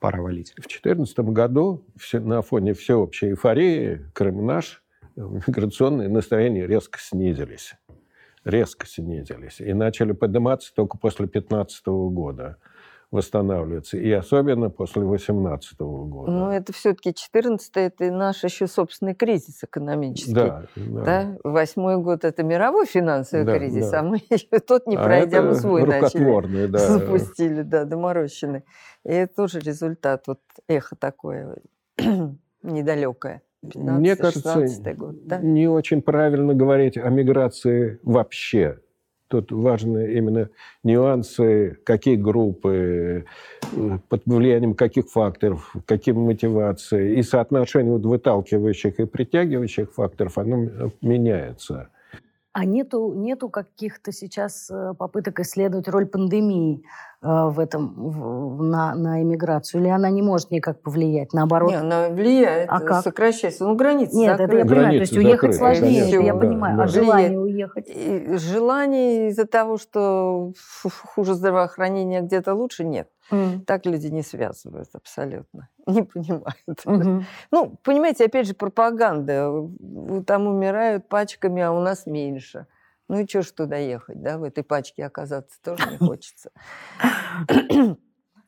пора 0.00 0.20
валить? 0.20 0.50
В 0.50 0.56
2014 0.56 1.18
году 1.20 1.86
на 2.12 2.42
фоне 2.42 2.74
всеобщей 2.74 3.28
эйфории 3.28 4.00
Крым 4.14 4.44
наш, 4.44 4.82
миграционные 5.14 6.08
настроения 6.08 6.66
резко 6.66 6.98
снизились. 7.00 7.76
Резко 8.44 8.84
снизились. 8.88 9.60
И 9.60 9.72
начали 9.74 10.10
подниматься 10.10 10.74
только 10.74 10.98
после 10.98 11.26
2015 11.26 11.86
года 11.86 12.56
восстанавливаться, 13.10 13.96
и 13.96 14.10
особенно 14.12 14.70
после 14.70 15.02
2018 15.02 15.80
года. 15.80 16.30
Ну, 16.30 16.50
это 16.50 16.72
все-таки 16.72 17.12
14 17.12 17.70
это 17.74 18.10
наш 18.12 18.44
еще 18.44 18.66
собственный 18.68 19.14
кризис 19.14 19.64
экономический. 19.64 20.32
Да, 20.32 20.66
да. 20.76 21.04
да? 21.04 21.38
Восьмой 21.42 21.98
год– 21.98 22.24
это 22.24 22.42
мировой 22.44 22.86
финансовый 22.86 23.44
да, 23.44 23.58
кризис, 23.58 23.90
да. 23.90 24.00
а 24.00 24.02
мы 24.02 24.16
еще 24.30 24.60
тот 24.60 24.86
не 24.86 24.96
а 24.96 25.02
пройдя, 25.02 25.42
мы 25.42 25.54
свой 25.54 25.84
начали. 25.84 26.66
Да. 26.66 26.78
Запустили, 26.78 27.62
да, 27.62 27.84
доморощенный. 27.84 28.64
И 29.04 29.12
это 29.12 29.34
тоже 29.34 29.58
результат, 29.58 30.26
вот 30.28 30.40
эхо 30.68 30.94
такое 30.94 31.56
недалекое. 32.62 33.42
15, 33.62 34.00
Мне 34.00 34.16
кажется, 34.16 34.94
год, 34.94 35.26
да? 35.26 35.38
не 35.38 35.68
очень 35.68 36.00
правильно 36.00 36.54
говорить 36.54 36.96
о 36.96 37.08
миграции 37.10 38.00
вообще. 38.02 38.78
Тут 39.30 39.52
важны 39.52 40.12
именно 40.14 40.48
нюансы, 40.82 41.78
какие 41.84 42.16
группы, 42.16 43.26
под 44.08 44.22
влиянием 44.26 44.74
каких 44.74 45.08
факторов, 45.08 45.72
какие 45.86 46.12
мотивации. 46.12 47.16
И 47.16 47.22
соотношение 47.22 47.92
вот 47.92 48.04
выталкивающих 48.04 48.98
и 48.98 49.06
притягивающих 49.06 49.92
факторов, 49.92 50.36
оно 50.36 50.90
меняется. 51.00 51.90
А 52.52 52.64
нету, 52.64 53.12
нету 53.14 53.48
каких-то 53.48 54.10
сейчас 54.10 54.68
э, 54.70 54.94
попыток 54.98 55.38
исследовать 55.38 55.86
роль 55.86 56.06
пандемии 56.06 56.82
э, 57.22 57.26
в 57.26 57.60
этом, 57.60 57.94
в, 57.94 58.62
на, 58.64 58.96
на 58.96 59.22
иммиграцию? 59.22 59.80
Или 59.80 59.88
она 59.88 60.10
не 60.10 60.20
может 60.20 60.50
никак 60.50 60.82
повлиять? 60.82 61.32
Наоборот? 61.32 61.70
Не, 61.70 61.76
она 61.76 62.08
влияет, 62.08 62.68
а 62.68 62.80
как? 62.80 63.04
сокращается. 63.04 63.64
Ну, 63.64 63.76
границы 63.76 64.16
Нет, 64.16 64.36
закрыты. 64.36 64.52
это 64.52 64.58
я 64.58 64.64
понимаю. 64.64 64.88
Границы 64.88 65.12
То 65.12 65.16
есть 65.16 65.26
уехать 65.28 65.54
сложнее, 65.54 66.00
конечно, 66.00 66.20
я 66.26 66.32
да, 66.32 66.40
понимаю. 66.40 66.76
Да. 66.76 66.82
А 66.82 66.86
желание 66.88 67.38
уехать? 67.38 67.88
И 67.88 68.36
желание 68.36 69.28
из-за 69.28 69.46
того, 69.46 69.78
что 69.78 70.52
хуже 71.14 71.34
здравоохранения 71.34 72.20
где-то 72.20 72.54
лучше, 72.54 72.82
нет. 72.84 73.08
Mm. 73.30 73.64
Так 73.64 73.86
люди 73.86 74.08
не 74.08 74.22
связывают 74.22 74.88
абсолютно. 74.92 75.68
Не 75.86 76.02
понимают. 76.02 76.84
Mm-hmm. 76.84 77.22
Ну, 77.50 77.78
понимаете, 77.82 78.24
опять 78.24 78.46
же, 78.46 78.54
пропаганда. 78.54 79.68
Там 80.26 80.46
умирают 80.46 81.08
пачками, 81.08 81.62
а 81.62 81.72
у 81.72 81.80
нас 81.80 82.06
меньше. 82.06 82.66
Ну 83.08 83.18
и 83.18 83.28
что 83.28 83.42
ж 83.42 83.50
туда 83.50 83.76
ехать, 83.76 84.22
да, 84.22 84.38
в 84.38 84.44
этой 84.44 84.62
пачке 84.62 85.04
оказаться 85.04 85.60
тоже 85.62 85.82
не 85.90 85.98
хочется. 85.98 86.50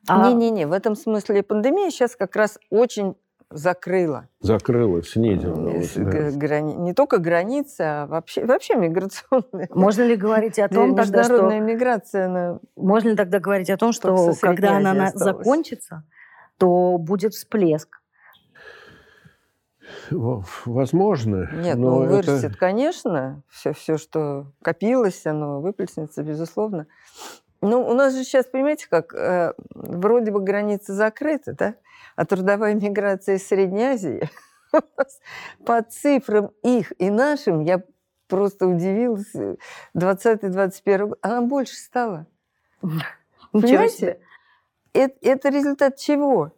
А 0.07 0.29
не-не-не, 0.29 0.67
в 0.67 0.73
этом 0.73 0.95
смысле 0.95 1.43
пандемия 1.43 1.89
сейчас 1.89 2.15
как 2.15 2.35
раз 2.35 2.59
очень 2.69 3.15
закрыла. 3.53 4.27
Закрыла, 4.39 5.03
снизила. 5.03 5.73
Да. 5.95 6.31
Грани... 6.31 6.73
Не 6.73 6.93
только 6.93 7.17
границы, 7.17 7.81
а 7.81 8.07
вообще, 8.07 8.45
вообще 8.45 8.75
миграционная. 8.75 9.67
Можно 9.71 10.03
ли 10.03 10.15
говорить 10.15 10.59
о 10.59 10.67
том, 10.67 10.95
тогда, 10.95 11.23
что... 11.23 11.49
миграция, 11.49 12.25
она... 12.25 12.59
Можно 12.75 13.09
ли 13.09 13.15
тогда 13.15 13.39
говорить 13.39 13.69
о 13.69 13.77
том, 13.77 13.93
что 13.93 14.33
когда 14.41 14.77
она 14.77 14.91
осталась. 14.91 15.37
закончится, 15.37 16.03
то 16.57 16.97
будет 16.97 17.33
всплеск? 17.33 17.99
Возможно. 20.09 21.49
Нет, 21.53 21.77
но 21.77 21.99
ну 21.99 22.07
вырастет, 22.07 22.51
это... 22.51 22.57
конечно. 22.57 23.43
Все, 23.49 23.73
все, 23.73 23.97
что 23.97 24.51
копилось, 24.61 25.25
оно 25.25 25.61
выплеснется, 25.61 26.23
безусловно. 26.23 26.87
Ну, 27.63 27.87
у 27.87 27.93
нас 27.93 28.13
же 28.13 28.25
сейчас, 28.25 28.45
понимаете, 28.45 28.87
как 28.89 29.13
э, 29.13 29.53
вроде 29.73 30.31
бы 30.31 30.41
границы 30.41 30.91
закрыты, 30.91 31.53
да? 31.53 31.75
А 32.17 32.25
трудовая 32.25 32.73
миграция 32.73 33.35
из 33.35 33.47
Средней 33.47 33.85
Азии 33.85 34.29
по 35.65 35.81
цифрам 35.81 36.51
их 36.61 36.91
и 36.99 37.09
нашим, 37.09 37.61
я 37.61 37.81
просто 38.27 38.67
удивилась, 38.67 39.33
20-21 39.95 41.07
год, 41.07 41.19
она 41.21 41.41
больше 41.41 41.75
стала. 41.75 42.27
Понимаете? 43.53 44.19
Это, 44.91 45.15
это 45.21 45.47
результат 45.47 45.95
чего? 45.97 46.51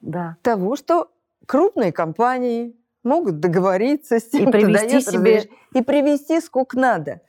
Да. 0.00 0.38
Того, 0.40 0.76
что 0.76 1.12
крупные 1.44 1.92
компании 1.92 2.74
могут 3.02 3.38
договориться 3.38 4.18
с 4.18 4.30
тем, 4.30 4.48
и 4.48 4.52
привести 4.52 5.02
себе... 5.02 5.50
и 5.74 5.82
привести 5.82 6.40
сколько 6.40 6.78
надо. 6.78 7.20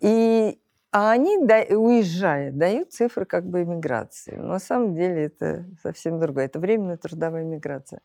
И 0.00 0.58
а 0.92 1.10
они, 1.10 1.38
уезжая, 1.38 2.52
дают 2.52 2.92
цифры 2.92 3.24
как 3.24 3.46
бы 3.46 3.62
иммиграции. 3.62 4.36
Но 4.36 4.48
на 4.48 4.58
самом 4.58 4.94
деле 4.94 5.24
это 5.24 5.64
совсем 5.82 6.20
другое. 6.20 6.44
Это 6.44 6.60
временная 6.60 6.98
трудовая 6.98 7.44
миграция. 7.44 8.02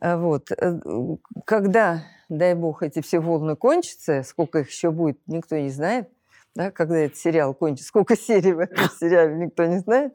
А 0.00 0.16
вот. 0.16 0.50
Э, 0.50 0.78
когда, 1.44 2.02
дай 2.28 2.54
бог, 2.54 2.82
эти 2.82 3.00
все 3.00 3.20
волны 3.20 3.54
кончатся, 3.54 4.24
сколько 4.24 4.58
их 4.58 4.70
еще 4.70 4.90
будет, 4.90 5.20
никто 5.28 5.56
не 5.56 5.70
знает. 5.70 6.10
Да, 6.56 6.72
когда 6.72 6.96
этот 6.96 7.18
сериал 7.18 7.54
кончится, 7.54 7.86
сколько 7.86 8.16
серий 8.16 8.52
в 8.52 8.58
этом 8.58 8.88
сериале, 8.98 9.36
никто 9.36 9.64
не 9.66 9.78
знает. 9.78 10.12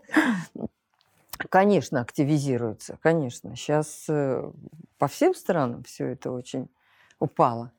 Конечно, 1.49 2.01
активизируется, 2.01 2.97
конечно. 3.01 3.55
Сейчас 3.55 4.05
э, 4.09 4.51
по 4.97 5.07
всем 5.07 5.33
странам 5.33 5.83
все 5.83 6.07
это 6.07 6.31
очень 6.31 6.67
упало. 7.19 7.71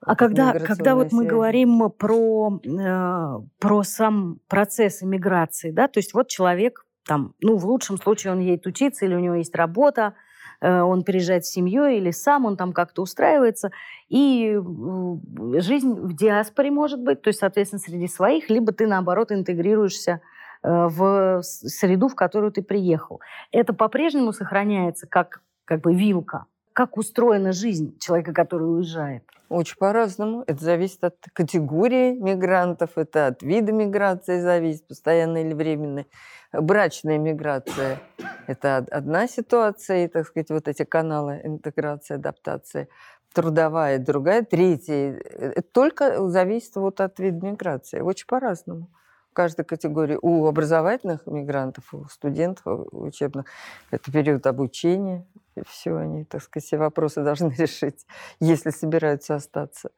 А 0.00 0.14
когда, 0.14 0.52
когда 0.52 0.94
вот 0.94 1.12
мы 1.12 1.26
говорим 1.26 1.90
про, 1.90 2.60
э, 2.64 3.38
про 3.58 3.82
сам 3.82 4.38
процесс 4.48 5.02
иммиграции, 5.02 5.70
да, 5.70 5.88
то 5.88 5.98
есть 5.98 6.14
вот 6.14 6.28
человек 6.28 6.84
там, 7.08 7.34
ну, 7.40 7.56
в 7.56 7.64
лучшем 7.64 7.96
случае 7.96 8.34
он 8.34 8.40
едет 8.40 8.66
учиться, 8.66 9.06
или 9.06 9.14
у 9.14 9.18
него 9.18 9.34
есть 9.34 9.56
работа, 9.56 10.14
э, 10.60 10.80
он 10.80 11.02
переезжает 11.02 11.46
с 11.46 11.50
семьей, 11.50 11.98
или 11.98 12.10
сам 12.10 12.44
он 12.44 12.56
там 12.56 12.72
как-то 12.72 13.02
устраивается, 13.02 13.70
и 14.08 14.54
э, 14.54 15.60
жизнь 15.60 15.94
в 15.94 16.14
диаспоре 16.14 16.70
может 16.70 17.02
быть, 17.02 17.22
то 17.22 17.28
есть, 17.28 17.40
соответственно, 17.40 17.80
среди 17.80 18.06
своих, 18.06 18.50
либо 18.50 18.72
ты, 18.72 18.86
наоборот, 18.86 19.32
интегрируешься 19.32 20.20
э, 20.62 20.68
в 20.68 21.42
среду, 21.42 22.08
в 22.08 22.14
которую 22.14 22.52
ты 22.52 22.62
приехал. 22.62 23.20
Это 23.50 23.72
по-прежнему 23.72 24.32
сохраняется 24.32 25.06
как, 25.08 25.40
как 25.64 25.80
бы 25.80 25.94
вилка. 25.94 26.44
Как 26.78 26.96
устроена 26.96 27.50
жизнь 27.50 27.98
человека, 27.98 28.32
который 28.32 28.62
уезжает? 28.62 29.24
Очень 29.48 29.78
по-разному. 29.78 30.44
Это 30.46 30.62
зависит 30.64 31.02
от 31.02 31.16
категории 31.32 32.12
мигрантов, 32.12 32.90
это 32.94 33.26
от 33.26 33.42
вида 33.42 33.72
миграции 33.72 34.40
зависит, 34.40 34.86
постоянной 34.86 35.42
или 35.42 35.54
временной. 35.54 36.06
Брачная 36.52 37.18
миграция– 37.18 37.98
это 38.46 38.76
одна 38.92 39.26
ситуация, 39.26 40.04
и, 40.04 40.06
так 40.06 40.24
сказать, 40.28 40.50
вот 40.50 40.68
эти 40.68 40.84
каналы 40.84 41.40
интеграции, 41.42 42.14
адаптации. 42.14 42.88
Трудовая– 43.34 43.98
другая. 43.98 44.44
Третья– 44.44 45.18
это 45.36 45.62
только 45.62 46.28
зависит 46.28 46.76
вот 46.76 47.00
от 47.00 47.18
вида 47.18 47.44
миграции. 47.44 47.98
Очень 47.98 48.28
по-разному 48.28 48.88
каждой 49.32 49.64
категории. 49.64 50.18
У 50.20 50.46
образовательных 50.46 51.26
мигрантов, 51.26 51.94
у 51.94 52.04
студентов 52.06 52.88
учебных 52.92 53.46
это 53.92 54.10
период 54.10 54.44
обучения, 54.48 55.26
все 55.66 55.96
они, 55.96 56.24
так 56.24 56.42
сказать, 56.42 56.66
все 56.66 56.78
вопросы 56.78 57.22
должны 57.24 57.50
решить, 57.50 58.06
если 58.40 58.70
собираются 58.70 59.34
остаться. 59.34 59.90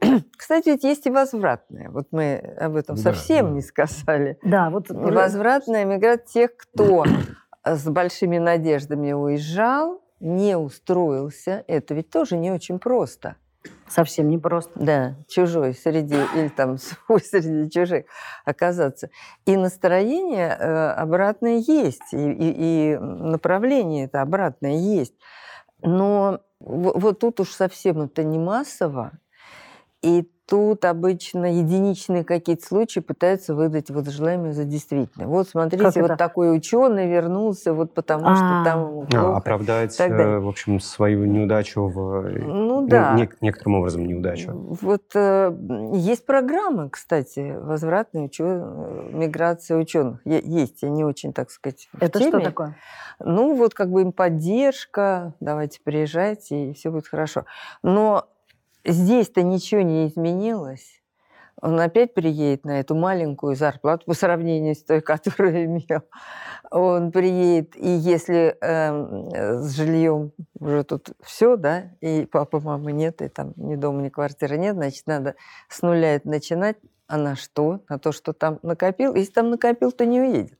Кстати, 0.36 0.70
ведь 0.70 0.84
есть 0.84 1.06
и 1.06 1.10
возвратная. 1.10 1.90
Вот 1.90 2.08
мы 2.10 2.36
об 2.58 2.76
этом 2.76 2.96
да, 2.96 3.02
совсем 3.02 3.46
да. 3.46 3.52
не 3.52 3.60
сказали. 3.60 4.38
Да, 4.42 4.70
вот 4.70 4.90
возвратная 4.90 5.84
миграция 5.84 6.24
тех, 6.48 6.56
кто 6.56 7.04
с 7.64 7.84
большими 7.88 8.38
надеждами 8.38 9.12
уезжал, 9.12 10.02
не 10.20 10.56
устроился. 10.56 11.64
Это 11.66 11.94
ведь 11.94 12.10
тоже 12.10 12.36
не 12.36 12.50
очень 12.50 12.78
просто. 12.78 13.36
Совсем 13.88 14.28
непросто. 14.28 14.72
Да, 14.76 15.16
чужой 15.28 15.74
среди, 15.74 16.16
или 16.34 16.48
там 16.48 16.78
свой 17.06 17.20
среди 17.20 17.70
чужих 17.70 18.06
оказаться. 18.44 19.10
И 19.46 19.56
настроение 19.56 20.56
э, 20.58 20.90
обратное 20.92 21.58
есть, 21.58 22.12
и, 22.12 22.16
и, 22.16 22.92
и 22.92 22.98
направление 22.98 24.06
это 24.06 24.22
обратное 24.22 24.78
есть. 24.78 25.14
Но 25.82 26.40
вот 26.60 27.18
тут 27.18 27.40
уж 27.40 27.50
совсем 27.50 28.02
это 28.02 28.24
не 28.24 28.38
массово, 28.38 29.12
и 30.04 30.28
тут 30.46 30.84
обычно 30.84 31.46
единичные 31.46 32.22
какие-то 32.22 32.66
случаи 32.66 33.00
пытаются 33.00 33.54
выдать 33.54 33.90
вот 33.90 34.08
желаемое 34.08 34.52
за 34.52 34.64
действительное. 34.64 35.26
Вот 35.26 35.48
смотрите, 35.48 36.02
вот 36.02 36.18
такой 36.18 36.54
ученый 36.54 37.08
вернулся 37.08 37.72
вот 37.72 37.94
потому, 37.94 38.26
А-а-а. 38.26 38.36
что 38.36 38.70
там 38.70 38.80
ему 38.80 39.06
плохо. 39.06 39.34
А, 39.34 39.36
оправдать, 39.38 39.98
э, 39.98 40.38
в 40.38 40.46
общем, 40.46 40.80
свою 40.80 41.24
неудачу 41.24 41.86
в... 41.88 42.28
Ну, 42.38 42.82
ну 42.82 42.86
да. 42.86 43.14
Не, 43.14 43.28
некоторым 43.40 43.76
образом 43.76 44.06
неудачу. 44.06 44.52
Вот 44.82 45.04
э, 45.14 45.56
есть 45.94 46.26
программы, 46.26 46.90
кстати, 46.90 47.56
возвратная 47.58 48.24
учё... 48.24 48.44
Э, 48.46 49.08
миграция 49.12 49.78
ученых. 49.78 50.20
Есть, 50.26 50.84
они 50.84 51.04
очень, 51.04 51.32
так 51.32 51.50
сказать, 51.50 51.88
в 51.92 52.02
Это 52.02 52.18
теме. 52.18 52.30
что 52.30 52.40
такое? 52.40 52.76
Ну, 53.18 53.54
вот 53.54 53.72
как 53.72 53.90
бы 53.90 54.02
им 54.02 54.12
поддержка, 54.12 55.32
давайте 55.40 55.80
приезжайте, 55.82 56.70
и 56.70 56.74
все 56.74 56.90
будет 56.90 57.06
хорошо. 57.06 57.44
Но 57.82 58.26
Здесь-то 58.84 59.42
ничего 59.42 59.80
не 59.80 60.08
изменилось. 60.08 61.02
Он 61.62 61.80
опять 61.80 62.12
приедет 62.12 62.66
на 62.66 62.80
эту 62.80 62.94
маленькую 62.94 63.56
зарплату 63.56 64.04
по 64.06 64.14
сравнению 64.14 64.74
с 64.74 64.82
той, 64.82 65.00
которую 65.00 65.64
имел. 65.64 66.02
Он 66.70 67.12
приедет, 67.12 67.76
и 67.76 67.88
если 67.88 68.56
э, 68.60 69.60
с 69.60 69.74
жильем 69.74 70.32
уже 70.58 70.84
тут 70.84 71.10
все, 71.22 71.56
да, 71.56 71.92
и 72.00 72.26
папа, 72.26 72.60
мамы 72.60 72.92
нет, 72.92 73.22
и 73.22 73.28
там 73.28 73.54
ни 73.56 73.76
дома, 73.76 74.02
ни 74.02 74.08
квартиры 74.08 74.58
нет, 74.58 74.74
значит, 74.74 75.06
надо 75.06 75.36
с 75.68 75.80
нуля 75.82 76.16
это 76.16 76.28
начинать. 76.28 76.76
А 77.06 77.18
на 77.18 77.36
что? 77.36 77.80
На 77.88 77.98
то, 77.98 78.12
что 78.12 78.32
там 78.32 78.58
накопил. 78.62 79.14
Если 79.14 79.32
там 79.32 79.50
накопил, 79.50 79.92
то 79.92 80.06
не 80.06 80.20
уедет. 80.20 80.58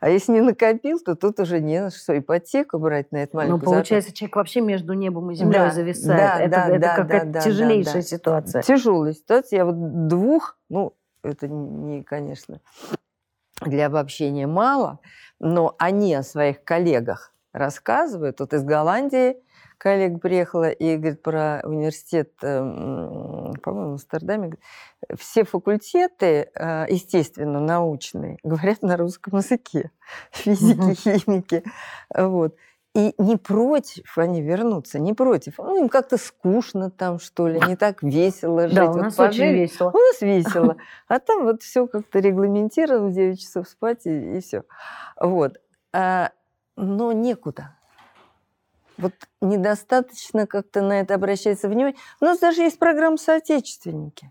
А 0.00 0.08
если 0.08 0.32
не 0.32 0.40
накопил, 0.40 0.98
то 0.98 1.14
тут 1.14 1.38
уже 1.38 1.60
не 1.60 1.82
на 1.82 1.90
что 1.90 2.18
ипотеку 2.18 2.78
брать 2.78 3.12
на 3.12 3.18
это 3.18 3.36
маленькую 3.36 3.58
Ну, 3.58 3.64
получается, 3.64 4.08
зарплату. 4.08 4.18
человек 4.18 4.36
вообще 4.36 4.60
между 4.62 4.94
небом 4.94 5.30
и 5.30 5.34
землей 5.34 5.58
да, 5.58 5.70
зависает. 5.70 6.18
Да, 6.18 6.40
это 6.40 6.50
да, 6.50 6.68
это 6.68 6.80
да, 6.80 6.96
какая-то 6.96 7.26
да, 7.26 7.40
тяжелейшая 7.40 7.94
да, 7.94 8.02
ситуация. 8.02 8.62
Тяжелая 8.62 9.12
ситуация. 9.12 9.58
Я 9.58 9.64
вот 9.66 10.08
двух, 10.08 10.58
ну, 10.70 10.94
это 11.22 11.46
не, 11.46 12.02
конечно, 12.02 12.60
для 13.60 13.86
обобщения 13.86 14.46
мало, 14.46 14.98
но 15.38 15.74
они 15.78 16.14
о 16.14 16.22
своих 16.22 16.64
коллегах 16.64 17.34
рассказывают. 17.52 18.40
Вот 18.40 18.54
из 18.54 18.64
Голландии 18.64 19.36
коллега 19.82 20.20
приехала 20.20 20.70
и 20.70 20.96
говорит 20.96 21.22
про 21.22 21.60
университет, 21.64 22.30
эм, 22.42 23.52
по-моему, 23.64 23.90
в 23.90 23.92
Амстердаме. 23.94 24.52
Все 25.18 25.44
факультеты, 25.44 26.50
э, 26.54 26.86
естественно, 26.88 27.58
научные, 27.58 28.38
говорят 28.44 28.82
на 28.82 28.96
русском 28.96 29.38
языке. 29.38 29.90
Физики, 30.30 30.94
химики. 30.94 31.64
Вот. 32.16 32.54
И 32.94 33.12
не 33.18 33.36
против 33.36 34.16
они 34.18 34.40
вернуться, 34.40 35.00
не 35.00 35.14
против. 35.14 35.58
Ну, 35.58 35.82
им 35.82 35.88
как-то 35.88 36.16
скучно 36.16 36.90
там, 36.90 37.18
что 37.18 37.48
ли, 37.48 37.60
не 37.66 37.74
так 37.74 38.04
весело 38.04 38.68
жить. 38.68 38.76
Да, 38.76 38.88
у 38.88 38.94
нас 38.94 39.18
вот 39.18 39.30
очень 39.30 39.52
весело. 39.52 39.90
У 39.90 39.98
нас 39.98 40.20
весело. 40.20 40.76
А 41.08 41.18
там 41.18 41.42
вот 41.42 41.62
все 41.62 41.88
как-то 41.88 42.20
регламентировано, 42.20 43.10
9 43.10 43.40
часов 43.40 43.68
спать 43.68 44.06
и, 44.06 44.36
и 44.36 44.40
все. 44.40 44.62
Вот. 45.18 45.58
А, 45.92 46.30
но 46.76 47.12
некуда. 47.12 47.76
Вот 49.02 49.12
недостаточно 49.40 50.46
как-то 50.46 50.80
на 50.80 51.00
это 51.00 51.14
обращается 51.14 51.68
внимание. 51.68 51.96
У 52.20 52.24
нас 52.24 52.38
даже 52.38 52.62
есть 52.62 52.78
программа 52.78 53.16
«Соотечественники». 53.16 54.30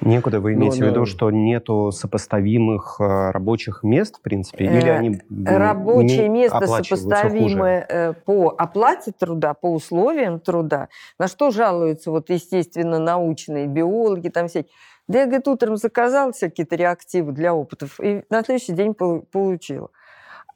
Некуда 0.00 0.40
вы 0.40 0.54
имеете 0.54 0.80
Но, 0.80 0.86
в 0.86 0.90
виду, 0.90 1.06
что 1.06 1.30
нету 1.30 1.92
сопоставимых 1.92 2.96
э, 3.00 3.30
рабочих 3.30 3.82
мест, 3.82 4.16
в 4.16 4.22
принципе, 4.22 4.64
или 4.64 4.86
э, 4.86 4.96
они 4.96 5.20
рабочие 5.44 6.28
места 6.28 6.66
сопоставимые 6.66 7.86
э, 7.88 8.12
по 8.12 8.54
оплате 8.56 9.12
труда, 9.12 9.54
по 9.54 9.72
условиям 9.72 10.40
труда, 10.40 10.88
на 11.18 11.28
что 11.28 11.50
жалуются 11.50 12.10
вот 12.10 12.30
естественно 12.30 12.98
научные 12.98 13.66
биологи 13.66 14.30
там 14.30 14.48
всякие. 14.48 14.72
Да 15.06 15.20
я, 15.20 15.26
говорит, 15.26 15.48
утром 15.48 15.76
заказал 15.76 16.32
всякие-то 16.32 16.76
реактивы 16.76 17.32
для 17.32 17.54
опытов 17.54 18.00
и 18.00 18.24
на 18.30 18.42
следующий 18.42 18.72
день 18.72 18.94
получила. 18.94 19.90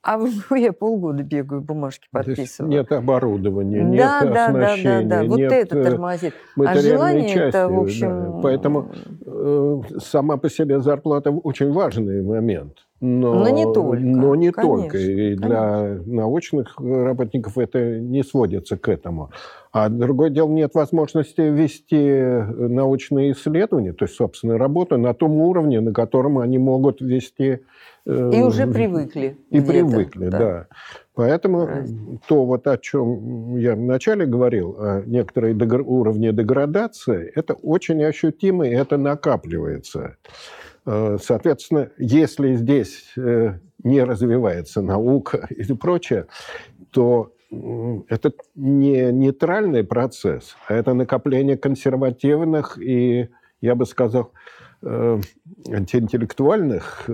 А 0.05 0.19
ну, 0.19 0.29
я 0.57 0.73
полгода 0.73 1.23
бегаю, 1.23 1.63
бумажки 1.63 2.07
подписываю. 2.11 2.71
Нет 2.71 2.93
оборудования, 2.93 3.83
да, 3.83 4.21
нет 4.21 4.35
да, 4.35 4.47
оснащения, 4.47 5.03
да, 5.03 5.09
да, 5.09 5.23
да. 5.23 5.29
Вот 5.29 5.39
нет 5.39 5.53
это 5.53 5.79
э, 5.79 5.85
тормозит. 5.85 6.35
А 6.63 6.75
желание 6.77 7.29
части, 7.29 7.49
это, 7.49 7.69
в 7.69 7.81
общем... 7.81 8.09
Да. 8.09 8.41
Поэтому 8.43 8.91
э, 9.25 9.81
сама 9.99 10.37
по 10.37 10.51
себе 10.51 10.81
зарплата 10.81 11.31
очень 11.31 11.73
важный 11.73 12.23
момент. 12.23 12.85
Но, 13.01 13.35
но 13.35 13.49
не 13.49 13.65
только. 13.71 14.03
Но 14.03 14.35
не 14.35 14.51
конечно, 14.51 14.83
только. 14.83 14.99
И 14.99 15.35
для 15.35 15.71
конечно. 15.71 16.13
научных 16.15 16.79
работников 16.79 17.59
это 17.59 17.99
не 17.99 18.23
сводится 18.23 18.77
к 18.77 18.89
этому. 18.89 19.31
А 19.73 19.89
другое 19.89 20.31
дело, 20.31 20.49
нет 20.49 20.75
возможности 20.75 21.41
вести 21.41 21.99
научные 22.09 23.33
исследования, 23.33 23.93
то 23.93 24.05
есть 24.05 24.17
собственную 24.17 24.59
работу 24.59 24.97
на 24.97 25.13
том 25.15 25.33
уровне, 25.33 25.81
на 25.81 25.93
котором 25.93 26.39
они 26.39 26.59
могут 26.59 27.01
вести... 27.01 27.61
Э, 28.07 28.31
и 28.35 28.43
уже 28.43 28.67
привыкли. 28.67 29.39
И 29.51 29.61
привыкли, 29.61 30.29
да. 30.29 30.39
да. 30.39 30.67
Поэтому 31.15 31.67
Правильно. 31.67 32.21
то, 32.29 32.45
вот 32.45 32.67
о 32.67 32.77
чем 32.77 33.57
я 33.57 33.75
вначале 33.75 34.27
говорил, 34.27 34.77
о 34.79 35.03
некоторой 35.07 35.55
уровне 35.55 36.33
деградации, 36.33 37.33
это 37.35 37.55
очень 37.55 38.03
ощутимо, 38.05 38.67
и 38.67 38.73
это 38.73 38.99
накапливается. 38.99 40.17
Э, 40.87 41.17
соответственно, 41.23 41.91
если 41.97 42.55
здесь 42.57 43.13
э, 43.17 43.59
не 43.83 44.05
развивается 44.05 44.83
наука 44.83 45.47
и 45.51 45.73
прочее, 45.73 46.27
то 46.91 47.33
это 48.09 48.33
не 48.57 49.13
нейтральный 49.13 49.85
процесс, 49.85 50.57
а 50.67 50.75
это 50.75 50.93
накопление 50.93 51.57
консервативных 51.57 52.79
и, 52.83 53.29
я 53.61 53.75
бы 53.77 53.87
сказал, 53.87 54.33
э, 54.83 55.21
антиинтеллектуальных 55.71 57.09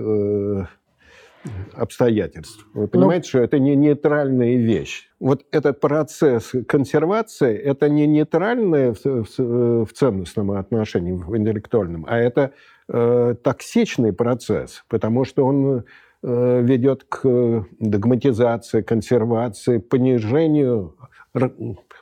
обстоятельств. 1.73 2.65
Вы 2.73 2.83
ну, 2.83 2.87
понимаете, 2.87 3.23
Но... 3.25 3.27
что 3.29 3.39
это 3.39 3.59
не 3.59 3.75
нейтральная 3.75 4.57
вещь. 4.57 5.09
Вот 5.19 5.45
этот 5.51 5.79
процесс 5.79 6.51
консервации, 6.67 7.55
это 7.57 7.89
не 7.89 8.07
нейтральное 8.07 8.93
в, 8.93 9.03
в, 9.05 9.85
в 9.85 9.93
ценностном 9.93 10.51
отношении, 10.51 11.11
в 11.11 11.35
интеллектуальном, 11.37 12.05
а 12.07 12.17
это 12.17 12.53
э, 12.87 13.35
токсичный 13.43 14.13
процесс, 14.13 14.83
потому 14.87 15.25
что 15.25 15.45
он 15.45 15.83
э, 16.23 16.61
ведет 16.61 17.05
к 17.05 17.65
догматизации, 17.79 18.81
консервации, 18.81 19.77
понижению 19.77 20.95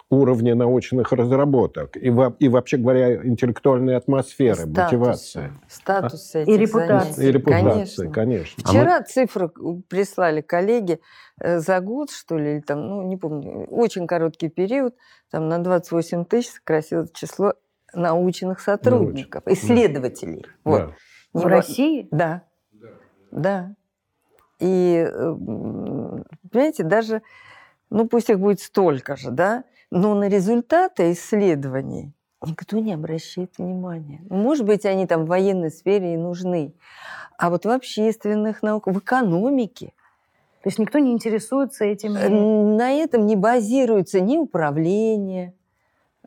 уровня 0.09 0.55
научных 0.55 1.11
разработок 1.11 1.95
и, 1.95 2.07
и 2.39 2.49
вообще 2.49 2.77
говоря, 2.77 3.25
интеллектуальной 3.25 3.95
атмосферы, 3.95 4.55
Статус, 4.55 4.77
мотивации. 4.77 5.51
Статус 5.67 6.35
а? 6.35 6.41
И 6.41 6.57
репутации. 6.57 7.27
И 7.27 7.31
репутации, 7.31 8.07
конечно. 8.07 8.13
конечно. 8.13 8.63
Вчера 8.65 8.97
а 8.97 8.99
мы... 8.99 9.05
цифры 9.05 9.49
прислали 9.87 10.41
коллеги 10.41 10.99
э, 11.39 11.59
за 11.59 11.79
год, 11.79 12.09
что 12.09 12.37
ли, 12.37 12.53
или 12.53 12.59
там, 12.61 12.87
ну, 12.87 13.03
не 13.03 13.17
помню, 13.17 13.65
очень 13.65 14.07
короткий 14.07 14.49
период, 14.49 14.95
там 15.29 15.47
на 15.47 15.59
28 15.59 16.25
тысяч 16.25 16.49
сократилось 16.49 17.11
число 17.11 17.53
научных 17.93 18.61
сотрудников, 18.61 19.45
Науч. 19.45 19.57
исследователей. 19.57 20.41
Да. 20.41 20.51
Вот. 20.63 20.93
В 21.33 21.45
России? 21.45 22.07
Да. 22.09 22.43
Да. 22.71 22.87
да. 23.31 23.75
И, 24.59 25.07
понимаете, 26.51 26.83
даже, 26.83 27.21
ну 27.91 28.07
пусть 28.07 28.29
их 28.29 28.39
будет 28.39 28.59
столько 28.59 29.15
же, 29.15 29.29
да, 29.31 29.63
но 29.91 30.15
на 30.15 30.27
результаты 30.27 31.11
исследований 31.11 32.13
никто 32.45 32.79
не 32.79 32.93
обращает 32.93 33.57
внимания. 33.57 34.21
Может 34.29 34.65
быть, 34.65 34.85
они 34.85 35.07
там 35.07 35.25
в 35.25 35.27
военной 35.27 35.71
сфере 35.71 36.13
и 36.13 36.17
нужны. 36.17 36.73
А 37.37 37.49
вот 37.49 37.65
в 37.65 37.69
общественных 37.69 38.63
науках, 38.63 38.95
в 38.95 38.99
экономике. 38.99 39.93
То 40.63 40.67
есть 40.67 40.79
никто 40.79 40.99
не 40.99 41.11
интересуется 41.11 41.85
этим? 41.85 42.15
Э, 42.15 42.29
на 42.29 42.91
этом 42.91 43.25
не 43.25 43.35
базируется 43.35 44.19
ни 44.19 44.37
управление, 44.37 45.53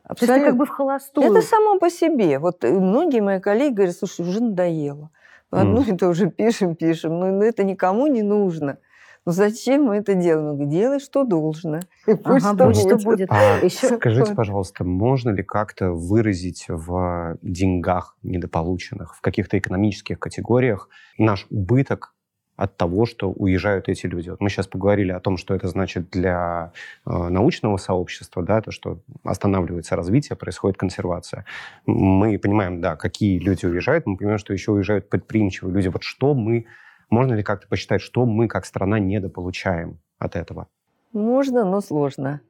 Абсолютно. 0.03 0.27
То 0.27 0.33
есть 0.33 0.41
это 0.41 0.49
как 0.51 0.57
бы 0.57 0.65
в 0.65 0.69
холостую. 0.69 1.31
Это 1.31 1.41
само 1.41 1.79
по 1.79 1.89
себе. 1.89 2.39
Вот 2.39 2.63
многие 2.63 3.21
мои 3.21 3.39
коллеги 3.39 3.73
говорят, 3.73 3.95
слушай, 3.95 4.21
уже 4.21 4.43
надоело. 4.43 5.09
Одно 5.49 5.81
mm. 5.81 5.95
это 5.95 6.09
уже 6.09 6.29
пишем, 6.29 6.75
пишем, 6.75 7.19
но 7.19 7.43
это 7.43 7.63
никому 7.63 8.07
не 8.07 8.21
нужно. 8.21 8.79
Ну 9.25 9.31
зачем 9.31 9.83
мы 9.83 9.97
это 9.97 10.15
делаем? 10.15 10.49
Он 10.49 10.53
говорит, 10.55 10.73
делай, 10.73 10.99
что 10.99 11.23
должно. 11.23 11.79
И 12.07 12.13
пусть 12.15 12.45
ага, 12.45 12.73
что, 12.73 12.87
будет. 12.87 12.99
что 12.99 13.09
будет. 13.09 13.31
А 13.31 13.59
Еще... 13.63 13.95
Скажите, 13.95 14.35
пожалуйста, 14.35 14.83
можно 14.83 15.29
ли 15.29 15.43
как-то 15.43 15.91
выразить 15.91 16.65
в 16.67 17.37
деньгах 17.41 18.17
недополученных, 18.23 19.15
в 19.15 19.21
каких-то 19.21 19.57
экономических 19.57 20.19
категориях 20.19 20.89
наш 21.17 21.47
убыток 21.49 22.13
от 22.55 22.77
того, 22.77 23.05
что 23.05 23.31
уезжают 23.31 23.89
эти 23.89 24.05
люди. 24.05 24.29
Вот 24.29 24.39
мы 24.39 24.49
сейчас 24.49 24.67
поговорили 24.67 25.11
о 25.11 25.19
том, 25.19 25.37
что 25.37 25.55
это 25.55 25.67
значит 25.67 26.09
для 26.11 26.71
э, 27.05 27.09
научного 27.09 27.77
сообщества, 27.77 28.43
да, 28.43 28.61
то, 28.61 28.71
что 28.71 28.99
останавливается 29.23 29.95
развитие, 29.95 30.35
происходит 30.35 30.77
консервация. 30.77 31.45
Мы 31.87 32.37
понимаем, 32.37 32.79
да, 32.79 32.95
какие 32.95 33.39
люди 33.39 33.65
уезжают, 33.65 34.05
мы 34.05 34.17
понимаем, 34.17 34.37
что 34.37 34.53
еще 34.53 34.71
уезжают 34.71 35.09
предприимчивые 35.09 35.73
люди. 35.73 35.87
Вот 35.87 36.03
что 36.03 36.35
мы, 36.35 36.65
можно 37.13 37.33
ли 37.33 37.43
как-то 37.43 37.67
посчитать, 37.67 38.01
что 38.01 38.25
мы 38.25 38.47
как 38.47 38.65
страна 38.65 38.99
недополучаем 38.99 39.99
от 40.17 40.35
этого? 40.35 40.67
Можно, 41.13 41.63
но 41.63 41.79
сложно. 41.79 42.41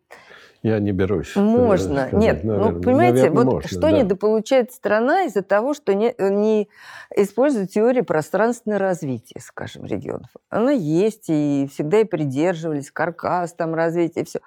Я 0.63 0.79
не 0.79 0.93
берусь. 0.93 1.35
Можно. 1.35 2.07
Сказать, 2.07 2.13
Нет, 2.13 2.43
наверное, 2.45 2.71
ну, 2.71 2.81
понимаете, 2.81 3.13
наверное, 3.17 3.43
вот 3.43 3.53
можно, 3.55 3.67
что 3.67 3.81
да. 3.81 3.91
недополучает 3.91 4.71
страна 4.71 5.23
из-за 5.23 5.41
того, 5.41 5.73
что 5.73 5.93
не, 5.93 6.15
не 6.17 6.69
использует 7.13 7.71
теорию 7.71 8.05
пространственного 8.05 8.79
развития, 8.79 9.41
скажем, 9.41 9.83
регионов. 9.83 10.29
Она 10.49 10.71
есть, 10.71 11.25
и 11.27 11.67
всегда 11.69 11.99
и 11.99 12.05
придерживались, 12.05 12.91
каркас 12.91 13.53
там 13.53 13.75
развития, 13.75 14.23
все. 14.23 14.39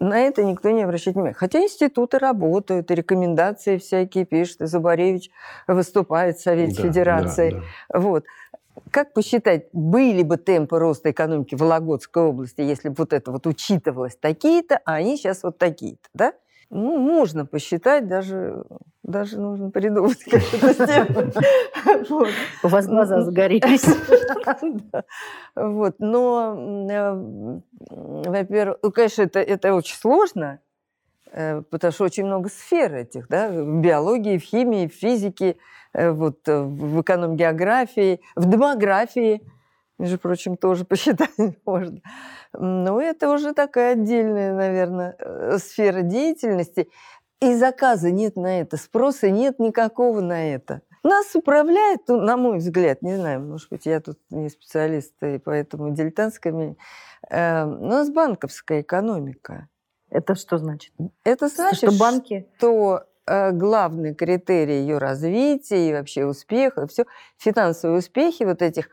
На 0.00 0.18
это 0.18 0.44
никто 0.44 0.70
не 0.70 0.82
обращает 0.82 1.14
внимания. 1.14 1.34
Хотя 1.34 1.62
институты 1.62 2.18
работают, 2.18 2.90
и 2.90 2.94
рекомендации 2.94 3.78
всякие 3.78 4.26
пишут, 4.26 4.60
и 4.62 4.66
Зубаревич 4.66 5.30
выступает 5.66 6.36
в 6.36 6.42
Совете 6.42 6.76
да, 6.76 6.88
Федерации. 6.88 7.50
Да, 7.50 7.62
да. 7.88 8.00
Вот. 8.00 8.24
Как 8.90 9.12
посчитать, 9.12 9.68
были 9.72 10.22
бы 10.22 10.36
темпы 10.36 10.78
роста 10.78 11.10
экономики 11.10 11.54
в 11.54 11.58
Вологодской 11.58 12.22
области, 12.22 12.60
если 12.60 12.88
бы 12.88 12.96
вот 12.98 13.12
это 13.12 13.30
вот 13.30 13.46
учитывалось 13.46 14.16
такие-то, 14.16 14.80
а 14.84 14.94
они 14.94 15.16
сейчас 15.16 15.42
вот 15.42 15.58
такие-то, 15.58 16.08
да? 16.12 16.32
Ну, 16.70 16.98
можно 16.98 17.46
посчитать, 17.46 18.08
даже, 18.08 18.64
даже 19.02 19.38
нужно 19.38 19.70
придумать 19.70 20.18
какую-то 20.24 21.32
У 22.62 22.68
вас 22.68 22.86
глаза 22.86 23.22
загорелись. 23.22 23.84
Вот, 25.54 25.94
но, 25.98 26.86
э, 26.90 27.60
во-первых, 27.90 28.78
ну, 28.82 28.90
конечно, 28.90 29.22
это 29.22 29.74
очень 29.74 29.96
сложно, 29.96 30.60
потому 31.70 31.92
что 31.92 32.04
очень 32.04 32.26
много 32.26 32.48
сфер 32.48 32.94
этих, 32.94 33.28
да, 33.28 33.48
в 33.48 33.80
биологии, 33.80 34.38
в 34.38 34.42
химии, 34.42 34.86
в 34.86 34.92
физике, 34.92 35.56
Э, 35.94 36.10
вот, 36.10 36.48
э, 36.48 36.60
в 36.60 37.00
эконом-географии, 37.00 38.20
в 38.34 38.50
демографии, 38.50 39.42
между 39.98 40.18
прочим, 40.18 40.56
тоже 40.56 40.84
посчитать 40.88 41.30
можно. 41.64 42.00
Но 42.52 43.00
это 43.00 43.30
уже 43.32 43.54
такая 43.54 43.92
отдельная, 43.92 44.52
наверное, 44.52 45.16
э, 45.18 45.58
сфера 45.58 46.02
деятельности. 46.02 46.88
И 47.40 47.54
заказа 47.54 48.10
нет 48.10 48.36
на 48.36 48.60
это, 48.60 48.76
спроса 48.76 49.30
нет 49.30 49.58
никакого 49.58 50.20
на 50.20 50.54
это. 50.54 50.80
Нас 51.02 51.34
управляет, 51.34 52.00
ну, 52.08 52.20
на 52.20 52.36
мой 52.36 52.58
взгляд, 52.58 53.02
не 53.02 53.16
знаю, 53.16 53.42
может 53.42 53.68
быть, 53.68 53.84
я 53.84 54.00
тут 54.00 54.18
не 54.30 54.48
специалист, 54.48 55.12
и 55.22 55.38
поэтому 55.38 55.90
дилетантская, 55.90 56.76
э, 57.30 57.64
у 57.64 57.86
нас 57.86 58.10
банковская 58.10 58.80
экономика. 58.80 59.68
Это 60.14 60.34
что 60.34 60.58
значит? 60.58 60.92
Это 61.24 61.48
значит, 61.48 61.90
что 61.90 61.98
банки, 61.98 62.46
что 62.56 63.04
Э, 63.26 63.52
главный 63.52 64.14
критерий 64.14 64.80
ее 64.80 64.98
развития 64.98 65.88
и 65.88 65.92
вообще 65.92 66.26
успеха, 66.26 66.86
все 66.86 67.06
финансовые 67.38 67.98
успехи 67.98 68.42
вот 68.42 68.60
этих 68.60 68.90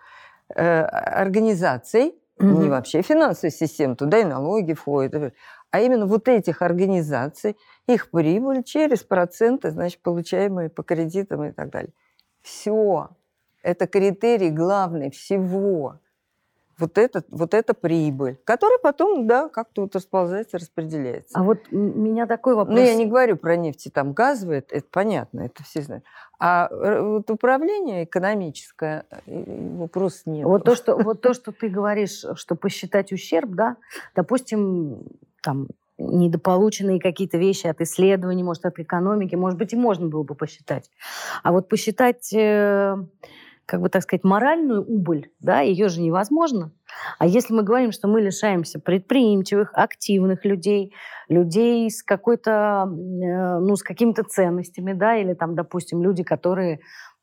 э, 0.56 0.84
организаций, 0.84 2.16
угу. 2.40 2.62
не 2.62 2.70
вообще 2.70 3.02
финансовой 3.02 3.52
системы, 3.52 3.98
туда 3.98 4.20
и 4.20 4.24
налоги 4.24 4.74
входят, 4.74 5.34
а 5.70 5.82
именно 5.82 6.06
вот 6.06 6.30
этих 6.30 6.62
организаций, 6.62 7.58
их 7.88 8.10
прибыль 8.10 8.64
через 8.64 9.04
проценты, 9.04 9.72
значит, 9.72 10.02
получаемые 10.02 10.70
по 10.70 10.84
кредитам 10.84 11.44
и 11.44 11.52
так 11.52 11.70
далее. 11.70 11.92
Все. 12.42 13.10
Это 13.64 13.86
критерий 13.86 14.50
главный 14.50 15.12
всего 15.12 16.00
вот, 16.82 16.98
этот, 16.98 17.26
вот 17.30 17.54
эта 17.54 17.74
прибыль, 17.74 18.38
которая 18.44 18.80
потом, 18.80 19.28
да, 19.28 19.48
как-то 19.48 19.84
вот 19.84 19.96
расползается, 19.96 20.58
распределяется. 20.58 21.38
А 21.38 21.44
вот 21.44 21.60
меня 21.72 22.28
такой 22.28 22.56
вопрос. 22.56 22.78
Ну, 22.78 22.84
я 22.84 22.96
не 22.96 23.06
говорю 23.06 23.38
про 23.38 23.56
нефть 23.56 23.88
и 23.88 23.90
там 23.90 24.14
газовые, 24.14 24.60
это, 24.60 24.76
это 24.76 24.88
понятно, 24.92 25.42
это 25.42 25.64
все 25.64 25.82
знают. 25.82 26.04
А 26.40 26.70
вот 26.72 27.30
управление 27.30 28.04
экономическое, 28.04 29.06
вопрос 29.26 30.24
нет. 30.26 30.46
Вот 30.46 30.64
то, 30.64 30.76
что, 30.76 30.98
вот 30.98 31.22
то, 31.22 31.34
что 31.34 31.52
ты 31.52 31.70
говоришь, 31.70 32.26
что 32.36 32.56
посчитать 32.56 33.12
ущерб, 33.14 33.52
да, 33.52 33.78
допустим, 34.16 35.04
там, 35.44 35.68
недополученные 36.00 37.00
какие-то 37.00 37.38
вещи 37.38 37.68
от 37.68 37.80
исследований, 37.82 38.44
может, 38.44 38.66
от 38.66 38.80
экономики, 38.80 39.36
может 39.36 39.60
быть, 39.60 39.74
и 39.74 39.76
можно 39.76 40.08
было 40.08 40.24
бы 40.24 40.34
посчитать. 40.36 40.90
А 41.44 41.52
вот 41.52 41.70
посчитать 41.70 42.34
э, 42.34 42.98
как 43.72 43.80
бы 43.80 43.88
так 43.88 44.04
сказать, 44.04 44.26
моральную 44.26 44.84
убыль, 44.84 45.32
да, 45.40 45.62
ее 45.62 45.88
же 45.88 46.02
невозможно. 46.02 46.74
А 47.20 47.26
если 47.26 47.54
мы 47.54 47.64
говорим, 47.64 47.94
что 47.94 48.10
мы 48.10 48.20
лишаемся 48.20 48.80
предприимчивых, 48.80 49.72
активных 49.74 50.44
людей, 50.44 50.94
людей 51.30 51.90
с 51.90 52.04
какой-то, 52.04 52.86
э, 52.86 53.60
ну, 53.60 53.78
с 53.78 53.82
какими-то 53.82 54.24
ценностями, 54.24 54.92
да, 54.92 55.16
или 55.16 55.34
там, 55.36 55.56
допустим, 55.56 56.04
люди, 56.04 56.22
которые 56.22 56.82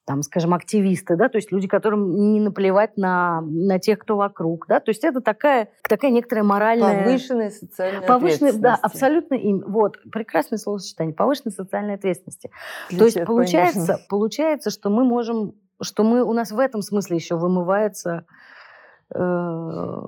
там, 0.08 0.22
скажем, 0.22 0.54
активисты, 0.54 1.16
да, 1.16 1.28
то 1.28 1.36
есть 1.36 1.52
люди, 1.52 1.68
которым 1.68 2.32
не 2.32 2.40
наплевать 2.40 2.96
на, 2.96 3.42
на 3.42 3.78
тех, 3.78 3.98
кто 3.98 4.16
вокруг, 4.16 4.64
да, 4.66 4.80
то 4.80 4.88
есть 4.88 5.04
это 5.04 5.20
такая, 5.20 5.68
такая 5.86 6.10
некоторая 6.10 6.44
моральная... 6.44 7.04
Повышенная 7.04 7.50
социальная 7.50 8.00
повышенная, 8.00 8.54
Да, 8.54 8.78
абсолютно 8.80 9.34
им. 9.34 9.62
Вот, 9.66 9.98
прекрасное 10.10 10.58
словосочетание, 10.58 11.14
повышенная 11.14 11.52
социальная 11.52 11.96
ответственности. 11.96 12.50
Для 12.88 12.98
то 13.00 13.04
есть 13.04 13.24
получается, 13.26 13.98
получается, 14.08 14.70
что 14.70 14.88
мы 14.88 15.04
можем, 15.04 15.52
что 15.80 16.04
мы, 16.04 16.22
у 16.22 16.32
нас 16.32 16.50
в 16.50 16.58
этом 16.58 16.82
смысле 16.82 17.16
еще 17.16 17.36
вымываются 17.36 18.24
э, 19.14 20.02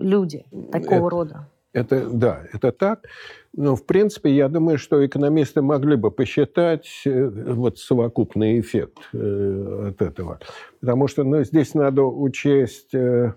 люди 0.00 0.44
такого 0.72 1.06
это, 1.06 1.10
рода. 1.10 1.48
Это, 1.72 2.08
да, 2.08 2.42
это 2.52 2.72
так. 2.72 3.06
Но, 3.52 3.74
в 3.76 3.84
принципе, 3.84 4.30
я 4.34 4.48
думаю, 4.48 4.78
что 4.78 5.04
экономисты 5.04 5.60
могли 5.60 5.96
бы 5.96 6.10
посчитать 6.10 6.88
э, 7.04 7.28
вот 7.28 7.78
совокупный 7.78 8.60
эффект 8.60 8.98
э, 9.12 9.88
от 9.90 10.02
этого. 10.02 10.40
Потому 10.80 11.08
что 11.08 11.24
ну, 11.24 11.42
здесь 11.42 11.74
надо 11.74 12.02
учесть 12.02 12.94
э, 12.94 13.34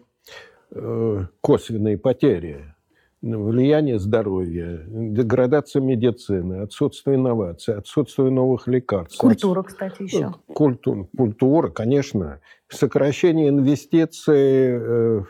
косвенные 1.41 1.97
потери 1.97 2.75
влияние 3.21 3.99
здоровья, 3.99 4.83
деградация 4.87 5.81
медицины, 5.81 6.61
отсутствие 6.61 7.17
инноваций, 7.17 7.75
отсутствие 7.75 8.29
новых 8.29 8.67
лекарств. 8.67 9.17
Культура, 9.17 9.63
кстати, 9.63 10.03
еще. 10.03 10.33
Культура, 10.47 11.07
культура 11.15 11.69
конечно. 11.69 12.39
Сокращение 12.69 13.49
инвестиций 13.49 15.23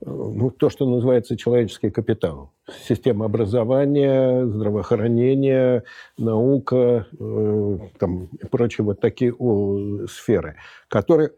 ну, 0.00 0.50
то, 0.50 0.70
что 0.70 0.88
называется 0.88 1.36
человеческий 1.36 1.90
капитал. 1.90 2.52
Система 2.86 3.24
образования, 3.26 4.46
здравоохранения, 4.46 5.84
наука 6.16 7.06
э, 7.18 7.78
там, 7.98 8.26
и 8.26 8.46
прочие 8.46 8.84
вот 8.84 9.00
такие 9.00 9.34
о, 9.34 10.06
сферы, 10.06 10.56
которые 10.88 11.32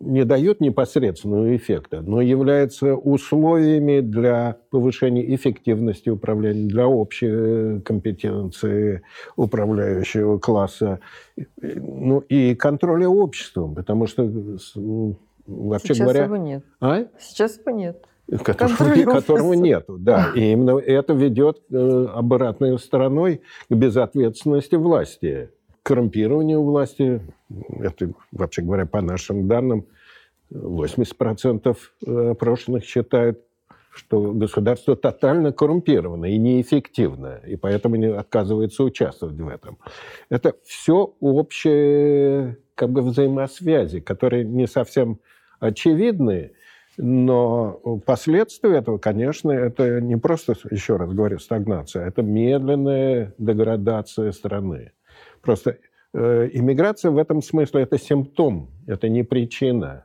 не 0.00 0.24
дают 0.24 0.60
непосредственного 0.60 1.56
эффекта, 1.56 2.00
но 2.02 2.20
являются 2.20 2.94
условиями 2.94 4.00
для 4.00 4.58
повышения 4.70 5.34
эффективности 5.34 6.08
управления, 6.10 6.68
для 6.68 6.86
общей 6.86 7.80
компетенции 7.80 9.02
управляющего 9.36 10.38
класса, 10.38 11.00
ну 11.60 12.20
и 12.20 12.54
контроля 12.54 13.08
обществом, 13.08 13.74
потому 13.74 14.06
что 14.06 14.30
вообще 15.46 15.94
Сейчас 15.94 15.98
говоря... 15.98 16.24
его 16.24 16.36
нет. 16.36 16.64
А? 16.80 17.06
Сейчас 17.18 17.58
его 17.58 17.70
нет. 17.76 18.04
Которого, 18.42 19.12
которого 19.12 19.52
нету, 19.52 19.98
да. 19.98 20.32
И 20.34 20.52
именно 20.52 20.78
это 20.78 21.12
ведет 21.12 21.62
э, 21.70 22.06
обратной 22.12 22.76
стороной 22.78 23.42
к 23.68 23.74
безответственности 23.74 24.74
власти. 24.74 25.50
Коррумпированию 25.86 26.64
власти, 26.64 27.22
это, 27.78 28.10
вообще 28.32 28.62
говоря, 28.62 28.86
по 28.86 29.00
нашим 29.00 29.46
данным, 29.46 29.86
80% 30.50 31.76
опрошенных 32.32 32.84
считают, 32.84 33.40
что 33.92 34.32
государство 34.32 34.96
тотально 34.96 35.52
коррумпировано 35.52 36.26
и 36.26 36.38
неэффективно, 36.38 37.40
и 37.46 37.54
поэтому 37.54 37.94
не 37.94 38.08
отказывается 38.08 38.82
участвовать 38.82 39.36
в 39.36 39.46
этом. 39.46 39.78
Это 40.28 40.56
все 40.64 41.14
общие 41.20 42.58
как 42.74 42.90
бы 42.90 43.02
взаимосвязи, 43.02 44.00
которые 44.00 44.44
не 44.44 44.66
совсем 44.66 45.20
очевидны, 45.60 46.50
но 46.96 48.00
последствия 48.04 48.78
этого, 48.78 48.98
конечно, 48.98 49.52
это 49.52 50.00
не 50.00 50.16
просто, 50.16 50.54
еще 50.68 50.96
раз 50.96 51.12
говорю, 51.12 51.38
стагнация, 51.38 52.08
это 52.08 52.22
медленная 52.22 53.34
деградация 53.38 54.32
страны. 54.32 54.90
Просто 55.46 55.78
э, 56.12 56.50
иммиграция 56.52 57.12
в 57.12 57.18
этом 57.18 57.40
смысле 57.40 57.82
это 57.82 57.98
симптом, 57.98 58.68
это 58.88 59.08
не 59.08 59.22
причина. 59.22 60.04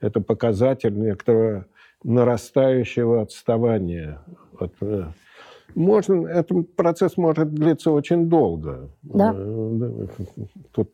Это 0.00 0.20
показатель 0.20 0.98
некоторого 0.98 1.66
нарастающего 2.02 3.20
отставания 3.20 4.20
от 4.58 4.72
э, 4.80 5.04
можно, 5.74 6.26
этот 6.28 6.74
процесс 6.76 7.16
может 7.16 7.52
длиться 7.52 7.90
очень 7.90 8.28
долго. 8.30 8.88
Да. 9.02 9.34
Э, 9.36 10.06
тут, 10.72 10.92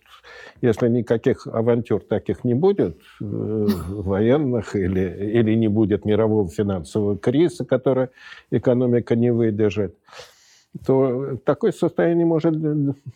если 0.63 0.89
никаких 0.89 1.47
авантюр 1.47 2.01
таких 2.01 2.43
не 2.43 2.55
будет, 2.55 2.99
военных, 3.21 4.75
или, 4.75 5.33
или 5.39 5.55
не 5.55 5.69
будет 5.69 6.05
мирового 6.05 6.49
финансового 6.49 7.17
кризиса, 7.17 7.65
который 7.65 8.09
экономика 8.51 9.15
не 9.15 9.33
выдержит, 9.33 9.95
то 10.85 11.37
такое 11.45 11.73
состояние 11.73 12.25
может 12.25 12.55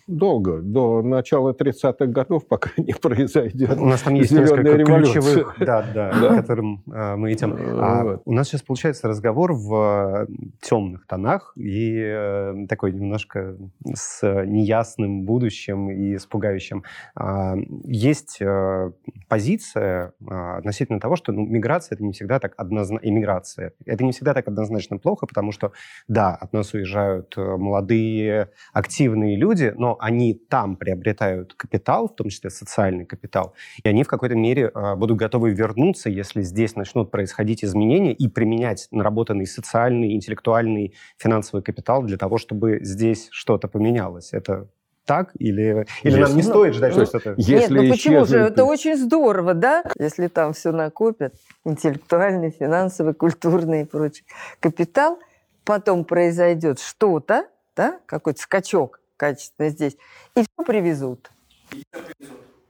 долго, 0.06 0.60
до 0.60 1.02
начала 1.02 1.52
30-х 1.52 2.06
годов, 2.06 2.46
пока 2.48 2.70
не 2.76 2.92
произойдет 2.92 3.78
У 3.78 3.86
нас 3.86 4.02
там 4.02 4.14
есть 4.14 4.32
несколько 4.32 4.62
революция. 4.62 5.22
ключевых, 5.22 5.56
да, 5.60 5.84
да, 5.94 6.12
да. 6.20 6.28
к 6.28 6.36
которым 6.36 6.82
э, 6.92 7.16
мы 7.16 7.32
идем. 7.32 7.56
А 7.80 8.04
вот. 8.04 8.22
У 8.24 8.32
нас 8.32 8.48
сейчас 8.48 8.62
получается 8.62 9.06
разговор 9.06 9.52
в 9.52 10.26
темных 10.62 11.06
тонах 11.06 11.52
и 11.56 11.96
э, 11.96 12.66
такой 12.68 12.92
немножко 12.92 13.56
с 13.94 14.44
неясным 14.46 15.22
будущим 15.24 15.90
и 15.90 16.18
с 16.18 16.26
пугающим. 16.26 16.82
А, 17.14 17.54
есть 17.84 18.38
э, 18.40 18.90
позиция 19.28 20.12
а, 20.28 20.58
относительно 20.58 20.98
того, 20.98 21.14
что 21.16 21.32
ну, 21.32 21.46
миграция— 21.46 21.94
это 21.96 22.04
не 22.04 22.12
всегда 22.12 22.40
так 22.40 22.54
однозначно... 22.56 23.06
Иммиграция— 23.06 23.72
это 23.86 24.02
не 24.04 24.12
всегда 24.12 24.34
так 24.34 24.48
однозначно 24.48 24.98
плохо, 24.98 25.26
потому 25.26 25.52
что, 25.52 25.72
да, 26.08 26.34
от 26.34 26.52
нас 26.52 26.74
уезжают 26.74 27.36
молодые, 27.56 28.50
активные 28.72 29.36
люди, 29.36 29.72
но 29.76 29.96
они 30.00 30.34
там 30.34 30.76
приобретают 30.76 31.54
капитал, 31.54 32.08
в 32.08 32.14
том 32.14 32.28
числе 32.28 32.50
социальный 32.50 33.04
капитал, 33.04 33.54
и 33.82 33.88
они 33.88 34.04
в 34.04 34.08
какой-то 34.08 34.34
мере 34.34 34.70
э, 34.74 34.94
будут 34.96 35.18
готовы 35.18 35.50
вернуться, 35.50 36.10
если 36.10 36.42
здесь 36.42 36.76
начнут 36.76 37.10
происходить 37.10 37.64
изменения 37.64 38.12
и 38.12 38.28
применять 38.28 38.88
наработанный 38.90 39.46
социальный, 39.46 40.14
интеллектуальный, 40.14 40.94
финансовый 41.16 41.62
капитал 41.62 42.02
для 42.02 42.16
того, 42.16 42.38
чтобы 42.38 42.80
здесь 42.82 43.28
что-то 43.30 43.68
поменялось. 43.68 44.32
Это 44.32 44.68
так? 45.04 45.32
Или, 45.38 45.86
или 46.02 46.20
нам 46.20 46.30
не 46.30 46.42
ну, 46.42 46.48
стоит 46.48 46.74
ждать, 46.74 46.96
ну, 46.96 47.04
что 47.04 47.18
это... 47.18 47.34
Нет, 47.36 47.70
ну 47.70 47.88
почему 47.88 48.24
же? 48.24 48.38
Это 48.38 48.64
очень 48.64 48.96
здорово, 48.96 49.54
да? 49.54 49.84
Если 49.98 50.28
там 50.28 50.52
все 50.54 50.72
накопят, 50.72 51.34
интеллектуальный, 51.64 52.50
финансовый, 52.50 53.14
культурный 53.14 53.82
и 53.82 53.84
прочий 53.84 54.24
капитал– 54.60 55.18
потом 55.64 56.04
произойдет 56.04 56.78
что-то, 56.80 57.46
да, 57.76 58.00
какой-то 58.06 58.40
скачок 58.40 59.00
качественно 59.16 59.68
здесь, 59.68 59.96
и 60.34 60.42
все 60.42 60.64
привезут. 60.64 61.30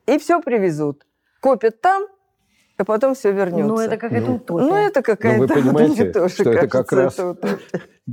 И 0.06 0.18
все 0.18 0.40
привезут. 0.40 1.06
Копят 1.40 1.80
там, 1.80 2.06
а 2.76 2.84
потом 2.84 3.14
все 3.14 3.32
вернется. 3.32 3.66
Ну, 3.66 3.78
это 3.78 3.96
какая-то 3.96 4.26
ну, 4.26 4.36
утопия. 4.36 4.64
Ну, 4.64 4.74
это 4.74 5.02
какая-то... 5.02 5.38
Ну, 5.38 5.46
вы 5.46 5.62
понимаете, 5.62 6.10
тоже, 6.10 6.34
что 6.34 6.44
кажется, 6.44 6.66
это 6.66 6.68
как 6.68 6.92
раз 6.92 7.18
это 7.18 7.58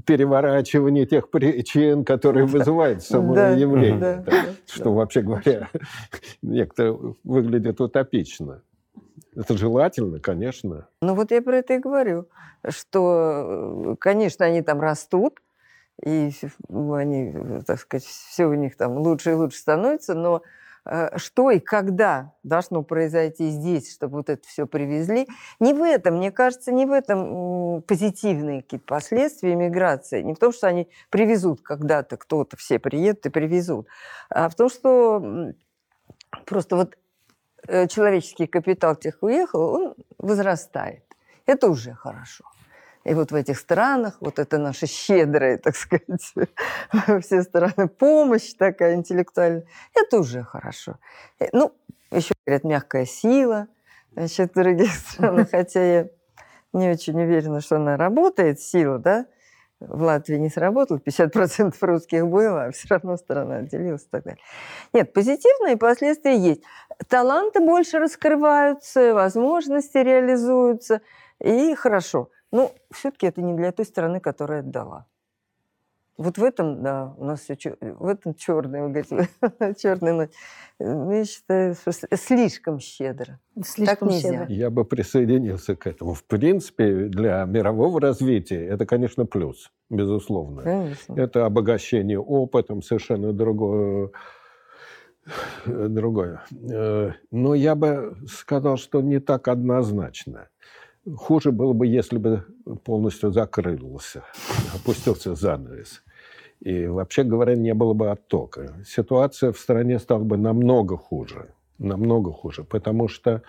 переворачивание 0.06 1.06
тех 1.06 1.30
причин, 1.30 2.06
которые 2.06 2.46
вызывают 2.46 3.04
само 3.04 3.34
да, 3.34 3.50
явление. 3.50 4.24
Да, 4.26 4.32
да, 4.32 4.46
что, 4.68 4.84
да. 4.86 4.90
вообще 4.92 5.22
говоря, 5.22 5.70
некоторые 6.42 7.16
выглядит 7.24 7.82
утопично. 7.82 8.62
Это 9.36 9.58
желательно, 9.58 10.20
конечно. 10.20 10.88
Ну 11.02 11.16
вот 11.16 11.32
я 11.32 11.42
про 11.42 11.58
это 11.58 11.76
и 11.76 11.80
говорю, 11.80 12.28
что, 12.68 13.96
конечно, 14.00 14.46
они 14.46 14.62
там 14.62 14.82
растут, 14.82 15.40
и 16.04 16.32
они, 16.70 17.34
так 17.66 17.80
сказать, 17.80 18.04
все 18.06 18.46
у 18.46 18.54
них 18.54 18.76
там 18.76 18.98
лучше 18.98 19.32
и 19.32 19.34
лучше 19.34 19.58
становится, 19.58 20.16
но 20.16 20.42
э, 20.86 21.18
что 21.18 21.52
и 21.52 21.60
когда 21.60 22.34
должно 22.44 22.84
произойти 22.84 23.50
здесь, 23.50 23.94
чтобы 23.94 24.18
вот 24.18 24.30
это 24.30 24.46
все 24.48 24.66
привезли. 24.68 25.28
Не 25.60 25.74
в 25.74 25.82
этом, 25.82 26.18
мне 26.18 26.32
кажется, 26.32 26.72
не 26.72 26.86
в 26.86 26.92
этом 26.92 27.84
позитивные 27.84 28.64
какие-то 28.64 28.86
последствия 28.86 29.56
миграции. 29.56 30.22
Не 30.24 30.34
в 30.34 30.40
том, 30.40 30.52
что 30.52 30.68
они 30.68 30.90
привезут 31.10 31.62
когда-то, 31.62 32.18
кто-то, 32.18 32.58
все 32.58 32.80
приедут 32.80 33.28
и 33.28 33.30
привезут, 33.30 33.88
а 34.30 34.50
в 34.50 34.56
том, 34.56 34.70
что 34.70 35.54
просто 36.46 36.76
вот 36.76 36.96
Э, 36.96 37.11
человеческий 37.68 38.48
капитал 38.48 38.96
тех 38.96 39.18
уехал, 39.22 39.62
он 39.74 39.96
возрастает. 40.18 41.04
Это 41.46 41.68
уже 41.68 41.94
хорошо. 41.94 42.46
И 43.04 43.14
вот 43.14 43.32
в 43.32 43.36
этих 43.36 43.58
странах, 43.58 44.18
вот 44.20 44.38
это 44.38 44.58
наша 44.60 44.86
щедрая, 44.86 45.58
так 45.58 45.76
сказать, 45.76 46.34
все 47.24 47.42
страны 47.42 47.88
помощь 47.88 48.54
такая 48.54 48.96
интеллектуальная, 48.96 49.66
это 49.96 50.20
уже 50.20 50.44
хорошо. 50.44 50.98
Э, 51.40 51.48
ну, 51.52 51.74
еще 52.12 52.34
говорят, 52.46 52.64
мягкая 52.64 53.06
сила, 53.06 53.68
значит, 54.14 54.52
в 54.52 54.56
других 54.56 54.94
странах, 55.10 55.50
хотя 55.50 55.84
я 55.84 56.08
не 56.74 56.92
очень 56.92 57.20
уверена, 57.20 57.62
что 57.62 57.78
она 57.78 57.98
работает, 57.98 58.60
сила, 58.60 59.00
да, 59.00 59.26
в 59.82 60.04
Латвии 60.04 60.36
не 60.36 60.50
сработал, 60.50 60.98
50% 60.98 61.74
русских 61.82 62.28
было, 62.28 62.66
а 62.66 62.72
все 62.72 62.88
равно 62.90 63.18
страна 63.18 63.58
отделилась 63.58 64.04
и 64.04 64.10
так 64.10 64.24
далее. 64.24 64.40
Нет, 64.94 65.14
позитивные 65.14 65.78
последствия 65.78 66.38
есть. 66.38 66.62
Таланты 67.08 67.60
больше 67.60 68.00
раскрываются, 68.00 69.14
возможности 69.14 69.98
реализуются, 69.98 71.02
и 71.40 71.74
хорошо. 71.76 72.30
Но 72.52 72.72
все-таки 72.92 73.28
это 73.28 73.42
не 73.42 73.54
для 73.54 73.72
той 73.72 73.86
страны, 73.86 74.20
которая 74.20 74.60
отдала. 74.60 75.08
Вот 76.22 76.38
в 76.38 76.44
этом, 76.44 76.84
да, 76.84 77.14
у 77.18 77.26
нас 77.26 77.42
все 77.42 77.58
в 77.82 78.06
этом 78.06 78.36
черный, 78.36 78.82
вы 78.82 78.90
говорите, 78.90 79.30
черный 79.82 80.14
ночь. 80.14 80.30
Ну, 80.80 81.12
я 81.12 81.26
считаю, 81.26 81.76
что 81.76 81.92
слишком 82.16 82.80
щедро. 82.80 83.40
Слишком 83.64 84.10
так 84.10 84.20
щедро. 84.20 84.46
Я 84.50 84.70
бы 84.70 84.86
присоединился 84.86 85.76
к 85.76 85.88
этому. 85.88 86.14
В 86.14 86.24
принципе, 86.24 87.08
для 87.08 87.44
мирового 87.46 88.00
развития 88.00 88.66
это, 88.68 88.86
конечно, 88.86 89.26
плюс, 89.26 89.72
безусловно. 89.90 90.62
Конечно. 90.62 91.14
Это 91.16 91.46
обогащение 91.46 92.20
опытом, 92.20 92.82
совершенно 92.82 93.34
другое 93.34 94.12
другое. 95.66 96.42
Э, 96.72 97.12
но 97.32 97.54
я 97.54 97.76
бы 97.76 98.18
сказал, 98.28 98.78
что 98.78 99.02
не 99.02 99.20
так 99.20 99.48
однозначно. 99.48 100.50
Хуже 101.16 101.52
было 101.52 101.74
бы, 101.74 101.88
если 101.88 102.18
бы 102.18 102.46
полностью 102.84 103.32
закрылся, 103.32 104.24
опустился 104.74 105.34
занавес. 105.36 106.04
И, 106.62 106.86
вообще 106.86 107.24
говоря, 107.24 107.56
не 107.56 107.74
было 107.74 107.94
бы 107.94 108.12
оттока. 108.12 108.76
Ситуация 108.86 109.52
в 109.52 109.58
стране 109.58 110.00
стала 110.00 110.24
бы 110.24 110.38
намного 110.38 110.96
хуже. 110.96 111.54
Намного 111.80 112.32
хуже. 112.32 112.64
Потому 112.64 113.08
что 113.08 113.42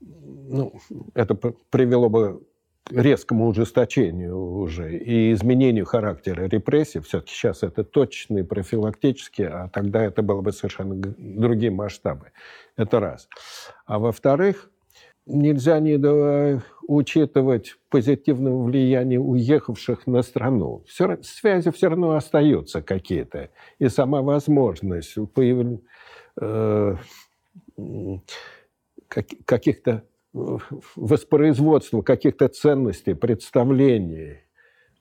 ну, 0.00 0.72
это 1.14 1.34
привело 1.70 2.08
бы 2.08 2.42
к 2.84 2.92
резкому 2.92 3.46
ужесточению 3.46 4.54
уже 4.56 4.96
и 4.96 5.32
изменению 5.32 5.86
характера 5.86 6.48
репрессий. 6.48 6.98
Все-таки 7.00 7.32
сейчас 7.32 7.62
это 7.62 7.84
точные, 7.84 8.44
профилактические, 8.44 9.48
а 9.48 9.68
тогда 9.68 10.02
это 10.02 10.22
было 10.22 10.40
бы 10.40 10.52
совершенно 10.52 10.96
другие 10.96 11.70
масштабы. 11.70 12.32
Это 12.76 12.98
раз. 12.98 13.28
А 13.86 14.00
во-вторых, 14.00 14.68
нельзя 15.26 15.80
не 15.80 15.98
учитывать 16.88 17.76
позитивное 17.88 18.52
влияние 18.52 19.20
уехавших 19.20 20.06
на 20.06 20.22
страну. 20.22 20.84
Все, 20.86 21.18
связи 21.22 21.70
все 21.70 21.88
равно 21.88 22.12
остаются 22.12 22.82
какие-то. 22.82 23.50
И 23.78 23.88
сама 23.88 24.22
возможность 24.22 25.14
появ... 25.32 25.80
э, 26.40 26.96
каких-то 29.44 30.04
воспроизводства 30.32 32.02
каких-то 32.02 32.48
ценностей, 32.48 33.14
представлений, 33.14 34.38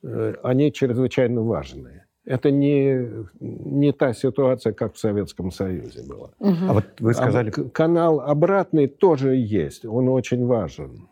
э, 0.04 0.36
они 0.44 0.74
чрезвычайно 0.74 1.42
важны. 1.42 2.06
Это 2.26 2.52
не, 2.52 3.08
не 3.40 3.94
та 3.94 4.14
ситуация, 4.14 4.74
как 4.74 4.94
в 4.94 5.00
Советском 5.00 5.52
Союзе 5.52 6.04
была. 6.08 6.30
Угу. 6.40 6.66
А 6.70 6.74
вот 6.74 6.86
вы 7.00 7.14
сказали... 7.14 7.50
А 7.50 7.70
канал 7.70 8.20
обратный 8.20 8.88
тоже 8.88 9.36
есть, 9.36 9.86
он 9.86 10.08
очень 10.10 10.46
важен. 10.46 11.08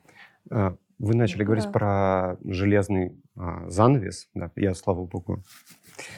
А, 0.52 0.76
вы 1.00 1.16
начали 1.16 1.44
говорить 1.44 1.66
да. 1.66 1.72
про 1.72 2.38
железный 2.46 3.14
а, 3.36 3.68
занавес. 3.70 4.30
Да, 4.36 4.52
я, 4.56 4.76
слава 4.76 5.06
богу, 5.06 5.40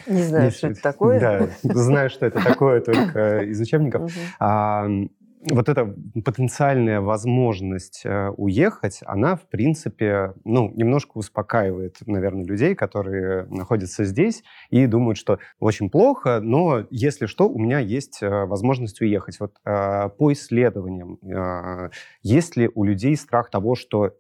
не 0.08 0.22
знаю, 0.24 0.46
не, 0.46 0.52
что 0.52 0.68
это 0.68 0.82
такое. 0.82 1.20
Да, 1.20 1.50
знаю, 1.64 2.10
что 2.10 2.26
это 2.26 2.44
такое 2.44 2.82
только 2.82 3.44
из 3.44 3.60
учебников 3.60 4.12
вот 5.50 5.70
эта 5.70 5.96
потенциальная 6.24 7.02
возможность 7.02 8.02
э, 8.06 8.30
уехать, 8.38 9.00
она, 9.06 9.36
в 9.36 9.48
принципе, 9.48 10.34
ну, 10.44 10.72
немножко 10.76 11.18
успокаивает, 11.18 11.98
наверное, 12.06 12.46
людей, 12.46 12.76
которые 12.76 13.46
находятся 13.46 14.04
здесь 14.04 14.44
и 14.70 14.86
думают, 14.86 15.18
что 15.18 15.40
очень 15.60 15.90
плохо, 15.90 16.40
но 16.42 16.86
если 16.92 17.26
что, 17.26 17.50
у 17.50 17.58
меня 17.58 17.80
есть 17.80 18.22
э, 18.22 18.46
возможность 18.46 19.02
уехать. 19.02 19.40
Вот 19.40 19.54
э, 19.66 20.10
по 20.10 20.32
исследованиям, 20.32 21.20
есть 22.22 22.56
ли 22.56 22.70
у 22.74 22.84
людей 22.84 23.16
страх 23.16 23.50
того, 23.50 23.76
что 23.76 24.16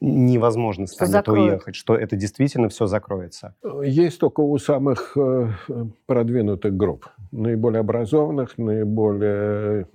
невозможно 0.00 0.86
станет 0.86 1.28
уехать, 1.28 1.76
что 1.76 1.94
это 1.94 2.16
действительно 2.16 2.68
все 2.68 2.86
закроется? 2.86 3.54
Есть 3.84 4.18
только 4.18 4.40
у 4.40 4.58
самых 4.58 5.16
продвинутых 6.06 6.76
групп, 6.76 7.06
наиболее 7.30 7.80
образованных, 7.80 8.58
наиболее 8.58 9.86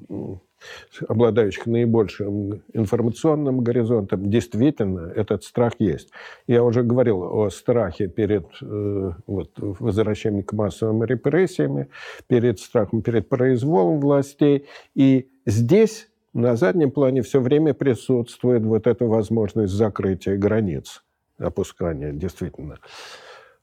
обладающих 1.08 1.66
наибольшим 1.66 2.62
информационным 2.74 3.62
горизонтом, 3.62 4.30
действительно 4.30 5.12
этот 5.16 5.44
страх 5.44 5.74
есть. 5.80 6.10
Я 6.48 6.64
уже 6.64 6.84
говорил 6.84 7.22
о 7.24 7.50
страхе 7.50 8.08
перед 8.08 8.46
э, 8.62 9.12
вот, 9.28 9.52
возвращением 9.58 10.44
к 10.44 10.54
массовым 10.54 11.04
репрессиями, 11.04 11.88
перед 12.28 12.60
страхом 12.60 13.02
перед 13.02 13.30
произволом 13.30 14.00
властей. 14.00 14.68
И 14.96 15.30
здесь 15.46 16.08
на 16.34 16.56
заднем 16.56 16.92
плане 16.92 17.22
все 17.22 17.40
время 17.40 17.74
присутствует 17.74 18.64
вот 18.64 18.88
эта 18.88 19.06
возможность 19.06 19.74
закрытия 19.74 20.38
границ, 20.38 21.04
опускания, 21.38 22.14
действительно. 22.14 22.80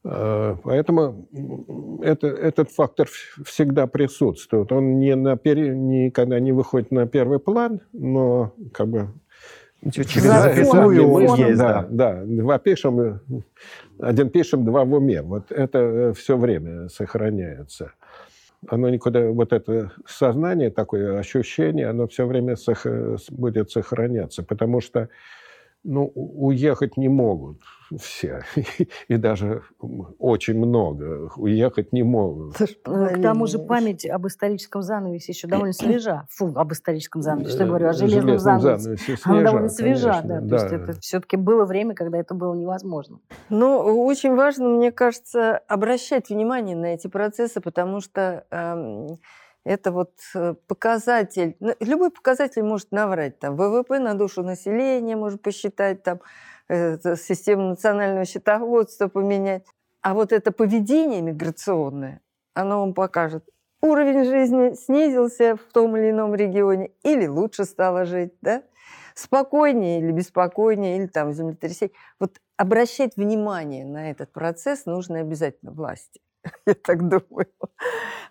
Э, 0.03 0.55
поэтому 0.63 1.27
это, 2.01 2.27
этот 2.27 2.71
фактор 2.71 3.07
всегда 3.45 3.87
присутствует. 3.87 4.71
Он 4.71 4.99
не 4.99 5.15
на 5.15 5.37
пери, 5.37 5.69
никогда 5.69 6.39
не 6.39 6.51
выходит 6.51 6.91
на 6.91 7.07
первый 7.07 7.39
план, 7.39 7.81
но 7.93 8.53
как 8.73 8.87
бы 8.87 9.09
Через 9.91 10.23
записную 10.23 11.07
мы 11.07 11.21
есть, 11.39 11.57
да, 11.57 11.87
да. 11.89 12.23
Два 12.25 12.59
пишем, 12.59 13.21
один 13.97 14.29
пишем, 14.29 14.65
два 14.65 14.83
в 14.83 14.93
уме. 14.93 15.21
Вот 15.21 15.53
это 15.53 15.79
э, 15.79 16.13
все 16.13 16.35
время 16.35 16.89
сохраняется. 16.89 17.93
Оно 18.67 18.89
никуда, 18.89 19.29
вот 19.29 19.53
это 19.53 19.93
сознание, 20.05 20.69
такое 20.69 21.17
ощущение, 21.17 21.87
оно 21.87 22.09
все 22.09 22.25
время 22.25 22.57
сох, 22.57 22.85
будет 23.29 23.71
сохраняться, 23.71 24.43
потому 24.43 24.81
что 24.81 25.07
ну, 25.85 26.11
уехать 26.13 26.97
не 26.97 27.07
могут 27.07 27.61
все. 27.97 28.41
И 29.07 29.17
даже 29.17 29.63
очень 30.19 30.57
много 30.57 31.31
уехать 31.35 31.91
не 31.93 32.03
могут. 32.03 32.55
Ну, 32.85 33.07
к 33.07 33.21
тому 33.21 33.47
же 33.47 33.59
память 33.59 34.05
об 34.05 34.27
историческом 34.27 34.81
занавесе 34.81 35.31
еще 35.31 35.47
довольно 35.47 35.73
свежа. 35.73 36.27
Фу, 36.29 36.53
об 36.55 36.71
историческом 36.71 37.21
занавесе. 37.21 37.51
Что 37.51 37.63
я 37.63 37.67
говорю, 37.67 37.87
о 37.87 37.93
железном, 37.93 38.21
железном 38.21 38.59
занавесе. 38.61 38.83
занавесе 38.83 39.03
свежа, 39.05 39.21
Она 39.25 39.43
довольно 39.43 39.69
свежа, 39.69 40.09
конечно, 40.09 40.29
да. 40.29 40.41
да. 40.41 40.47
То 40.47 40.63
есть 40.63 40.73
это 40.73 41.01
все-таки 41.01 41.37
было 41.37 41.65
время, 41.65 41.95
когда 41.95 42.17
это 42.17 42.33
было 42.33 42.53
невозможно. 42.53 43.19
Ну, 43.49 43.77
очень 44.05 44.35
важно, 44.35 44.69
мне 44.69 44.91
кажется, 44.91 45.57
обращать 45.67 46.29
внимание 46.29 46.75
на 46.75 46.93
эти 46.93 47.07
процессы, 47.07 47.61
потому 47.61 48.01
что 48.01 48.45
эм, 48.51 49.19
это 49.63 49.91
вот 49.91 50.11
э, 50.35 50.55
показатель, 50.67 51.55
ну, 51.59 51.73
любой 51.79 52.11
показатель 52.11 52.63
может 52.63 52.91
наврать, 52.91 53.39
там, 53.39 53.55
ВВП 53.55 53.99
на 53.99 54.15
душу 54.15 54.43
населения 54.43 55.15
может 55.15 55.41
посчитать, 55.41 56.03
там, 56.03 56.21
систему 56.69 57.69
национального 57.69 58.25
счетоводства 58.25 59.07
поменять. 59.07 59.65
А 60.01 60.13
вот 60.13 60.31
это 60.31 60.51
поведение 60.51 61.21
миграционное, 61.21 62.21
оно 62.53 62.79
вам 62.79 62.93
покажет, 62.93 63.43
уровень 63.81 64.23
жизни 64.23 64.73
снизился 64.75 65.55
в 65.55 65.73
том 65.73 65.97
или 65.97 66.11
ином 66.11 66.35
регионе 66.35 66.91
или 67.03 67.27
лучше 67.27 67.65
стало 67.65 68.05
жить, 68.05 68.33
да? 68.41 68.63
спокойнее 69.19 69.99
или 69.99 70.11
беспокойнее, 70.11 70.97
или 70.97 71.07
там 71.07 71.33
землетрясение. 71.33 71.95
Вот 72.19 72.37
обращать 72.57 73.17
внимание 73.17 73.85
на 73.85 74.09
этот 74.11 74.31
процесс 74.31 74.85
нужно 74.85 75.19
обязательно 75.19 75.71
власти. 75.71 76.21
Я 76.65 76.73
так 76.73 77.07
думаю. 77.07 77.47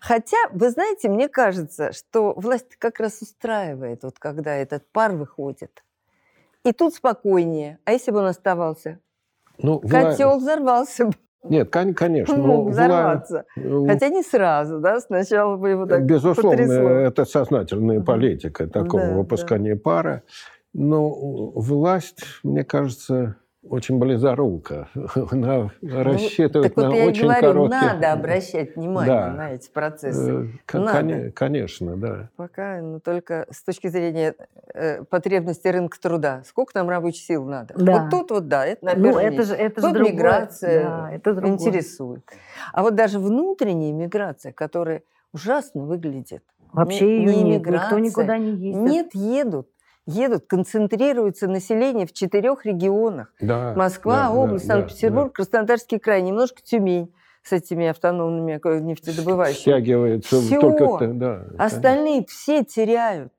Хотя, 0.01 0.37
вы 0.51 0.69
знаете, 0.71 1.09
мне 1.09 1.29
кажется, 1.29 1.91
что 1.91 2.33
власть 2.33 2.75
как 2.77 2.99
раз 2.99 3.21
устраивает, 3.21 4.03
вот 4.03 4.17
когда 4.19 4.55
этот 4.55 4.91
пар 4.91 5.11
выходит. 5.13 5.83
И 6.65 6.71
тут 6.71 6.93
спокойнее. 6.93 7.79
А 7.85 7.93
если 7.93 8.11
бы 8.11 8.19
он 8.19 8.25
оставался? 8.25 8.99
Ну, 9.57 9.79
Котел 9.79 10.31
вла... 10.31 10.37
взорвался 10.37 11.05
бы. 11.05 11.13
Нет, 11.43 11.69
конечно. 11.69 12.35
Мог 12.35 12.69
взорваться. 12.69 13.45
Вла... 13.55 13.87
Хотя 13.87 14.09
не 14.09 14.23
сразу, 14.23 14.79
да? 14.79 14.99
Сначала 14.99 15.55
бы 15.55 15.69
его 15.69 15.85
так 15.85 16.05
Безусловно, 16.05 16.51
потрясло. 16.51 16.89
это 16.89 17.25
сознательная 17.25 18.01
политика 18.01 18.67
такого 18.67 19.03
да, 19.03 19.13
выпускания 19.13 19.75
да. 19.75 19.81
пара. 19.81 20.23
Но 20.73 21.09
власть, 21.09 22.23
мне 22.43 22.63
кажется, 22.63 23.37
очень 23.67 23.99
близорука. 23.99 24.87
Она 25.31 25.69
ну, 25.81 26.03
рассчитывает 26.03 26.75
так 26.75 26.83
на 26.83 26.89
вот 26.89 26.97
я 26.97 27.05
очень 27.05 27.23
говорю, 27.23 27.41
коротких... 27.41 27.81
надо 27.81 28.13
обращать 28.13 28.75
внимание 28.75 29.13
да. 29.13 29.31
на 29.31 29.51
эти 29.51 29.69
процессы. 29.69 30.49
Э, 30.71 30.77
надо. 30.77 31.31
Конечно, 31.31 31.97
да. 31.97 32.29
Пока, 32.35 32.81
но 32.81 32.99
только 32.99 33.45
с 33.51 33.63
точки 33.63 33.87
зрения 33.87 34.35
э, 34.73 35.03
потребности 35.03 35.67
рынка 35.67 35.99
труда. 35.99 36.41
Сколько 36.45 36.71
нам 36.75 36.89
рабочих 36.89 37.25
сил 37.25 37.45
надо? 37.45 37.73
Да. 37.77 38.03
Вот 38.03 38.09
тут 38.11 38.31
вот, 38.31 38.47
да, 38.47 38.65
это 38.65 38.85
на 38.85 38.95
Ну, 38.95 39.17
это 39.17 39.43
же, 39.43 39.55
это 39.55 39.81
же 39.81 39.93
другое. 39.93 40.13
миграция 40.13 40.83
да, 40.83 41.11
это 41.11 41.31
интересует. 41.47 42.23
А 42.71 42.81
вот 42.81 42.95
даже 42.95 43.19
внутренняя 43.19 43.93
миграция, 43.93 44.53
которая 44.53 45.03
ужасно 45.33 45.85
выглядит. 45.85 46.43
Вообще 46.71 47.05
не, 47.05 47.25
ее 47.25 47.35
не 47.35 47.43
нет, 47.43 47.65
никто 47.65 47.99
никуда 47.99 48.37
не 48.37 48.51
ездит. 48.51 48.81
Нет, 48.81 49.15
едут. 49.15 49.67
Едут, 50.09 50.45
концентрируется 50.47 51.47
население 51.47 52.05
в 52.05 52.13
четырех 52.13 52.65
регионах. 52.65 53.33
Да, 53.39 53.73
Москва, 53.75 54.27
да, 54.27 54.31
область, 54.31 54.67
да, 54.67 54.75
Санкт-Петербург, 54.75 55.27
да. 55.27 55.33
Краснодарский 55.33 55.99
край, 55.99 56.21
немножко 56.21 56.61
Тюмень 56.61 57.13
с 57.43 57.53
этими 57.53 57.87
автономными 57.87 58.59
нефтедобывающими. 58.81 59.61
Стягивается 59.61 60.41
Всё. 60.41 60.59
только... 60.59 61.07
Да, 61.07 61.45
Остальные 61.57 62.25
все 62.27 62.63
теряют. 62.63 63.33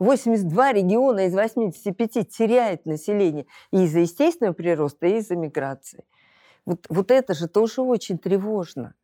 82 0.00 0.72
региона 0.72 1.26
из 1.26 1.34
85 1.34 2.28
теряет 2.28 2.84
население 2.84 3.46
и 3.70 3.84
из-за 3.84 4.00
естественного 4.00 4.52
прироста, 4.52 5.06
и 5.06 5.18
из-за 5.18 5.36
миграции. 5.36 6.04
Вот, 6.66 6.84
вот 6.88 7.10
это 7.10 7.34
же 7.34 7.48
тоже 7.48 7.82
очень 7.82 8.18
тревожно. 8.18 8.94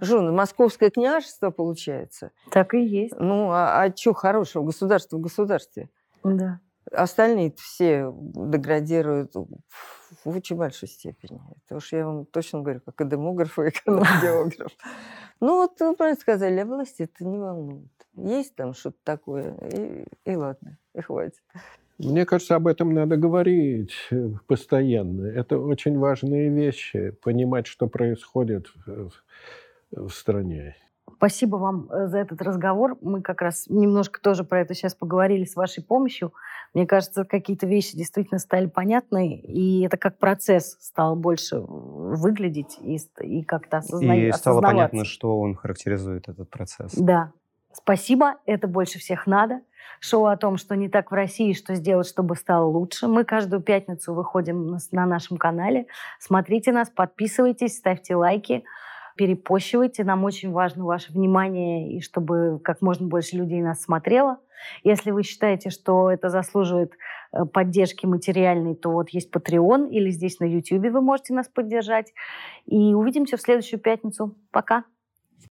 Что, 0.00 0.22
ну, 0.22 0.32
московское 0.32 0.90
княжество 0.90 1.50
получается? 1.50 2.30
Так 2.50 2.72
и 2.72 2.82
есть. 2.82 3.14
Ну, 3.18 3.50
а, 3.50 3.82
а 3.82 3.94
что 3.94 4.14
хорошего? 4.14 4.64
Государство 4.64 5.18
в 5.18 5.20
государстве. 5.20 5.90
Да. 6.24 6.60
Остальные 6.92 7.52
все 7.56 8.12
деградируют 8.14 9.34
в 9.34 10.28
очень 10.28 10.56
большой 10.56 10.88
степени. 10.88 11.40
Это 11.64 11.76
уж 11.76 11.92
я 11.92 12.06
вам 12.06 12.26
точно 12.26 12.60
говорю, 12.60 12.80
как 12.80 13.00
и 13.00 13.04
демограф, 13.04 13.58
и 13.58 13.68
эконом-географ. 13.68 14.72
Ну, 15.40 15.56
вот 15.56 15.78
вы 15.80 15.94
правильно 15.94 16.20
сказали, 16.20 16.58
а 16.58 16.66
власти 16.66 17.02
это 17.02 17.24
не 17.24 17.38
волнует. 17.38 17.90
Есть 18.14 18.56
там 18.56 18.74
что-то 18.74 18.98
такое, 19.04 19.54
и, 19.72 20.04
и 20.24 20.36
ладно, 20.36 20.78
и 20.94 21.00
хватит. 21.00 21.42
Мне 21.98 22.24
кажется, 22.26 22.54
об 22.54 22.68
этом 22.68 22.94
надо 22.94 23.16
говорить 23.16 23.92
э, 24.10 24.30
постоянно. 24.46 25.26
Это 25.26 25.58
очень 25.58 25.98
важные 25.98 26.48
вещи, 26.48 27.10
понимать, 27.22 27.66
что 27.66 27.88
происходит 27.88 28.68
в, 28.86 29.10
в 29.90 30.10
стране. 30.10 30.76
Спасибо 31.18 31.56
вам 31.56 31.90
э, 31.90 32.06
за 32.06 32.18
этот 32.18 32.40
разговор. 32.42 32.96
Мы 33.00 33.22
как 33.22 33.42
раз 33.42 33.64
немножко 33.68 34.20
тоже 34.20 34.44
про 34.44 34.60
это 34.60 34.74
сейчас 34.74 34.94
поговорили 34.94 35.44
с 35.44 35.56
вашей 35.56 35.82
помощью. 35.82 36.32
Мне 36.74 36.86
кажется, 36.86 37.24
какие-то 37.24 37.66
вещи 37.66 37.96
действительно 37.96 38.38
стали 38.38 38.66
понятны, 38.66 39.34
и 39.34 39.82
это 39.82 39.96
как 39.96 40.18
процесс 40.18 40.76
стал 40.80 41.16
больше 41.16 41.58
выглядеть 41.58 42.78
и, 42.80 43.00
и 43.20 43.42
как-то 43.42 43.78
осознать. 43.78 44.18
И 44.18 44.30
стало 44.30 44.62
понятно, 44.62 45.04
что 45.04 45.40
он 45.40 45.56
характеризует 45.56 46.28
этот 46.28 46.48
процесс. 46.50 46.94
Да. 46.94 47.32
Спасибо, 47.72 48.36
это 48.46 48.68
больше 48.68 49.00
всех 49.00 49.26
надо. 49.26 49.60
Шоу 49.98 50.26
о 50.26 50.36
том, 50.36 50.56
что 50.56 50.76
не 50.76 50.88
так 50.88 51.10
в 51.10 51.14
России, 51.14 51.52
что 51.52 51.74
сделать, 51.74 52.06
чтобы 52.06 52.36
стало 52.36 52.66
лучше. 52.66 53.08
Мы 53.08 53.24
каждую 53.24 53.60
пятницу 53.60 54.14
выходим 54.14 54.78
на 54.92 55.06
нашем 55.06 55.36
канале. 55.36 55.86
Смотрите 56.20 56.70
нас, 56.70 56.90
подписывайтесь, 56.90 57.76
ставьте 57.76 58.14
лайки 58.14 58.62
перепощивайте. 59.18 60.04
Нам 60.04 60.24
очень 60.24 60.52
важно 60.52 60.84
ваше 60.84 61.12
внимание, 61.12 61.92
и 61.92 62.00
чтобы 62.00 62.60
как 62.62 62.80
можно 62.80 63.06
больше 63.06 63.36
людей 63.36 63.60
нас 63.60 63.82
смотрело. 63.82 64.38
Если 64.84 65.10
вы 65.10 65.24
считаете, 65.24 65.70
что 65.70 66.10
это 66.10 66.30
заслуживает 66.30 66.92
э, 67.32 67.44
поддержки 67.44 68.06
материальной, 68.06 68.74
то 68.76 68.90
вот 68.90 69.10
есть 69.10 69.34
Patreon 69.34 69.90
или 69.90 70.10
здесь 70.10 70.40
на 70.40 70.44
YouTube 70.44 70.90
вы 70.90 71.00
можете 71.00 71.34
нас 71.34 71.48
поддержать. 71.48 72.12
И 72.66 72.94
увидимся 72.94 73.36
в 73.36 73.40
следующую 73.40 73.80
пятницу. 73.80 74.36
Пока! 74.50 74.84